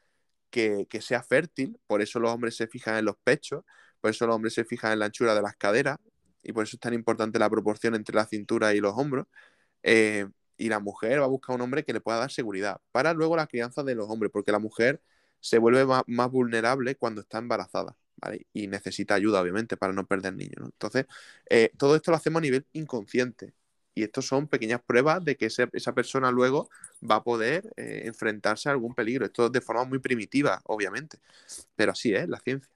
[0.51, 3.65] que, que sea fértil, por eso los hombres se fijan en los pechos,
[4.01, 5.99] por eso los hombres se fijan en la anchura de las caderas,
[6.43, 9.27] y por eso es tan importante la proporción entre la cintura y los hombros.
[9.83, 10.27] Eh,
[10.57, 13.37] y la mujer va a buscar un hombre que le pueda dar seguridad para luego
[13.37, 15.03] la crianza de los hombres, porque la mujer
[15.41, 18.47] se vuelve más, más vulnerable cuando está embarazada, ¿vale?
[18.53, 20.67] Y necesita ayuda, obviamente, para no perder niños, ¿no?
[20.67, 21.07] Entonces,
[21.49, 23.55] eh, todo esto lo hacemos a nivel inconsciente.
[24.01, 26.71] Y estos son pequeñas pruebas de que esa persona luego
[27.09, 29.27] va a poder eh, enfrentarse a algún peligro.
[29.27, 31.19] Esto de forma muy primitiva, obviamente.
[31.77, 32.73] Pero así es la ciencia.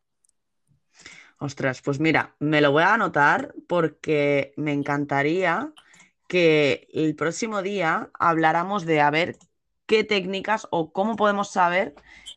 [1.39, 5.73] Ostras, pues mira, me lo voy a anotar porque me encantaría
[6.29, 9.39] que el próximo día habláramos de a ver
[9.87, 11.95] qué técnicas o cómo podemos saber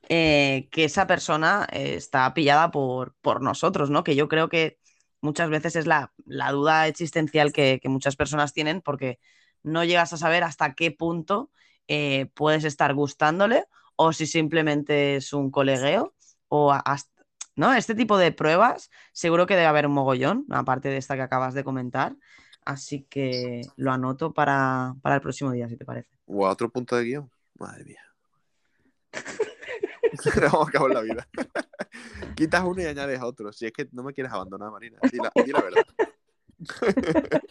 [0.08, 4.06] eh, que esa persona eh, está pillada por, por nosotros, ¿no?
[4.06, 4.80] Que yo creo que
[5.28, 9.20] muchas veces es la, la duda existencial que, que muchas personas tienen porque
[9.62, 11.52] no llegas a saber hasta qué punto
[11.90, 13.66] eh, puedes estar gustándole
[13.98, 16.16] o si simplemente es un colegueo
[16.48, 17.26] o hasta,
[17.58, 17.74] ¿no?
[17.74, 21.54] Este tipo de pruebas seguro que debe haber un mogollón, aparte de esta que acabas
[21.54, 22.16] de comentar.
[22.64, 26.18] Así que lo anoto para, para el próximo día, si te parece.
[26.26, 27.32] O a otro punto de guion.
[27.60, 28.02] Madre mía.
[30.52, 31.28] Vamos a acabar la vida.
[32.36, 33.52] Quitas uno y añades otro.
[33.52, 34.98] Si es que no me quieres abandonar, Marina.
[35.12, 35.84] Di la, di la verdad.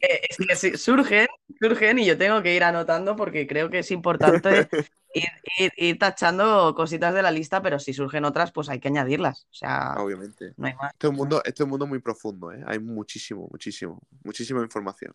[0.00, 1.28] Eh, es que sí, surgen,
[1.60, 4.68] surgen y yo tengo que ir anotando porque creo que es importante
[5.14, 5.28] ir,
[5.58, 9.46] ir- ir tachando cositas de la lista, pero si surgen otras, pues hay que añadirlas.
[9.50, 10.54] O sea, Obviamente.
[10.56, 10.92] no hay más.
[10.92, 12.62] Este es un mundo, este es un mundo muy profundo, ¿eh?
[12.66, 15.14] Hay muchísimo, muchísimo, muchísima información.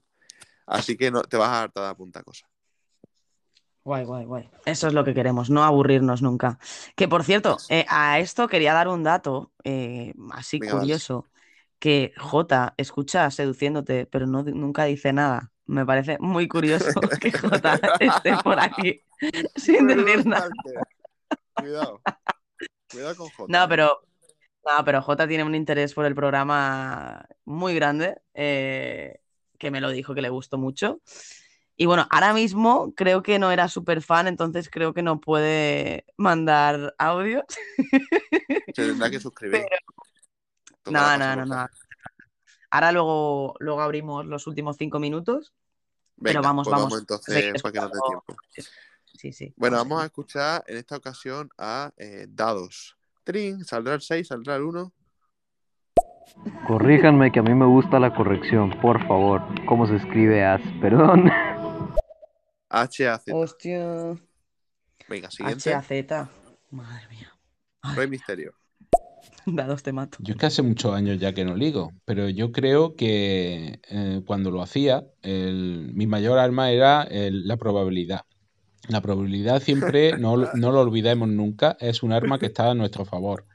[0.65, 2.49] Así que no, te vas a hartar de apuntar cosas.
[3.87, 4.49] Guay, guay, guay.
[4.65, 6.59] Eso es lo que queremos, no aburrirnos nunca.
[6.97, 11.29] Que por cierto, eh, a esto quería dar un dato eh, así Venga, curioso,
[11.79, 15.53] que J escucha seduciéndote, pero no, nunca dice nada.
[15.67, 19.03] Me parece muy curioso que J esté por aquí
[19.55, 20.49] sin decir nada.
[21.53, 22.01] Cuidado.
[22.91, 23.45] Cuidado con J.
[23.47, 24.01] No, pero,
[24.65, 29.21] no, pero J tiene un interés por el programa muy grande, eh,
[29.57, 30.99] que me lo dijo que le gustó mucho.
[31.79, 36.05] Y bueno, ahora mismo creo que no era súper fan, entonces creo que no puede
[36.17, 37.43] mandar audios.
[38.73, 39.61] Se tendrá que suscribir.
[40.87, 41.55] No, Tocará no, no, no.
[41.55, 41.69] casa.
[42.71, 45.53] Ahora luego, luego abrimos los últimos cinco minutos,
[46.21, 46.89] pero vamos, pues vamos.
[46.89, 48.35] vamos entonces para que nos dé tiempo.
[49.13, 49.53] Sí, sí.
[49.55, 52.97] Bueno, vamos vamos a escuchar en esta ocasión a eh, dados.
[53.23, 54.93] Trin, saldrá el 6, saldrá el 1.
[56.67, 59.43] Corríjanme que a mí me gusta la corrección, por favor.
[59.67, 60.61] ¿Cómo se escribe as?
[60.81, 61.31] Perdón.
[62.69, 63.35] H, A, Z.
[63.35, 64.15] Hostia.
[65.07, 65.73] Venga, siguiente.
[65.73, 66.29] HAZ.
[66.71, 67.33] Madre mía.
[67.95, 68.53] Rey Misterio.
[69.45, 70.17] Dados te mato.
[70.21, 74.21] Yo es que hace muchos años ya que no ligo, pero yo creo que eh,
[74.25, 78.21] cuando lo hacía, el- mi mayor arma era el- la probabilidad.
[78.89, 82.75] La probabilidad siempre, no, lo- no lo olvidemos nunca, es un arma que está a
[82.75, 83.45] nuestro favor.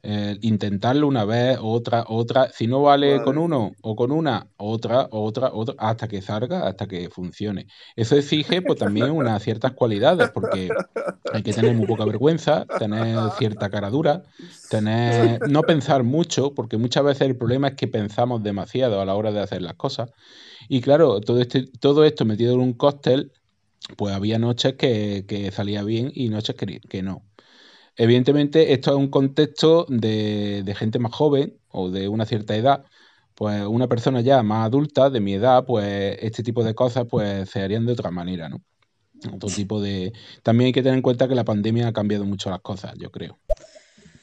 [0.00, 5.08] Eh, intentarlo una vez, otra, otra, si no vale con uno o con una, otra,
[5.10, 7.66] otra, otra, hasta que salga, hasta que funcione.
[7.96, 10.70] Eso exige pues también unas ciertas cualidades, porque
[11.32, 14.22] hay que tener muy poca vergüenza, tener cierta cara dura,
[14.70, 19.16] tener, no pensar mucho, porque muchas veces el problema es que pensamos demasiado a la
[19.16, 20.10] hora de hacer las cosas.
[20.68, 23.32] Y claro, todo, este, todo esto metido en un cóctel,
[23.96, 27.27] pues había noches que, que salía bien y noches que, que no.
[27.98, 32.84] Evidentemente, esto es un contexto de, de gente más joven o de una cierta edad.
[33.34, 37.50] Pues una persona ya más adulta, de mi edad, pues este tipo de cosas pues
[37.50, 38.62] se harían de otra manera, ¿no?
[39.34, 40.12] Otro tipo de...
[40.42, 43.10] También hay que tener en cuenta que la pandemia ha cambiado mucho las cosas, yo
[43.10, 43.38] creo.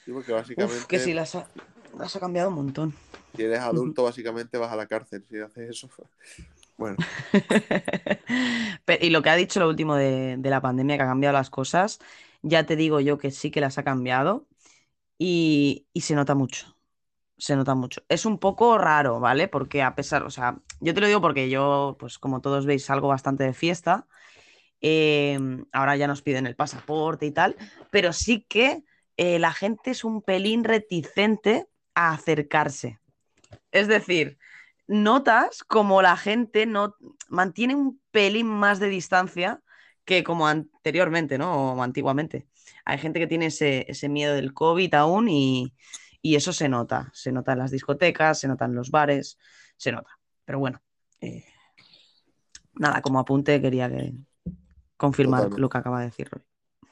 [0.05, 1.49] Sí, porque Uf, básicamente, que sí, las ha,
[1.97, 2.93] las ha cambiado un montón.
[3.35, 5.89] si eres adulto, básicamente vas a la cárcel si haces eso.
[6.77, 6.97] Bueno,
[8.85, 11.33] Pe- Y lo que ha dicho lo último de, de la pandemia, que ha cambiado
[11.33, 11.99] las cosas,
[12.45, 14.47] ya te digo yo que sí que las ha cambiado
[15.19, 16.77] y, y se nota mucho.
[17.37, 18.01] Se nota mucho.
[18.09, 19.47] Es un poco raro, ¿vale?
[19.49, 22.85] Porque a pesar, o sea, yo te lo digo porque yo, pues como todos veis,
[22.85, 24.07] salgo bastante de fiesta.
[24.81, 25.39] eh,
[25.73, 27.55] ahora ya nos piden el pasaporte y tal,
[27.91, 28.83] pero sí que
[29.17, 32.99] eh, la gente es un pelín reticente a acercarse.
[33.71, 34.37] Es decir,
[34.87, 36.95] notas como la gente no
[37.29, 39.61] mantiene un pelín más de distancia
[40.05, 41.73] que como anteriormente, ¿no?
[41.73, 42.47] O antiguamente.
[42.85, 45.73] Hay gente que tiene ese, ese miedo del COVID aún y,
[46.21, 47.09] y eso se nota.
[47.13, 49.37] Se nota en las discotecas, se nota en los bares,
[49.77, 50.19] se nota.
[50.45, 50.81] Pero bueno,
[51.21, 51.43] eh,
[52.75, 54.13] nada, como apunte quería que
[54.95, 55.61] confirmar Totalmente.
[55.61, 56.43] lo que acaba de decir Roy.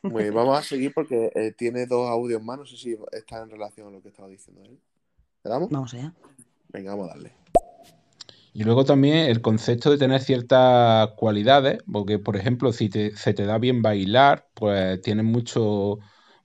[0.02, 2.57] muy bien, vamos a seguir porque eh, tiene dos audios más.
[2.57, 4.80] No sé si está en relación a lo que estaba diciendo él.
[5.44, 5.69] ¿Le damos?
[5.69, 6.14] Vamos allá.
[6.69, 7.43] Venga, vamos a darle.
[8.56, 13.34] Y luego también el concepto de tener ciertas cualidades, porque por ejemplo, si te- se
[13.34, 15.98] te da bien bailar, pues tienes mucho,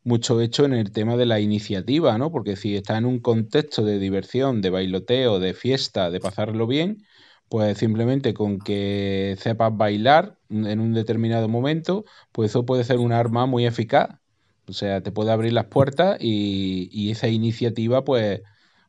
[0.04, 2.32] mucho hecho en el tema de la iniciativa, ¿no?
[2.32, 7.04] Porque si estás en un contexto de diversión, de bailoteo, de fiesta, de pasarlo bien,
[7.48, 13.12] pues simplemente con que sepas bailar en un determinado momento, pues eso puede ser un
[13.12, 14.18] arma muy eficaz.
[14.66, 18.40] O sea, te puede abrir las puertas y, y esa iniciativa, pues,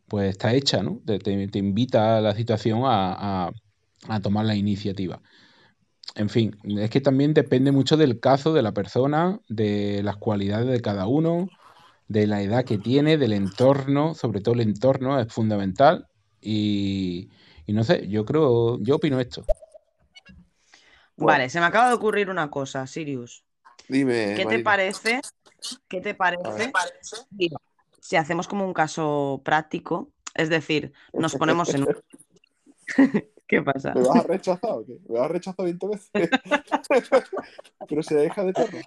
[0.09, 0.99] pues está hecha, ¿no?
[1.05, 3.51] Te, te- te invita a la situación a, a-
[4.07, 5.21] a tomar la iniciativa.
[6.15, 10.67] En fin, es que también depende mucho del caso de la persona, de las cualidades
[10.67, 11.47] de cada uno,
[12.07, 16.07] de la edad que tiene, del entorno, sobre todo el entorno es fundamental.
[16.41, 17.29] Y,
[17.67, 19.45] y no sé, yo creo, yo opino esto.
[21.15, 23.43] Vale, se me acaba de ocurrir una cosa, Sirius.
[23.87, 25.21] Dime, ¿Qué te parece?
[25.87, 26.71] ¿Qué te parece?
[27.31, 27.57] Mira,
[28.01, 31.95] si hacemos como un caso práctico, es decir, nos ponemos en un...
[33.47, 33.93] ¿Qué pasa?
[33.93, 34.99] ¿Me vas a rechazar o qué?
[35.07, 36.29] ¿Me vas a rechazar 20 veces?
[37.87, 38.79] Pero se deja de perro.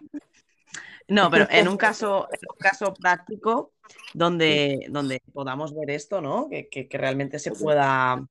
[1.08, 3.72] No, pero en un caso, en un caso práctico
[4.14, 6.48] donde, donde podamos ver esto, ¿no?
[6.48, 8.24] Que, que- que realmente se pueda,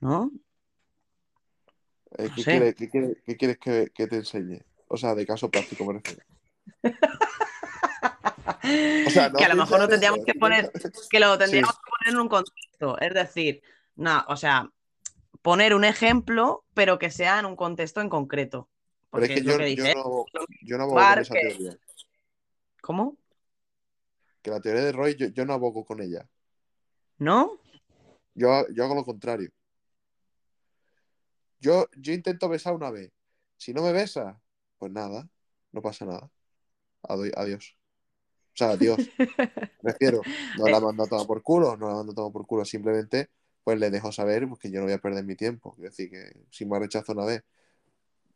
[0.00, 0.30] ¿no?
[2.18, 4.60] Eh, ¿qué, quieres, qué quieres- qué quieres que, que te enseñe?
[4.88, 6.22] O sea, de caso práctico me refiero.
[9.06, 10.72] O sea, no que a lo mejor no pienses tendríamos que poner,
[11.10, 11.38] que lo Sí.
[11.38, 12.98] tendríamos que poner en un contexto.
[13.00, 13.62] Es decir,
[13.96, 14.70] no, o sea,
[15.42, 18.68] poner un ejemplo, pero que sea en un contexto en concreto.
[19.10, 19.94] Pero es Porque que es lo yo, que yo dice.
[19.94, 20.24] no,
[20.62, 21.76] yo no abogo con esa que- teoría.
[22.80, 23.16] ¿Cómo?
[24.42, 26.26] Que la teoría de Roy, yo, yo no abogo con ella.
[27.18, 27.58] ¿No?
[28.34, 29.50] Yo, yo hago lo contrario.
[31.60, 33.12] Yo, yo intento besar una vez.
[33.56, 34.40] Si no me besa,
[34.78, 35.28] pues nada,
[35.70, 36.28] no pasa nada.
[37.02, 37.76] Adiós.
[38.52, 38.98] O sea, adiós.
[39.82, 40.20] Prefiero,
[40.58, 43.30] no la mando a tomar por culo, no la mando tomar por culo, simplemente
[43.64, 45.74] pues le dejo saber pues, que yo no voy a perder mi tiempo.
[45.74, 47.44] Quiero decir que si me rechazo una vez,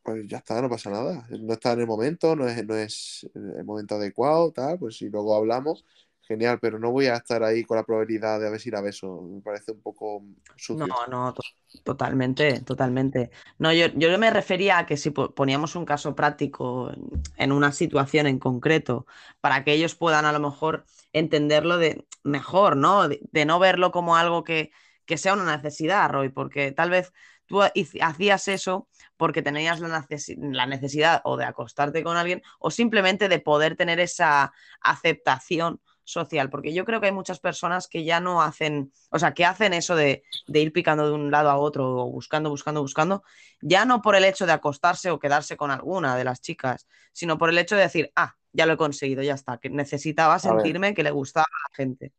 [0.03, 1.27] pues ya está, no pasa nada.
[1.31, 5.09] No está en el momento, no es, no es el momento adecuado, tal, pues si
[5.09, 5.85] luego hablamos,
[6.27, 8.81] genial, pero no voy a estar ahí con la probabilidad de a ver si la
[8.81, 9.23] beso.
[9.23, 10.25] Me parece un poco
[10.57, 10.87] sucio.
[10.89, 11.43] No, no, to-
[11.85, 13.31] totalmente, totalmente.
[13.59, 16.91] No, yo, yo me refería a que si po- poníamos un caso práctico
[17.37, 19.07] en, una situación en concreto,
[19.41, 23.09] para que ellos puedan a lo mejor entenderlo de mejor, ¿no?
[23.09, 24.71] De, de no verlo como algo que,
[25.05, 27.13] que sea una necesidad, Roy, porque tal vez
[27.47, 32.71] tú hacías eso porque tenías la, necesi- la necesidad o de acostarte con alguien o
[32.73, 38.05] simplemente de poder tener esa aceptación social, porque yo creo que hay muchas personas que
[38.05, 41.51] ya no hacen, o sea, que hacen eso de, de ir picando de un lado
[41.51, 43.23] a otro, o buscando, buscando, buscando,
[43.61, 47.39] ya no por el hecho de acostarse o quedarse con alguna de las chicas, sino
[47.39, 50.95] por el hecho de decir, ah, ya lo he conseguido, ya está, que necesitaba sentirme
[50.95, 52.13] que le gustaba a la gente.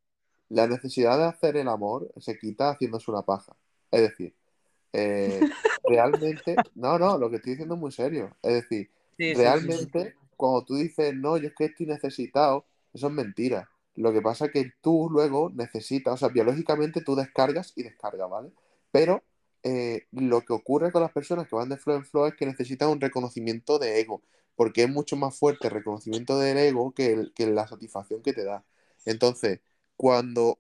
[0.50, 3.56] la necesidad de hacer el amor se quita haciéndose una paja.
[3.92, 4.36] Es decir,
[4.94, 5.40] eh,
[5.84, 8.38] realmente, no, no, lo que estoy diciendo es muy serio.
[8.42, 9.82] Es decir, Sí, sí, sí, sí.
[9.84, 13.70] realmente, cuando tú dices, no, yo es que estoy necesitado, eso es mentira.
[13.98, 18.30] Lo que pasa es que tú luego necesitas, o sea, biológicamente tú descargas y descargas,
[18.30, 18.52] ¿vale?
[18.92, 19.24] Pero
[19.64, 22.46] eh, lo que ocurre con las personas que van de flow en flow es que
[22.46, 24.24] necesitan un reconocimiento de ego,
[24.56, 28.46] porque es mucho más fuerte el reconocimiento del ego que, que la satisfacción que te
[28.46, 28.66] da.
[29.06, 29.62] Entonces,
[29.98, 30.60] cuando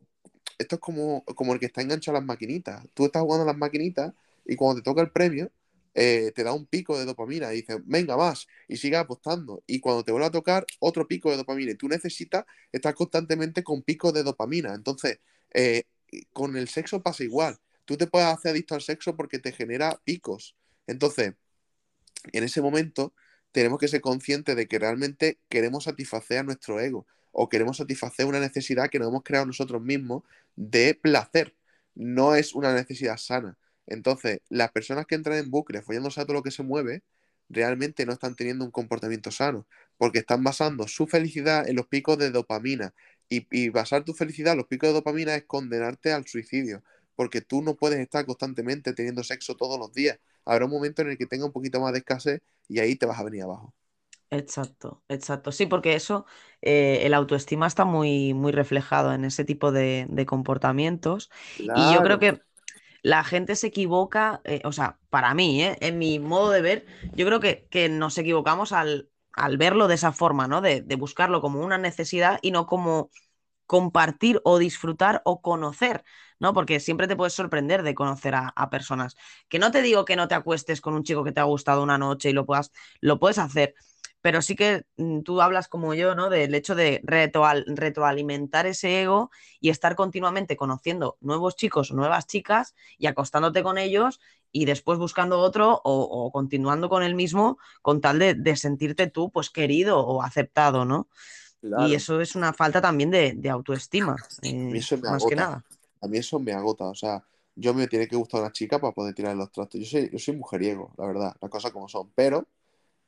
[0.58, 2.84] esto es como, como el que está enganchado a las maquinitas.
[2.94, 4.14] Tú estás jugando a las maquinitas
[4.46, 5.52] y cuando te toca el premio,
[5.94, 9.64] eh, te da un pico de dopamina y dices, venga más, y sigue apostando.
[9.68, 11.72] Y cuando te vuelve a tocar, otro pico de dopamina.
[11.72, 14.74] Y tú necesitas estar constantemente con picos de dopamina.
[14.74, 15.20] Entonces,
[15.54, 15.84] eh,
[16.34, 17.60] con el sexo pasa igual.
[17.86, 20.56] Tú te puedes hacer adicto al sexo porque te genera picos.
[20.88, 21.34] Entonces,
[22.34, 23.14] en ese momento
[23.52, 28.26] tenemos que ser conscientes de que realmente queremos satisfacer a nuestro ego o queremos satisfacer
[28.26, 30.24] una necesidad que nos hemos creado nosotros mismos
[30.56, 31.56] de placer.
[31.96, 33.58] No es una necesidad sana.
[33.88, 37.04] Entonces, las personas que entran en bucle follándose a todo lo que se mueve,
[37.50, 42.18] realmente no están teniendo un comportamiento sano, porque están basando su felicidad en los picos
[42.18, 42.94] de dopamina.
[43.30, 46.84] Y, y basar tu felicidad en los picos de dopamina es condenarte al suicidio,
[47.16, 50.20] porque tú no puedes estar constantemente teniendo sexo todos los días.
[50.46, 53.06] Habrá un momento en el que tenga un poquito más de escasez y ahí te
[53.06, 53.74] vas a venir abajo.
[54.30, 55.54] Exacto, exacto.
[55.54, 56.26] Sí, porque eso,
[56.62, 61.30] eh, el autoestima está muy, muy reflejado en ese tipo de, de comportamientos.
[61.74, 62.42] Y yo creo que
[63.04, 66.86] la gente se equivoca, eh, o sea, para mí, eh, en mi modo de ver,
[67.16, 70.62] yo creo que, que nos equivocamos al, al verlo de esa forma, ¿no?
[70.62, 73.10] De, de buscarlo como una necesidad y no como
[73.66, 76.04] compartir o disfrutar o conocer,
[76.40, 76.54] ¿no?
[76.54, 79.16] Porque siempre te puedes sorprender de conocer a, a personas.
[79.50, 81.84] Que no te digo que no te acuestes con un chico que te ha gustado
[81.84, 82.72] una noche y lo puedas,
[83.02, 83.76] lo puedes hacer,
[84.28, 86.30] pero sí que mm, tú hablas como yo, ¿no?
[86.30, 89.32] Del hecho de retroal- retroalimentar ese ego
[89.62, 94.20] y estar continuamente conociendo nuevos chicos o nuevas chicas y acostándote con ellos
[94.52, 99.08] y después buscando otro o, o continuando con el mismo con tal de, de sentirte
[99.08, 101.08] tú pues querido o aceptado, ¿no?
[101.76, 101.96] Y Claro.
[101.96, 104.26] eso es una falta también de, de autoestima,
[104.68, 105.44] A mí eh, eso me más que agota.
[105.44, 105.66] nada.
[106.02, 106.86] A mí eso me agota.
[106.86, 107.24] O sea,
[107.56, 109.82] yo me tiene que gustar una chica para poder tirar los trastos.
[109.82, 112.12] Yo soy, yo soy mujeriego, la verdad, las cosas como son.
[112.16, 112.48] Pero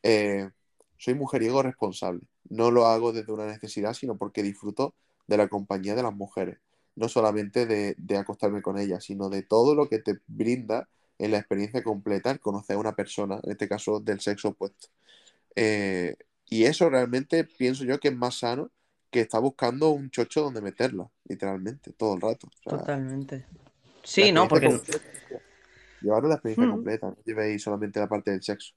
[0.04, 0.50] eh,
[1.00, 2.22] soy mujeriego responsable.
[2.50, 4.94] No lo hago desde una necesidad, sino porque disfruto
[5.26, 6.60] de la compañía de las mujeres.
[6.96, 11.32] No solamente de, de acostarme con ellas, sino de todo lo que te brinda en
[11.32, 14.90] la experiencia completa el conocer a una persona, en este caso del sexo opuesto.
[15.56, 16.16] Eh,
[16.50, 18.70] y eso realmente pienso yo que es más sano
[19.12, 22.48] que estar buscando un chocho donde meterla, literalmente, todo el rato.
[22.48, 23.46] O sea, Totalmente.
[24.04, 24.48] Sí, ¿no?
[24.48, 24.80] Porque.
[26.02, 26.72] Llevaros la experiencia Mm.
[26.72, 28.74] completa, no llevéis solamente la parte del sexo.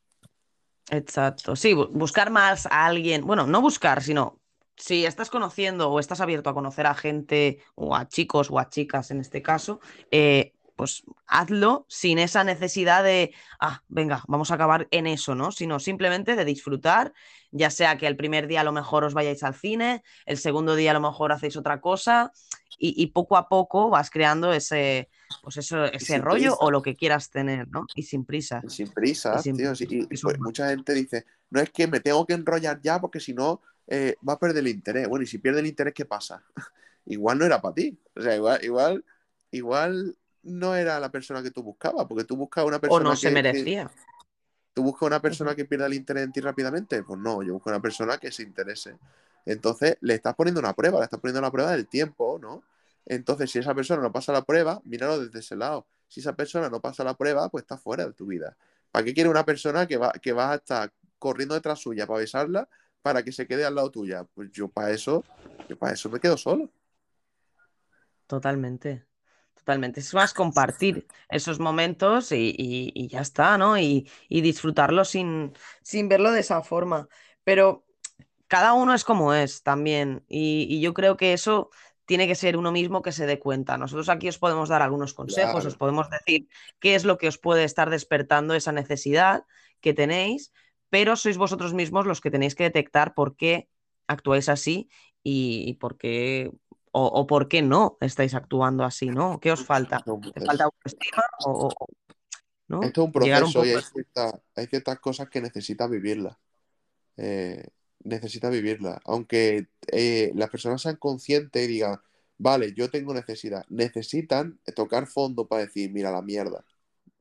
[0.93, 4.41] Exacto, sí, bu- buscar más a alguien, bueno, no buscar, sino
[4.77, 8.69] si estás conociendo o estás abierto a conocer a gente o a chicos o a
[8.69, 14.55] chicas en este caso, eh, pues hazlo sin esa necesidad de, ah, venga, vamos a
[14.57, 15.51] acabar en eso, ¿no?
[15.53, 17.13] Sino simplemente de disfrutar,
[17.51, 20.75] ya sea que el primer día a lo mejor os vayáis al cine, el segundo
[20.75, 22.33] día a lo mejor hacéis otra cosa
[22.79, 25.09] y, y poco a poco vas creando ese,
[25.43, 27.87] pues eso, ese rollo o lo que quieras tener, ¿no?
[27.95, 28.25] Y sin
[28.65, 28.89] Y sin
[29.35, 29.73] Y sin tío.
[29.75, 33.21] y eso pues mucha gente dice, no es que me tengo que enrollar ya porque
[33.21, 35.09] si no eh, va a perder el interés.
[35.09, 36.43] Bueno, y si pierde el interés, ¿qué pasa?
[37.07, 37.99] igual no era para ti.
[38.15, 39.05] O sea, igual, igual,
[39.51, 43.17] igual no era la persona que tú buscabas, porque tú buscas una o persona no
[43.17, 43.91] se que, que- merecía.
[44.75, 47.03] ¿Tú buscas una persona que pierda el interés en ti rápidamente?
[47.03, 48.97] Pues no, yo busco una persona que se interese.
[49.47, 52.63] Entonces, le estás poniendo una prueba, le estás poniendo una prueba del tiempo, ¿no?
[53.07, 55.87] Entonces, si esa persona no pasa la prueba, míralo desde ese lado.
[56.09, 58.57] Si esa persona no pasa la prueba, pues está fuera de tu vida.
[58.91, 62.21] ¿Para qué quiere una persona que va, que va a estar corriendo detrás suya para
[62.21, 62.69] besarla
[63.03, 64.25] para que se quede al lado tuya?
[64.35, 65.25] Pues yo para eso,
[65.69, 66.71] yo para eso me quedo solo.
[68.27, 69.07] Totalmente,
[69.55, 70.01] totalmente.
[70.01, 73.79] Es más compartir esos momentos y, y- y ya está, ¿no?
[73.79, 75.53] Y, y disfrutarlo sin,
[75.83, 77.09] sin verlo de esa forma.
[77.45, 77.85] Pero
[78.53, 80.27] cada uno es como es también.
[80.29, 81.71] Y, y yo creo que eso
[82.05, 83.79] tiene que ser uno mismo que se dé cuenta.
[83.79, 86.49] Nosotros aquí os podemos dar algunos consejos, os podemos decir
[86.79, 89.47] qué es lo que os puede estar despertando esa necesidad
[89.81, 90.53] que tenéis,
[90.91, 93.69] pero sois vosotros mismos los que tenéis que detectar por qué
[94.07, 94.91] actuáis así
[95.23, 96.51] y, y por qué
[96.93, 99.41] o, o por qué no estáis actuando así, ¿no?
[99.41, 100.05] ¿Qué os falta?
[100.35, 101.87] ¿Te falta autoestima o, o-
[102.69, 102.83] ¿no?
[102.83, 106.37] Esto es un proceso y poco hay ciertas, hay ciertas cosas que necesitas vivirlas.
[107.17, 107.65] Eh,
[108.05, 109.01] necesita vivirla.
[109.05, 112.01] Aunque eh, las personas sean conscientes y digan,
[112.39, 116.65] vale, yo tengo necesidad, necesitan tocar fondo para decir, mira la mierda.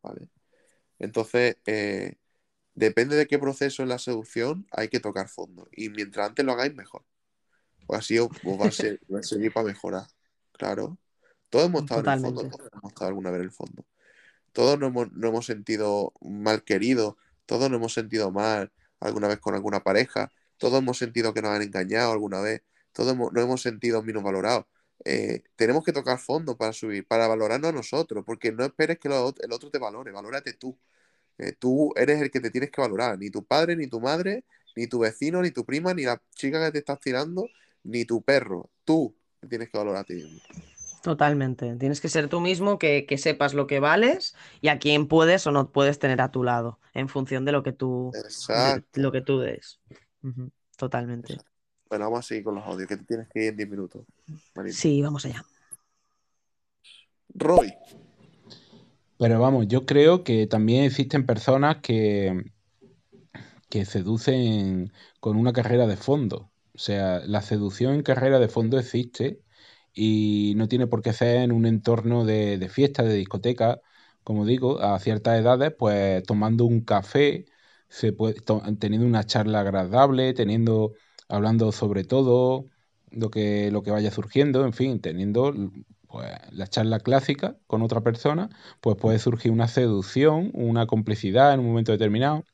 [0.01, 0.29] ¿Vale?
[0.99, 2.15] Entonces, eh,
[2.73, 5.67] depende de qué proceso en la seducción hay que tocar fondo.
[5.71, 7.03] Y mientras antes lo hagáis, mejor.
[7.87, 10.07] Pues así os, va, a ser- va a servir para mejorar.
[10.53, 10.97] Claro.
[11.49, 13.85] Todos hemos estado en el fondo, todos hemos estado alguna vez en el fondo.
[14.53, 19.39] Todos nos hemos, nos hemos sentido mal queridos, todos nos hemos sentido mal alguna vez
[19.39, 20.31] con alguna pareja,
[20.61, 22.61] todos hemos sentido que nos han engañado alguna vez,
[22.93, 24.65] todos hemos- nos hemos sentido menos valorados.
[25.03, 29.09] Eh, tenemos que tocar fondo para subir, para valorarnos a nosotros, porque no esperes que
[29.09, 30.77] lo- el otro te valore, valórate tú.
[31.39, 34.43] Eh, tú eres el que te tienes que valorar, ni tu padre, ni tu madre,
[34.75, 37.49] ni tu vecino, ni tu prima, ni la chica que te estás tirando,
[37.83, 38.69] ni tu perro.
[38.85, 40.39] Tú te tienes que valorar a ti mismo.
[41.01, 41.75] Totalmente.
[41.77, 45.47] Tienes que ser tú mismo, que, que sepas lo que vales y a quién puedes
[45.47, 49.11] o no puedes tener a tu lado, en función de lo que tú, de lo
[49.11, 49.79] que tú des.
[50.77, 51.37] Totalmente.
[51.89, 54.05] Bueno, vamos a seguir con los audios, que te tienes que ir en 10 minutos.
[54.69, 55.43] Sí, vamos allá.
[57.33, 57.73] Roy,
[59.17, 62.43] Pero vamos, yo creo que también existen personas que,
[63.69, 66.51] que seducen con una carrera de fondo.
[66.73, 69.41] O sea, la seducción en carrera de fondo existe
[69.93, 73.81] y no tiene por qué ser en un entorno de, de fiesta, de discoteca.
[74.23, 77.45] Como digo, a ciertas edades, pues tomando un café,
[77.91, 78.35] se puede,
[78.79, 80.93] teniendo una charla agradable, teniendo,
[81.27, 82.67] hablando sobre todo
[83.11, 85.53] lo que, lo que vaya surgiendo, en fin, teniendo
[86.07, 88.49] pues, la charla clásica con otra persona,
[88.79, 92.45] pues puede surgir una seducción, una complicidad en un momento determinado.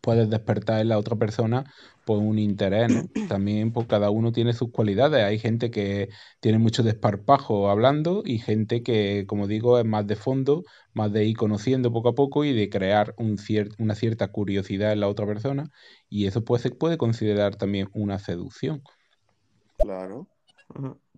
[0.00, 1.64] Puedes despertar en la otra persona
[2.04, 3.10] pues un interés, ¿no?
[3.26, 5.24] También pues cada uno tiene sus cualidades.
[5.24, 6.08] Hay gente que
[6.40, 10.64] tiene mucho desparpajo hablando y gente que, como digo, es más de fondo,
[10.94, 14.92] más de ir conociendo poco a poco y de crear un cier- una cierta curiosidad
[14.92, 15.70] en la otra persona.
[16.08, 18.82] Y eso pues se puede considerar también una seducción.
[19.76, 20.28] claro.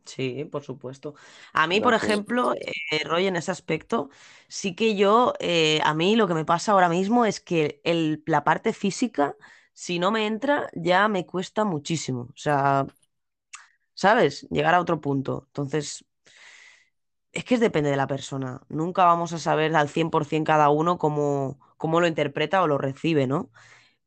[0.04, 1.14] Sí, por supuesto.
[1.52, 4.08] A mí, por ejemplo, eh, Roy, en ese aspecto,
[4.48, 8.22] sí que yo, eh, a mí lo que me pasa ahora mismo es que el-
[8.26, 9.36] la parte física,
[9.76, 12.22] si no me entra, ya me cuesta muchísimo.
[12.30, 12.86] O sea,
[13.92, 14.46] ¿sabes?
[14.50, 15.44] Llegar a otro punto.
[15.48, 16.06] Entonces,
[17.32, 18.62] es que depende de la persona.
[18.70, 23.26] Nunca vamos a saber al 100% cada uno cómo, cómo lo interpreta o lo recibe,
[23.26, 23.50] ¿no?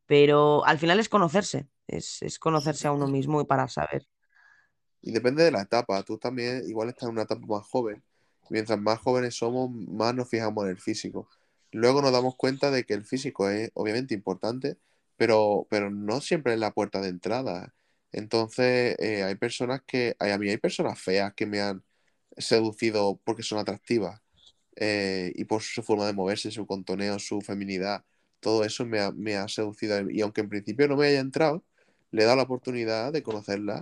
[0.07, 4.07] Pero al final es conocerse, es, es conocerse a uno mismo y para saber.
[5.03, 6.01] Y depende de la etapa.
[6.01, 8.03] Tú también igual estás en una etapa más joven.
[8.49, 11.29] Mientras más jóvenes somos, más nos fijamos en el físico.
[11.71, 14.79] Luego nos damos cuenta de que el físico es obviamente importante,
[15.19, 17.73] pero, pero no siempre es la puerta de entrada.
[18.13, 21.83] Entonces, eh, hay personas que, a mí hay personas feas que me han
[22.37, 24.21] seducido porque son atractivas
[24.77, 28.05] eh, y por su forma de moverse, su contoneo, su feminidad,
[28.39, 30.09] todo eso me ha, me ha seducido.
[30.09, 31.65] Y aunque en principio no me haya entrado,
[32.11, 33.81] le he dado la oportunidad de conocerla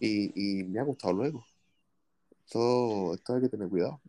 [0.00, 1.44] y, y me ha gustado luego.
[2.46, 4.00] Esto, esto hay que tener cuidado.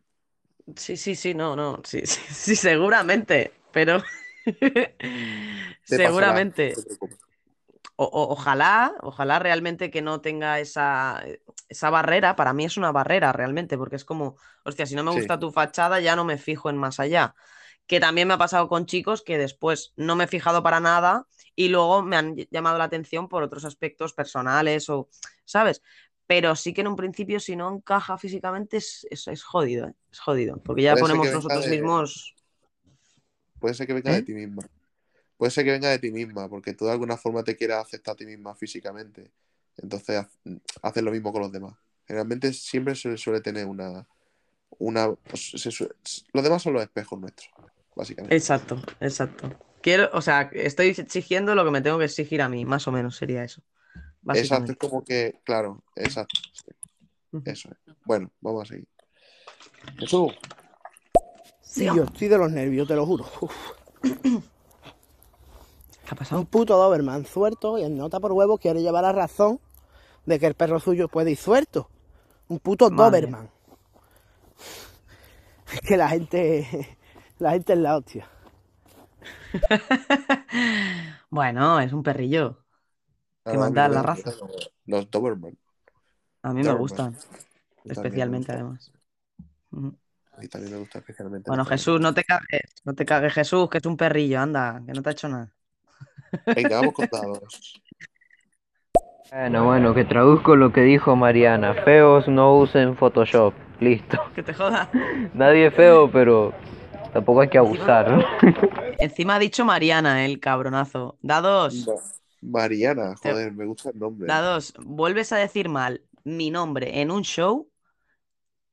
[0.77, 4.02] Sí, sí, sí, no, no, sí, sí, sí, seguramente, pero
[6.03, 6.76] Pasará, seguramente.
[7.95, 11.23] O- o- ojalá, ojalá realmente que no tenga esa,
[11.69, 12.35] esa barrera.
[12.35, 15.39] Para mí es una barrera realmente, porque es como, hostia, si no me Sí, gusta
[15.39, 17.35] tu fachada, ya no me fijo en más allá.
[17.88, 21.27] Que también me ha pasado con chicos que después no me he fijado para nada
[21.55, 25.09] y luego me han ll- llamado la atención por otros aspectos personales o,
[25.45, 25.81] ¿sabes?
[26.27, 29.93] Pero sí que en un principio, si no encaja físicamente, es, es, es jodido, ¿eh?
[30.11, 32.35] Es jodido, porque ya ponemos nosotros de, mismos.
[33.61, 34.23] Puede ser que venga de ¿Eh?
[34.23, 34.63] ti misma.
[35.38, 38.13] Puede ser que venga de ti misma, porque tú de alguna forma te quieras aceptar
[38.13, 39.31] a ti misma físicamente.
[39.77, 40.25] Entonces
[40.81, 41.75] haces lo mismo con los demás.
[42.05, 44.05] Generalmente siempre se suele tener una,
[44.77, 45.95] una pues, se suele-
[46.33, 47.49] los demás son los espejos nuestros,
[47.95, 48.35] básicamente.
[48.35, 49.57] Exacto, exacto.
[49.81, 52.91] Quiero, o sea, estoy exigiendo lo que me tengo que exigir a mí, más o
[52.91, 53.63] menos sería eso,
[54.33, 56.39] Exacto, es como que, claro, exacto.
[57.45, 57.95] eso es.
[58.05, 58.88] Bueno, vamos a seguir.
[59.97, 60.33] Jesús,
[61.72, 63.26] Sí, yo estoy de los nervios, te lo juro.
[63.39, 63.56] Uf.
[64.03, 64.41] ¿Qué
[66.10, 66.41] ha pasado?
[66.41, 69.61] Un puto Doberman suelto y el nota por huevo quiere llevar la razón
[70.26, 71.88] de que el perro suyo puede ir suelto.
[72.49, 73.22] Un puto Madre.
[73.22, 73.49] Doberman.
[75.72, 76.98] Es que la gente,
[77.39, 78.27] la gente es la hostia.
[81.30, 82.57] Bueno, es un perrillo.
[83.45, 84.31] Que Claro, a mí mandar me la raza.
[84.88, 85.57] los, Doberman.
[86.43, 87.15] A mí me gustan,
[87.85, 88.91] especialmente gusta, además.
[90.41, 91.65] Y también me gusta especialmente Bueno.
[91.65, 95.01] Jesús, no te cagues, no te cagues, Jesús, que es un perrillo, anda, que no
[95.01, 95.51] te ha hecho nada.
[96.55, 97.81] Venga, vamos con dados.
[99.31, 101.73] Bueno, bueno, que traduzco lo que dijo Mariana.
[101.85, 103.53] Feos no usen Photoshop.
[103.80, 104.18] Listo.
[104.35, 104.89] Que te joda.
[105.34, 106.53] Nadie es feo, pero
[107.13, 108.11] tampoco hay que abusar.
[108.11, 108.23] ¿no?
[108.99, 111.18] Encima ha dicho Mariana, el cabronazo.
[111.22, 111.88] Dados.
[111.88, 111.93] No.
[112.41, 114.27] Mariana, joder, me gusta el nombre.
[114.27, 117.69] La dos, vuelves a decir mal mi nombre en un show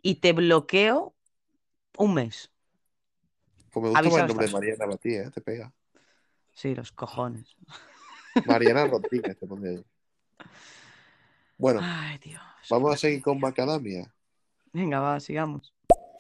[0.03, 1.15] y te bloqueo
[1.99, 2.51] un mes.
[3.71, 4.53] Pues me gusta más el nombre de.
[4.53, 5.31] Mariana ti, ¿eh?
[5.31, 5.73] Te pega.
[6.55, 7.57] Sí, los cojones.
[8.47, 9.83] Mariana Rodríguez te pondría yo.
[11.59, 12.43] Bueno, Ay, Dios.
[12.71, 14.13] vamos a seguir con Macadamia.
[14.73, 15.75] Venga, va, sigamos.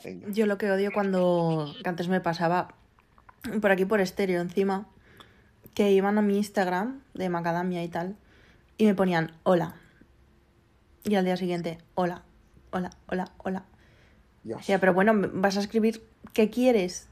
[0.05, 0.29] Venga.
[0.31, 2.75] Yo lo que odio cuando que antes me pasaba
[3.61, 4.89] por aquí por estéreo encima,
[5.75, 8.17] que iban a mi Instagram de Macadamia y tal,
[8.77, 9.77] y me ponían hola.
[11.05, 12.25] Y al día siguiente, hola,
[12.73, 13.65] hola, hola, hola.
[14.43, 14.60] Dios.
[14.60, 16.02] Decía, pero bueno, vas a escribir
[16.32, 17.09] ¿qué quieres?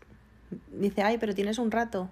[0.73, 2.11] Dice, ay, pero tienes un rato.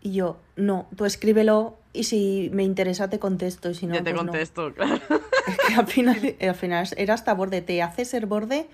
[0.00, 3.70] Y yo, no, tú escríbelo y si me interesa te contesto.
[3.70, 4.32] Y si no, ya te pues no".
[4.32, 5.00] contesto, claro.
[5.46, 8.68] Es que al final, al final era hasta borde, te hace ser borde.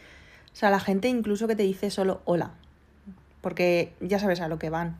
[0.52, 2.52] O sea, la gente incluso que te dice solo hola.
[3.42, 4.98] Porque ya sabes a lo que van.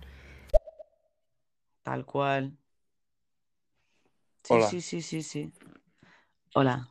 [1.83, 2.57] Tal cual.
[4.43, 4.71] Sí, Hola.
[4.71, 5.53] sí, sí, sí, sí.
[6.55, 6.89] Hola.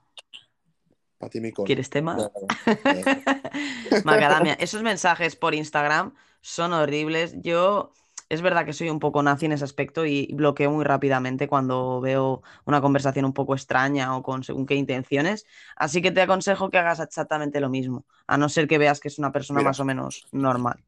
[1.23, 1.65] Para ti, mi cola.
[1.67, 2.15] ¿Quieres tema?
[2.15, 2.31] No.
[4.03, 7.35] Macadamia, esos mensajes por Instagram son horribles.
[7.41, 7.93] Yo,
[8.27, 12.01] es verdad que soy un poco nazi en ese aspecto y bloqueo muy rápidamente cuando
[12.01, 15.45] veo una conversación un poco extraña o con según qué intenciones.
[15.77, 19.07] Así que te aconsejo que hagas exactamente lo mismo, a no ser que veas que
[19.07, 19.69] es una persona Mira.
[19.69, 20.83] más o menos normal.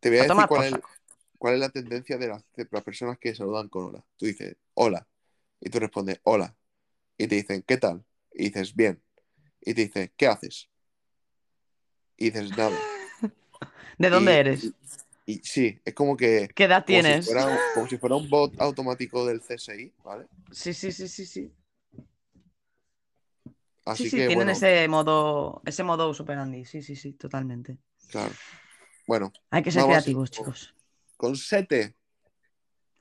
[0.00, 0.88] Te voy a A decir cuál es, saco.
[1.38, 4.04] cuál es la tendencia de las personas que saludan con hola.
[4.16, 5.06] Tú dices, hola.
[5.60, 6.56] Y tú respondes, hola.
[7.16, 8.04] Y te dicen, ¿qué tal?
[8.32, 9.00] Y dices, bien.
[9.66, 10.70] Y te dicen, ¿qué haces?
[12.16, 12.70] Y dices, nada.
[13.98, 14.64] ¿De dónde Y- eres?
[15.26, 16.48] Y, y sí, es como que.
[16.54, 17.26] ¿Qué edad como si tienes?
[17.26, 17.44] fuera
[17.74, 20.26] como si fuera un bot automático del CSI, ¿vale?
[20.52, 21.52] Sí, sí, sí, sí, sí.
[23.84, 26.64] Así Sí, sí, que, tienen bueno, ese modo, ese modo superandi.
[26.64, 27.78] Sí, sí, sí, totalmente.
[28.08, 28.32] claro.
[29.06, 30.74] Bueno, Hay que ser creativos, con- chicos.
[31.16, 31.94] Con Sete.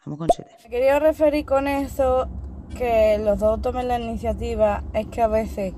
[0.05, 0.51] Vamos con siete.
[0.63, 2.29] Me quería referir con eso
[2.77, 5.73] que los dos tomen la iniciativa, es que a veces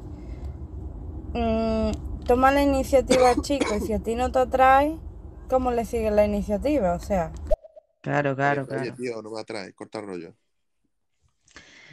[1.33, 4.95] mm, toman la iniciativa el chico y si a ti no te atrae,
[5.49, 6.93] ¿cómo le sigues la iniciativa?
[6.93, 7.31] O sea,
[8.01, 8.95] Claro, claro, Oye, claro.
[8.95, 10.33] tío, no me atrae, corta el rollo.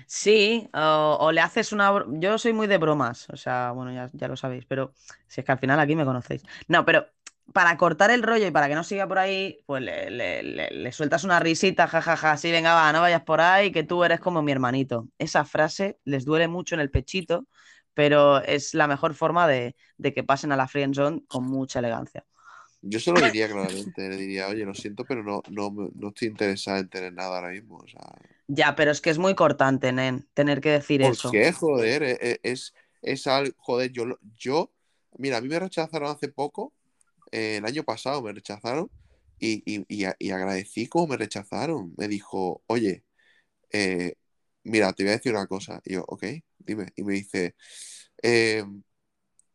[0.06, 2.04] Sí, o, o le haces una...
[2.20, 4.92] Yo soy muy de bromas, o sea, bueno, ya, ya lo sabéis, pero
[5.28, 6.42] si es que al final aquí me conocéis.
[6.68, 7.06] No, pero
[7.52, 10.70] para cortar el rollo y para que no siga por ahí, pues le, le- le-
[10.70, 14.20] le sueltas una risita, jajaja, sí, venga, va, no vayas por ahí, que tú eres
[14.20, 15.08] como mi hermanito.
[15.18, 17.46] Esa frase les duele mucho en el pechito,
[17.94, 22.24] pero es la mejor forma de, de que pasen a la friendzone con mucha elegancia.
[22.82, 26.28] Yo se lo diría claramente, le diría, oye, lo siento, pero no, no, no estoy
[26.28, 27.78] interesada en tener nada ahora mismo.
[27.78, 28.00] O sea,
[28.46, 31.30] Ya, pero es que es muy cortante, nen, tener que decir ¿por eso.
[31.30, 32.02] qué, joder?
[32.02, 34.04] E- e- Es, es, algo, joder, yo,
[34.36, 34.72] yo,
[35.18, 36.74] mira, a mí me rechazaron hace poco,
[37.32, 38.90] eh, el año pasado me rechazaron
[39.38, 41.94] y, y, y, y agradecí cómo me rechazaron.
[41.98, 43.04] Me dijo, oye,
[43.72, 44.14] eh,
[44.64, 45.80] mira, te voy a decir una cosa.
[45.84, 46.24] Y yo, ok,
[46.64, 46.92] dime.
[46.96, 47.54] Y me dice,
[48.22, 48.64] eh,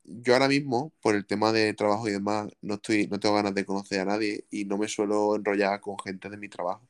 [0.04, 3.54] yo ahora mismo, por el tema de trabajo y demás, no estoy, no tengo ganas
[3.54, 6.88] de conocer a nadie y no me suelo enrollar con gente de mi trabajo.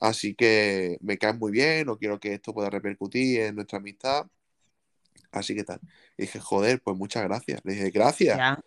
[0.00, 4.26] Así que me caes muy bien, no quiero que esto pueda repercutir en nuestra amistad.
[5.32, 5.80] Así que tal.
[6.16, 7.60] Y dije, joder, pues muchas gracias.
[7.64, 8.60] Le dije, gracias, Ya,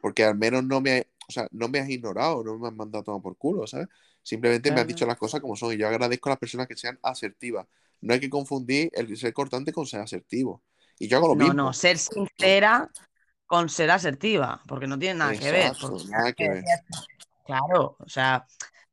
[0.00, 3.00] porque al menos no me, o sea, no me has ignorado, no me has mandado
[3.02, 3.88] a tomar por culo, ¿sabes?
[4.22, 6.76] Simplemente me has dicho las cosas como son y yo agradezco a las personas que
[6.76, 7.66] sean asertivas.
[8.00, 10.62] No hay que confundir el ser cortante con ser asertivo.
[10.98, 11.54] Y yo hago lo no, mismo.
[11.54, 12.90] no, ser sincera
[13.46, 15.72] con ser asertiva, porque no tiene nada que ver.
[16.08, 16.64] Nada que ver.
[17.44, 18.46] Claro, o sea,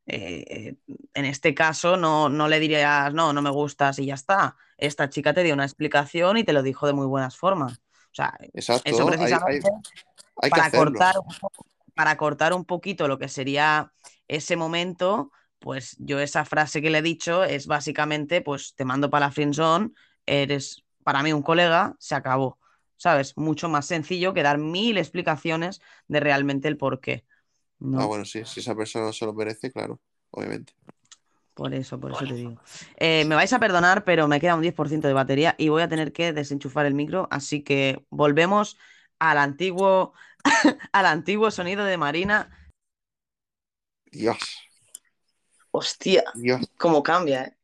[0.05, 0.75] eh, eh,
[1.13, 4.55] en este caso no, no le dirías, no, no me gustas y ya está.
[4.77, 7.73] Esta chica te dio una explicación y te lo dijo de muy buenas formas.
[7.77, 9.69] O sea, Exacto, eso hay- hay- precisamente
[10.41, 11.15] hay para cortar,
[11.95, 13.91] para cortar un poquito lo que sería
[14.27, 15.31] ese momento,
[15.63, 19.31] pues yo esa frase que le he dicho es básicamente, pues te mando para la
[19.31, 19.91] friendzone,
[20.25, 22.59] eres para mí un colega, se acabó.
[22.97, 23.37] ¿Sabes?
[23.37, 27.23] Mucho más sencillo que dar mil explicaciones de realmente el por qué.
[27.79, 28.01] ¿no?
[28.01, 30.73] Ah, bueno, sí, si esa persona se lo merece, claro, obviamente.
[31.53, 32.57] Por eso, por eso te digo.
[32.97, 35.87] Eh, me vais a perdonar, pero me queda un 10% de batería y voy a
[35.87, 38.77] tener que desenchufar el micro, así que volvemos
[39.17, 40.13] al antiguo,
[40.91, 42.69] al antiguo sonido de Marina.
[44.11, 44.37] Dios,
[45.75, 47.57] Hostia, Dios, cómo cambia, ¿eh?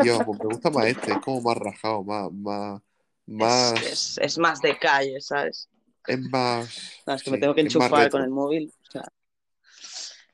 [0.00, 2.80] Dios, pues me gusta más este, es como más rajado, más, más,
[3.28, 5.68] Es, más, es- es más de calle, ¿sabes?
[6.08, 8.72] es más, No, es que me tengo que enchufar con el móvil.
[8.88, 9.04] o sea,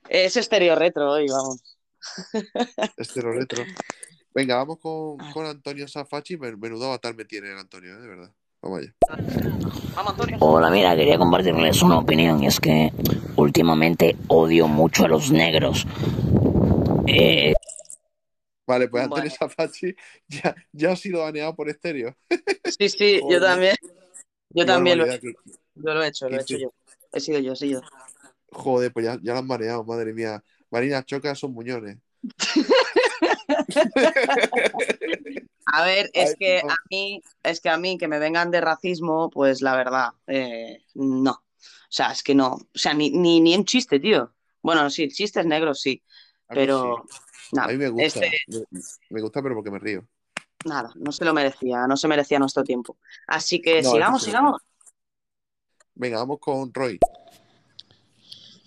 [0.08, 1.62] es estéreo retro hoy, vamos.
[2.96, 3.64] estero retro.
[4.34, 8.00] Venga, vamos con, con Antonio Safachi, men- menudo avatar me tiene el Antonio, ¿eh?
[8.00, 8.32] de verdad.
[8.62, 8.94] Vamos allá.
[9.96, 10.36] Vamos, Antonio.
[10.40, 12.90] Hola, mira, quería compartirles una opinión y es que
[13.36, 15.86] últimamente odio mucho a los negros.
[17.08, 17.54] Eh,
[18.68, 19.04] Vale, pues.
[19.04, 19.96] Antonio Safachi
[20.28, 22.14] ya, ya ha sido baneado por estéreo.
[22.78, 23.74] Sí, sí, yo también.
[24.50, 25.28] Yo también lo he hecho.
[25.74, 26.74] Yo lo he hecho, lo he hecho yo.
[27.10, 27.88] He sido yo, he sido yo.
[28.50, 30.44] Joder, pues ya, ya lo han baneado, madre mía.
[30.70, 31.96] Marina Choca son muñones.
[35.70, 36.70] A ver, es Ay, que no.
[36.70, 40.82] a mí, es que a mí que me vengan de racismo, pues la verdad, eh,
[40.94, 41.32] no.
[41.32, 42.54] O sea, es que no.
[42.54, 44.34] O sea, ni, ni, ni un chiste, tío.
[44.62, 46.02] Bueno, sí, chistes negros sí.
[46.48, 47.16] Pero sí.
[47.52, 48.20] nada, A mí me gusta.
[48.24, 48.30] este,
[48.70, 48.80] Me,
[49.10, 50.04] me gusta, pero porque me río.
[50.64, 52.96] nada, no se lo merecía, no se merecía nuestro tiempo.
[53.26, 54.62] Así que No, sigamos, sigamos.
[55.94, 56.98] Venga, vamos con Roy.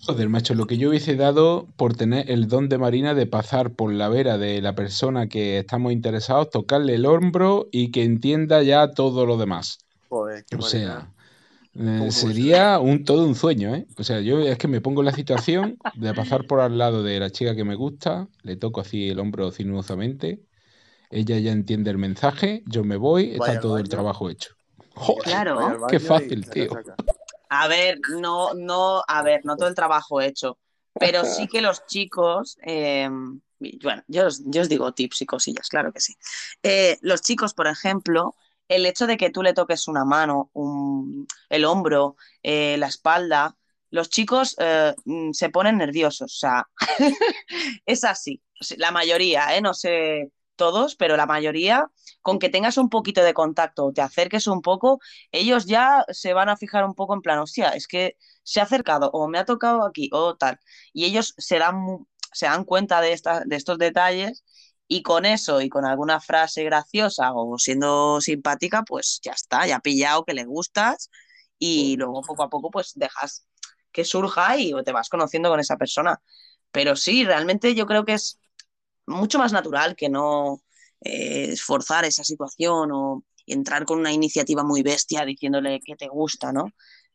[0.04, 3.70] Joder, macho, lo que yo hubiese dado por tener el don de Marina de pasar
[3.72, 8.62] por la vera de la persona que estamos interesados, tocarle el hombro y que entienda
[8.64, 9.78] ya todo lo demás.
[10.08, 10.68] Joder, qué O Marina.
[10.68, 11.12] sea,
[11.74, 13.86] eh, ¿Cómo no sería un, todo un sueño, ¿eh?
[13.96, 17.02] O sea, yo es que me pongo en la situación de pasar por al lado
[17.02, 20.42] de la chica que me gusta, le toco así el hombro sinuosamente,
[21.10, 24.54] ella ya entiende el mensaje, yo me voy, está Vaya todo el trabajo hecho.
[24.94, 25.86] Joder, Claro.
[25.88, 26.78] qué fácil, tío.
[27.48, 30.58] A ver, no, no, a ver, no todo el trabajo hecho,
[30.98, 33.08] pero sí que los chicos, eh,
[33.82, 36.14] bueno, yo os, yo os digo tips y cosillas, claro que sí.
[36.62, 38.34] Eh, los chicos, por ejemplo,
[38.76, 40.50] el hecho de que tú le toques una mano,
[41.48, 43.56] el hombro, eh, la espalda,
[43.90, 46.68] los chicos eh, mm, se ponen nerviosos, o sea,
[47.86, 48.42] es así.
[48.76, 49.60] La mayoría, ¿eh?
[49.60, 51.90] No sé todos, pero la mayoría,
[52.20, 55.00] con que tengas un poquito de contacto te acerques un poco,
[55.32, 58.64] ellos ya se van a fijar un poco en plan, hostia, es que se ha
[58.64, 60.58] acercado o me ha tocado aquí o tal.
[60.92, 64.44] Y ellos se dan, se dan cuenta de, esta- de estos detalles
[64.92, 69.76] y con eso y con alguna frase graciosa o siendo simpática, pues ya está, ya
[69.76, 71.10] ha pillado que le gustas
[71.58, 73.46] y luego poco a poco pues dejas
[73.90, 76.20] que surja y te vas conociendo con esa persona.
[76.72, 78.38] Pero sí, realmente yo creo que es
[79.06, 80.62] mucho más natural que no
[81.00, 86.52] eh, forzar esa situación o entrar con una iniciativa muy bestia diciéndole que te gusta,
[86.52, 86.66] ¿no?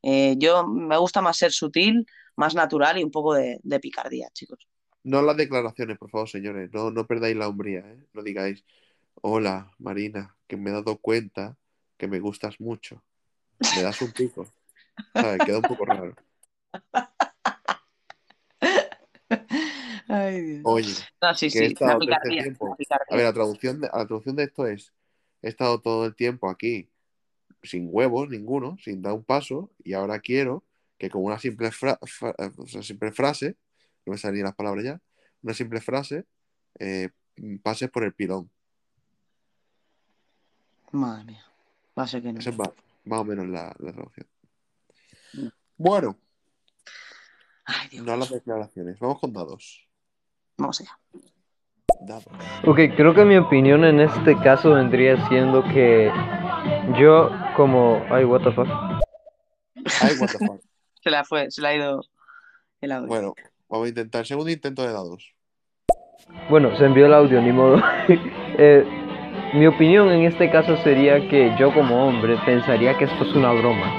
[0.03, 4.29] Eh, yo me gusta más ser sutil, más natural y un poco de, de picardía,
[4.33, 4.67] chicos.
[5.07, 6.69] No las declaraciones, por favor, señores.
[6.73, 8.05] No, no perdáis la hombría, ¿eh?
[8.11, 8.65] No digáis,
[9.21, 11.55] hola, Marina, que me he dado cuenta
[11.95, 13.01] que me gustas mucho.
[13.73, 14.45] Me das un pico.
[15.13, 15.45] ¿Sabes?
[15.45, 16.13] Queda un poco raro.
[20.09, 20.61] Ay, Dios.
[20.65, 22.77] Oye, No, sí, que he sí, la estado todo este tiempo.
[23.09, 24.93] A ver, la traducción de, la traducción de esto es:
[25.41, 26.89] he estado todo el tiempo aquí
[27.63, 30.65] sin huevos ninguno, sin dar un paso, y ahora quiero
[30.97, 33.55] que con una simple, fra- fra- o sea, simple frase,
[34.07, 35.01] no me salían las palabras ya,
[35.41, 36.25] una simple frase,
[36.79, 37.09] eh,
[37.61, 38.49] pases por el pilón.
[40.91, 41.45] Madre mía,
[41.97, 42.39] va a ser que no.
[42.39, 42.69] Esa es más,
[43.03, 44.27] más o menos la, la traducción.
[45.33, 45.51] No.
[45.75, 46.17] Bueno,
[47.65, 48.05] Ay, Dios.
[48.05, 48.97] no las declaraciones.
[48.97, 49.85] Vamos con dados.
[50.57, 50.97] Vamos allá.
[51.99, 52.25] Dados.
[52.65, 56.09] Ok, creo que mi opinión en este caso vendría siendo que
[56.97, 58.01] yo como...
[58.09, 58.67] Ay, what the fuck.
[60.01, 60.61] Ay, what the fuck.
[61.03, 62.01] Se la fue, se la ha ido
[62.81, 63.07] el audio.
[63.07, 63.33] Bueno,
[63.69, 64.25] vamos a intentar.
[64.25, 65.33] Segundo intento de dados.
[66.49, 67.81] Bueno, se envió el audio, ni modo.
[68.59, 68.83] Eh,
[69.53, 73.51] mi opinión en este caso sería que yo como hombre pensaría que esto es una
[73.51, 73.93] broma.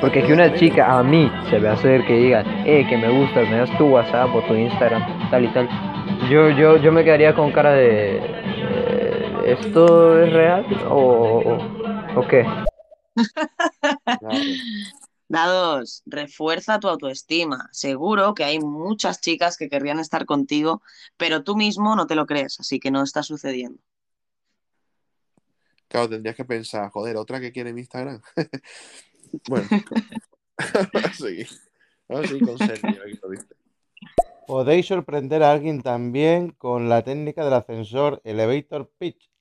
[0.00, 3.48] Porque que una chica a mí se me acerque y diga, eh, que me gustas,
[3.48, 5.68] me das tu WhatsApp o tu Instagram, tal y tal.
[6.28, 8.16] Yo, yo, yo me quedaría con cara de...
[8.16, 12.44] eh, ¿Esto es real o, o, o qué?
[14.18, 14.38] Claro.
[15.34, 17.68] Dados, refuerza tu autoestima.
[17.72, 20.80] Seguro que hay muchas chicas que querrían estar contigo,
[21.16, 23.82] pero tú mismo no te lo crees, así que no está sucediendo.
[25.88, 28.22] Claro, tendrías que pensar, joder, otra que quiere mi Instagram.
[29.48, 29.66] bueno,
[30.92, 31.48] vamos a seguir.
[32.08, 33.46] Vamos a seguir con Sergio, aquí lo dice.
[34.46, 39.33] Podéis sorprender a alguien también con la técnica del ascensor Elevator Pitch.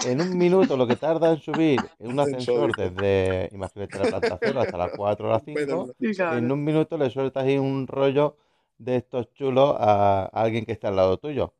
[0.00, 4.38] En un minuto lo que tarda en subir en un Ascensor, desde, imagínate la planta
[4.42, 5.94] cero hasta las 4 o las Pero 5,
[6.28, 8.36] en un minuto le sueltas ahí un rollo
[8.78, 11.54] de estos chulos a alguien que está al lado tuyo.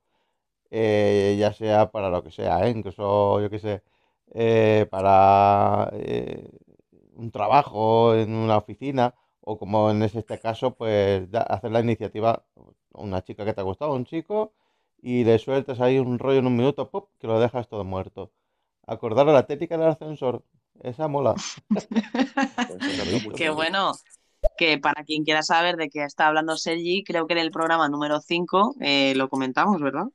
[0.70, 2.70] Eh, ya sea para lo que sea, ¿eh?
[2.70, 3.82] Incluso, yo qué sé,
[4.34, 6.50] eh, para eh,
[7.16, 12.44] un trabajo en una oficina o como en este caso, pues da- hacer la iniciativa,
[12.92, 14.52] una chica que te ha gustado, un chico,
[15.02, 17.04] y le sueltas ahí un rollo en un minuto, ¡pum!
[17.18, 18.32] que lo dejas todo muerto.
[18.86, 20.44] Acordaros la técnica del ascensor,
[20.80, 21.34] esa mola.
[21.68, 21.86] pues,
[23.36, 23.54] Qué ¿no?
[23.54, 23.92] bueno.
[24.56, 27.88] Que para quien quiera saber de qué está hablando Sergi, creo que en el programa
[27.88, 28.76] número 5
[29.14, 30.06] lo comentamos, ¿verdad?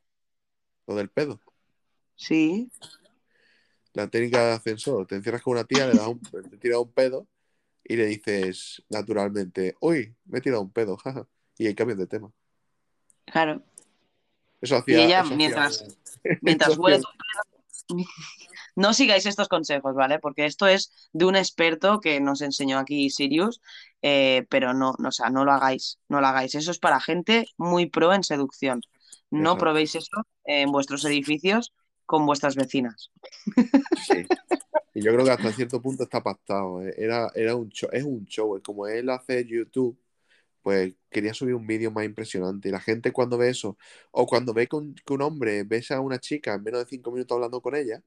[0.86, 1.40] Lo del pedo.
[2.16, 2.70] Sí.
[3.94, 5.08] La técnica de ascensor.
[5.08, 6.20] Te encierras con una tía, le das un,
[6.50, 7.28] te tira un pedo
[7.84, 11.28] y le dices naturalmente, uy, me he tirado un pedo, jaja.
[11.60, 12.32] Y ahí cambias de tema.
[13.26, 13.64] Claro.
[14.62, 15.84] Eso Y ella, eso mientras,
[16.44, 18.06] hacía- huele tu pedo,
[18.76, 20.20] no sigáis estos consejos, ¿vale?
[20.20, 23.62] Porque esto es de un experto que nos enseñó aquí Sirius,
[24.02, 26.54] eh, pero no, no, o sea, no lo hagáis, no lo hagáis.
[26.56, 28.82] Eso es para gente muy pro en seducción.
[29.30, 31.74] No probéis eso en vuestros edificios
[32.06, 33.12] con vuestras vecinas.
[34.08, 34.26] Sí.
[34.94, 36.82] Y yo creo que hasta cierto punto está pactado.
[36.82, 36.94] eh.
[36.98, 38.56] Era, era un show, es un show.
[38.58, 38.62] eh.
[38.62, 39.98] Como él hace YouTube,
[40.68, 42.68] pues quería subir un vídeo más impresionante.
[42.68, 43.78] Y la gente cuando ve eso,
[44.12, 46.90] o cuando ve que un, que un hombre besa a una chica en menos de
[46.90, 48.04] cinco minutos hablando con ella,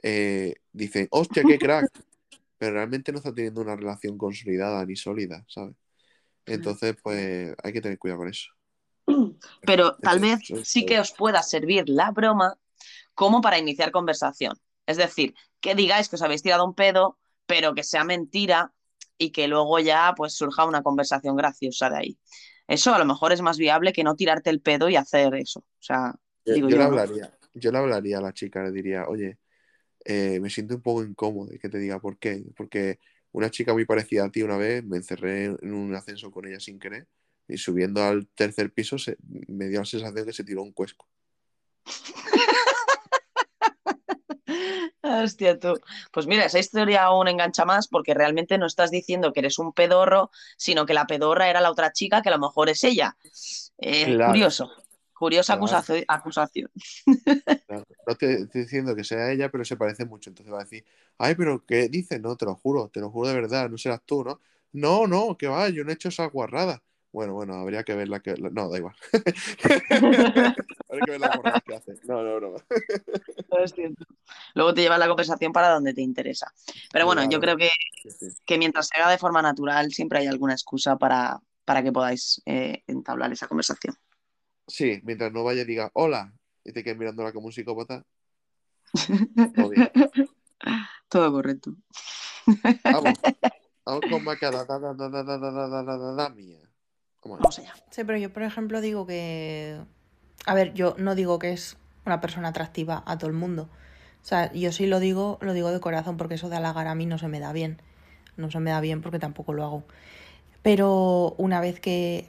[0.00, 1.90] eh, dicen, hostia, qué crack.
[2.56, 5.74] Pero realmente no está teniendo una relación consolidada ni sólida, ¿sabes?
[6.46, 8.48] Entonces, pues hay que tener cuidado con eso.
[9.66, 12.56] Pero tal vez sí que os pueda servir la broma
[13.14, 14.56] como para iniciar conversación.
[14.86, 18.72] Es decir, que digáis que os habéis tirado un pedo, pero que sea mentira
[19.18, 22.18] y que luego ya pues surja una conversación graciosa de ahí.
[22.66, 25.60] Eso a lo mejor es más viable que no tirarte el pedo y hacer eso.
[25.60, 26.14] O sea,
[26.44, 29.38] Yo, digo yo yo, le hablaría, yo le hablaría a la chica, le diría, oye,
[30.04, 32.44] eh, me siento un poco incómodo y que te diga por qué.
[32.56, 33.00] Porque
[33.32, 36.60] una chica muy parecida a ti una vez me encerré en un ascensor con ella
[36.60, 37.06] sin querer
[37.48, 39.16] y subiendo al tercer piso se,
[39.48, 41.06] me dio la sensación que se tiró un cuesco.
[45.22, 45.80] Hostia, tú.
[46.12, 49.72] Pues mira, esa historia aún engancha más porque realmente no estás diciendo que eres un
[49.72, 53.16] pedorro, sino que la pedorra era la otra chica que a lo mejor es ella.
[53.78, 54.30] Eh, Claro.
[54.32, 54.70] curioso.
[55.12, 55.94] Curiosa Claro.
[56.08, 56.70] acusación.
[57.66, 57.84] Claro.
[58.06, 60.30] No te estoy diciendo que sea ella, pero se parece mucho.
[60.30, 60.84] Entonces va a decir,
[61.18, 62.20] ay, pero ¿qué dices?
[62.20, 64.40] No, te lo juro, te lo juro de verdad, no serás tú, ¿no?
[64.72, 66.82] No, no, que va, yo no he hecho esa guarrada.
[67.12, 68.34] Bueno, bueno, habría que ver la que.
[68.34, 68.96] No, da igual.
[71.00, 71.94] que ver la guarrada que hace.
[72.04, 72.56] No, no, no.
[73.62, 74.04] Es cierto.
[74.54, 76.52] Luego te llevas la conversación para donde te interesa.
[76.92, 77.70] Pero bueno, yo creo que,
[78.02, 78.26] Sí, sí.
[78.44, 82.42] que mientras se haga de forma natural, siempre hay alguna excusa para, para que podáis
[82.46, 83.96] eh, entablar esa conversación.
[84.66, 86.32] Sí, mientras no vaya y diga hola
[86.64, 88.04] y te quedes mirándola como un psicópata.
[91.08, 91.74] Todo correcto.
[92.84, 93.14] Vamos.
[93.84, 94.64] Vamos con Macada.
[94.64, 96.60] Da, da, da, da, da, da, da, da, mía.
[97.24, 97.74] Vamos allá.
[97.90, 99.80] Sí, pero yo, por ejemplo, digo que.
[100.46, 103.68] A ver, yo no digo que es una persona atractiva a todo el mundo.
[104.22, 106.94] O sea, yo sí lo digo, lo digo de corazón, porque eso de halagar a
[106.94, 107.80] mí no se me da bien.
[108.36, 109.84] No se me da bien porque tampoco lo hago.
[110.62, 112.28] Pero una vez que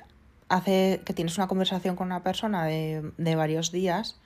[0.50, 4.20] hace, que tienes una conversación con una persona de, de varios días,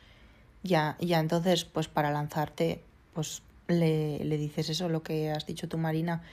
[0.64, 2.84] ya, ya entonces, pues para lanzarte,
[3.14, 6.24] pues le, le dices eso, lo que has dicho tú, Marina,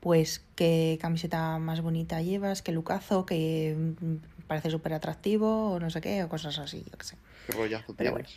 [0.00, 4.16] pues qué camiseta más bonita llevas, qué lucazo, mm,
[4.52, 7.16] parece súper atractivo, o no sé qué, o cosas así, yo qué sé.
[7.46, 8.28] Qué rollazo Pero bueno.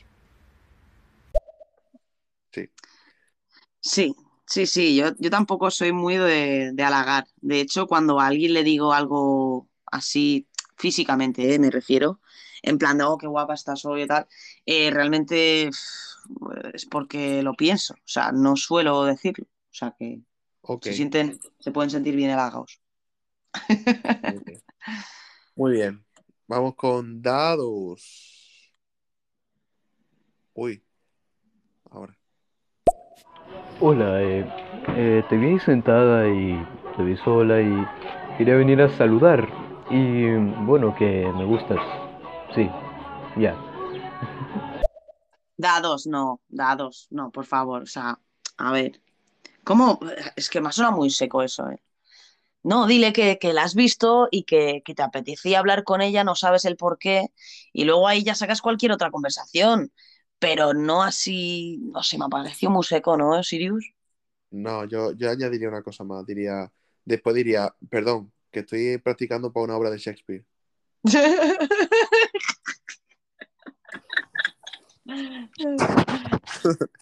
[2.53, 2.69] Sí.
[3.81, 4.15] Sí,
[4.47, 7.27] sí, sí, yo, yo tampoco soy muy de, de halagar.
[7.41, 10.47] De hecho, cuando a alguien le digo algo así
[10.77, 12.21] físicamente, eh, me refiero,
[12.61, 14.25] en plan de, oh, qué guapa estás hoy y tal,
[14.65, 17.93] eh, realmente es porque lo pienso.
[17.93, 19.47] O sea, no suelo decirlo.
[19.47, 20.21] O sea, que
[20.61, 20.85] Ok.
[20.85, 22.79] se sienten, se pueden sentir bien halagados.
[24.21, 24.61] Bien.
[25.55, 26.05] Muy bien.
[26.47, 28.73] Vamos con dados.
[30.53, 30.83] Uy.
[31.89, 32.17] Ahora.
[33.79, 34.45] Hola, eh,
[34.97, 36.61] eh, te vi ahí sentada y
[36.97, 39.47] te vi sola y quería venir a saludar.
[39.89, 40.33] Y
[40.65, 41.79] bueno, que me gustas.
[42.53, 42.69] Sí,
[43.37, 43.55] ya.
[45.57, 47.83] Dados, no, dados, no, por favor.
[47.83, 48.19] O sea,
[48.57, 49.01] a ver.
[49.63, 49.99] ¿Cómo?
[50.35, 51.81] Es que me ha sonado muy seco eso, ¿eh?
[52.65, 56.23] No, dile que, que la has visto y que, que te apetecía hablar con ella,
[56.23, 57.27] no sabes el por qué,
[57.71, 59.91] y luego ahí ya sacas cualquier otra conversación,
[60.39, 63.85] pero no así, no sé, me pareció muy seco, ¿no, Sirius?
[64.49, 66.25] No, yo, yo añadiría una cosa más.
[66.25, 66.71] Diría,
[67.03, 70.43] después diría, perdón, que estoy practicando para una obra de Shakespeare.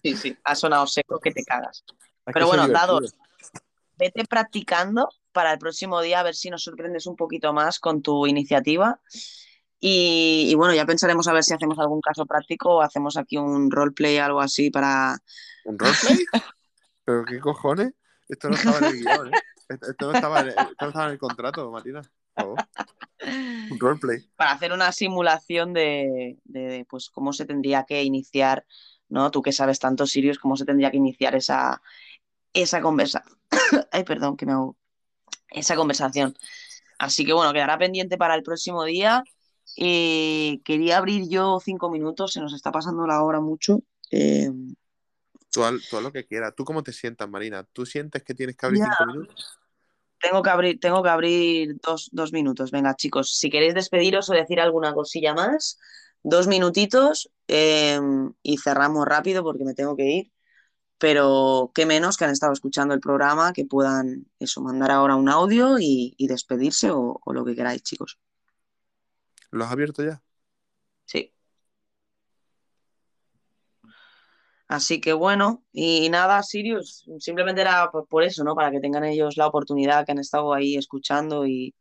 [0.02, 1.84] Sí, sí, ha sonado seco que te cagas.
[2.26, 3.14] Pero bueno, dados,
[3.96, 8.00] vete practicando para el próximo día a ver si nos sorprendes un poquito más con
[8.00, 9.00] tu iniciativa.
[9.78, 13.36] Y, y bueno, ya pensaremos a ver si hacemos algún caso práctico o hacemos aquí
[13.36, 15.18] un roleplay o algo así para...
[15.66, 16.24] ¿Un roleplay?
[17.04, 17.92] ¿Pero qué cojones?
[18.28, 19.38] Esto no estaba en el guion, ¿eh?
[19.68, 22.00] Esto no estaba en, esto no estaba en el contrato, Martina.
[22.34, 22.58] Por favor.
[23.70, 24.20] Un roleplay.
[24.36, 28.64] para hacer una simulación de, de, de, pues cómo se tendría que iniciar,
[29.08, 29.30] ¿no?
[29.30, 31.82] Tú que sabes tanto, Sirius, cómo se tendría que iniciar esa,
[32.52, 33.36] esa conversación.
[33.92, 34.76] Ay, perdón, que me hago.
[35.54, 36.34] Esa conversación.
[36.98, 39.24] Así que bueno, quedará pendiente para el próximo día.
[39.76, 43.80] Eh, quería abrir yo cinco minutos, se nos está pasando la hora mucho.
[44.10, 44.50] Eh,
[45.50, 46.52] Tú tú lo que quieras.
[46.56, 47.62] ¿Tú cómo te sientas, Marina?
[47.72, 48.88] ¿Tú sientes que tienes que abrir Ya.
[48.98, 49.58] cinco minutos?
[50.24, 52.70] tengo que abrir, tengo que abrir dos, dos minutos.
[52.70, 55.78] Venga, chicos, si queréis despediros o decir alguna cosilla más,
[56.22, 58.00] dos minutitos eh,
[58.42, 60.32] y cerramos rápido porque me tengo que ir.
[61.04, 65.28] Pero qué menos que han estado escuchando el programa, que puedan eso, mandar ahora un
[65.28, 68.18] audio y, y despedirse o, o lo que queráis, chicos.
[69.50, 70.22] ¿Lo has abierto ya?
[71.04, 71.30] Sí.
[74.66, 78.54] Así que bueno, y nada, Sirius, simplemente era por, eso, ¿no?
[78.54, 81.74] Para que tengan ellos la oportunidad que han estado ahí escuchando y,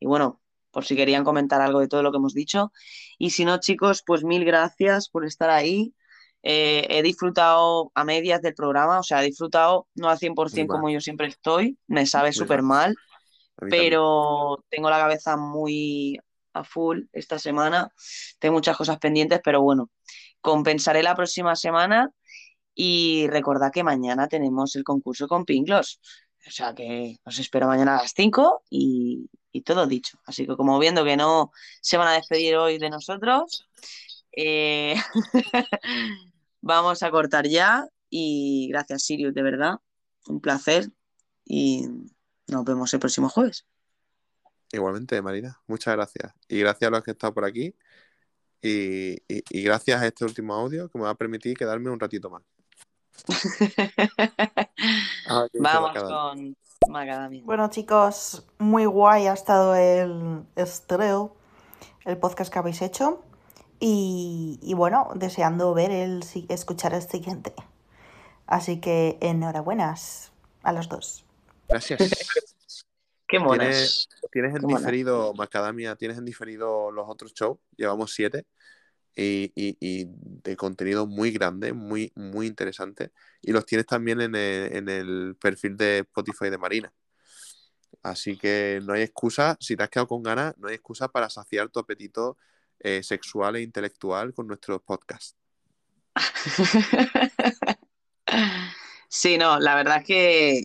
[0.00, 0.40] y bueno,
[0.70, 2.72] por si querían comentar algo de todo lo que hemos dicho.
[3.18, 5.94] Y si no, chicos, pues mil gracias por estar ahí.
[6.42, 10.90] Eh, he disfrutado a medias del programa, o sea, he disfrutado no al 100% como
[10.90, 12.96] yo siempre estoy, me sabe súper mal.
[13.56, 13.80] también.
[13.80, 16.18] pero tengo la cabeza muy
[16.54, 17.92] a full esta semana,
[18.38, 19.90] tengo muchas cosas pendientes, pero bueno,
[20.40, 22.10] compensaré la próxima semana
[22.74, 26.00] y recordad que mañana tenemos el concurso con Pinklos,
[26.46, 30.18] o sea que os espero mañana a las 5 y, y todo dicho.
[30.26, 33.68] Así que como viendo que no se van a despedir hoy de nosotros,
[34.32, 34.96] eh,
[36.62, 39.74] vamos a cortar ya y gracias Sirius, de verdad,
[40.26, 40.90] un placer
[41.44, 41.86] y
[42.48, 43.66] nos vemos el próximo jueves.
[44.72, 46.32] Igualmente, Marina, muchas gracias.
[46.48, 47.74] Y gracias a los que han estado por aquí.
[48.62, 52.00] Y, y- y gracias a este último audio que me va a permitir quedarme un
[52.00, 52.42] ratito más.
[55.28, 56.56] Ah, Vamos con
[56.88, 57.42] Macadamia.
[57.44, 61.36] Bueno, chicos, muy guay ha estado el estreo,
[62.04, 63.22] el podcast que habéis hecho.
[63.84, 67.52] Y, y bueno, deseando ver el, si- escuchar el siguiente.
[68.46, 70.32] Así que enhorabuenas
[70.62, 71.24] a los dos.
[71.68, 72.00] Gracias.
[73.26, 74.08] Qué ¿Tienes, monas.
[74.30, 77.58] tienes en diferido, Macadamia, tienes en diferido los otros shows?
[77.76, 78.46] Llevamos siete.
[79.16, 83.10] Y, y- y de contenido muy grande, muy, muy interesante.
[83.42, 86.92] Y los tienes también en el, en el perfil de Spotify de Marina.
[88.02, 91.30] Así que no hay excusa, si te has quedado con ganas, no hay excusa para
[91.30, 92.36] saciar tu apetito
[92.82, 95.36] eh, sexual e intelectual con nuestros podcasts.
[99.08, 100.62] Sí, no, la verdad es que,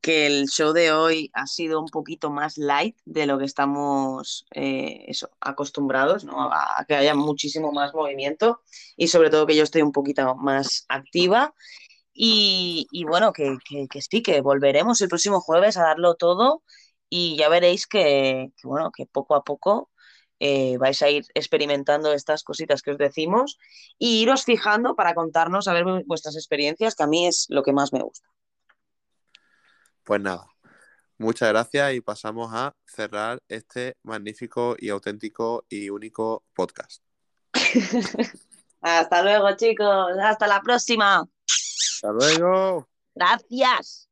[0.00, 4.46] que el show de hoy ha sido un poquito más light de lo que estamos
[4.54, 5.10] eh,
[5.40, 6.50] acostumbrados, ¿no?
[6.52, 8.62] A, que haya muchísimo más movimiento
[8.96, 11.54] y sobre todo que yo estoy un poquito más activa.
[12.14, 16.62] Y, bueno, que, que- que sí, que volveremos el próximo jueves a darlo todo
[17.10, 19.90] y ya veréis que, bueno, que poco a poco
[20.40, 23.58] eh, vais a ir experimentando estas cositas que os decimos
[23.98, 27.62] y iros fijando para contarnos a ver vu- vuestras experiencias, que a mí es lo
[27.62, 28.28] que más me gusta.
[30.04, 30.46] Pues nada,
[31.18, 37.02] muchas gracias y pasamos a cerrar este magnífico y auténtico y único podcast.
[38.80, 40.12] Hasta luego, chicos.
[40.22, 41.26] Hasta la próxima.
[41.46, 42.88] Hasta luego.
[43.14, 44.07] Gracias.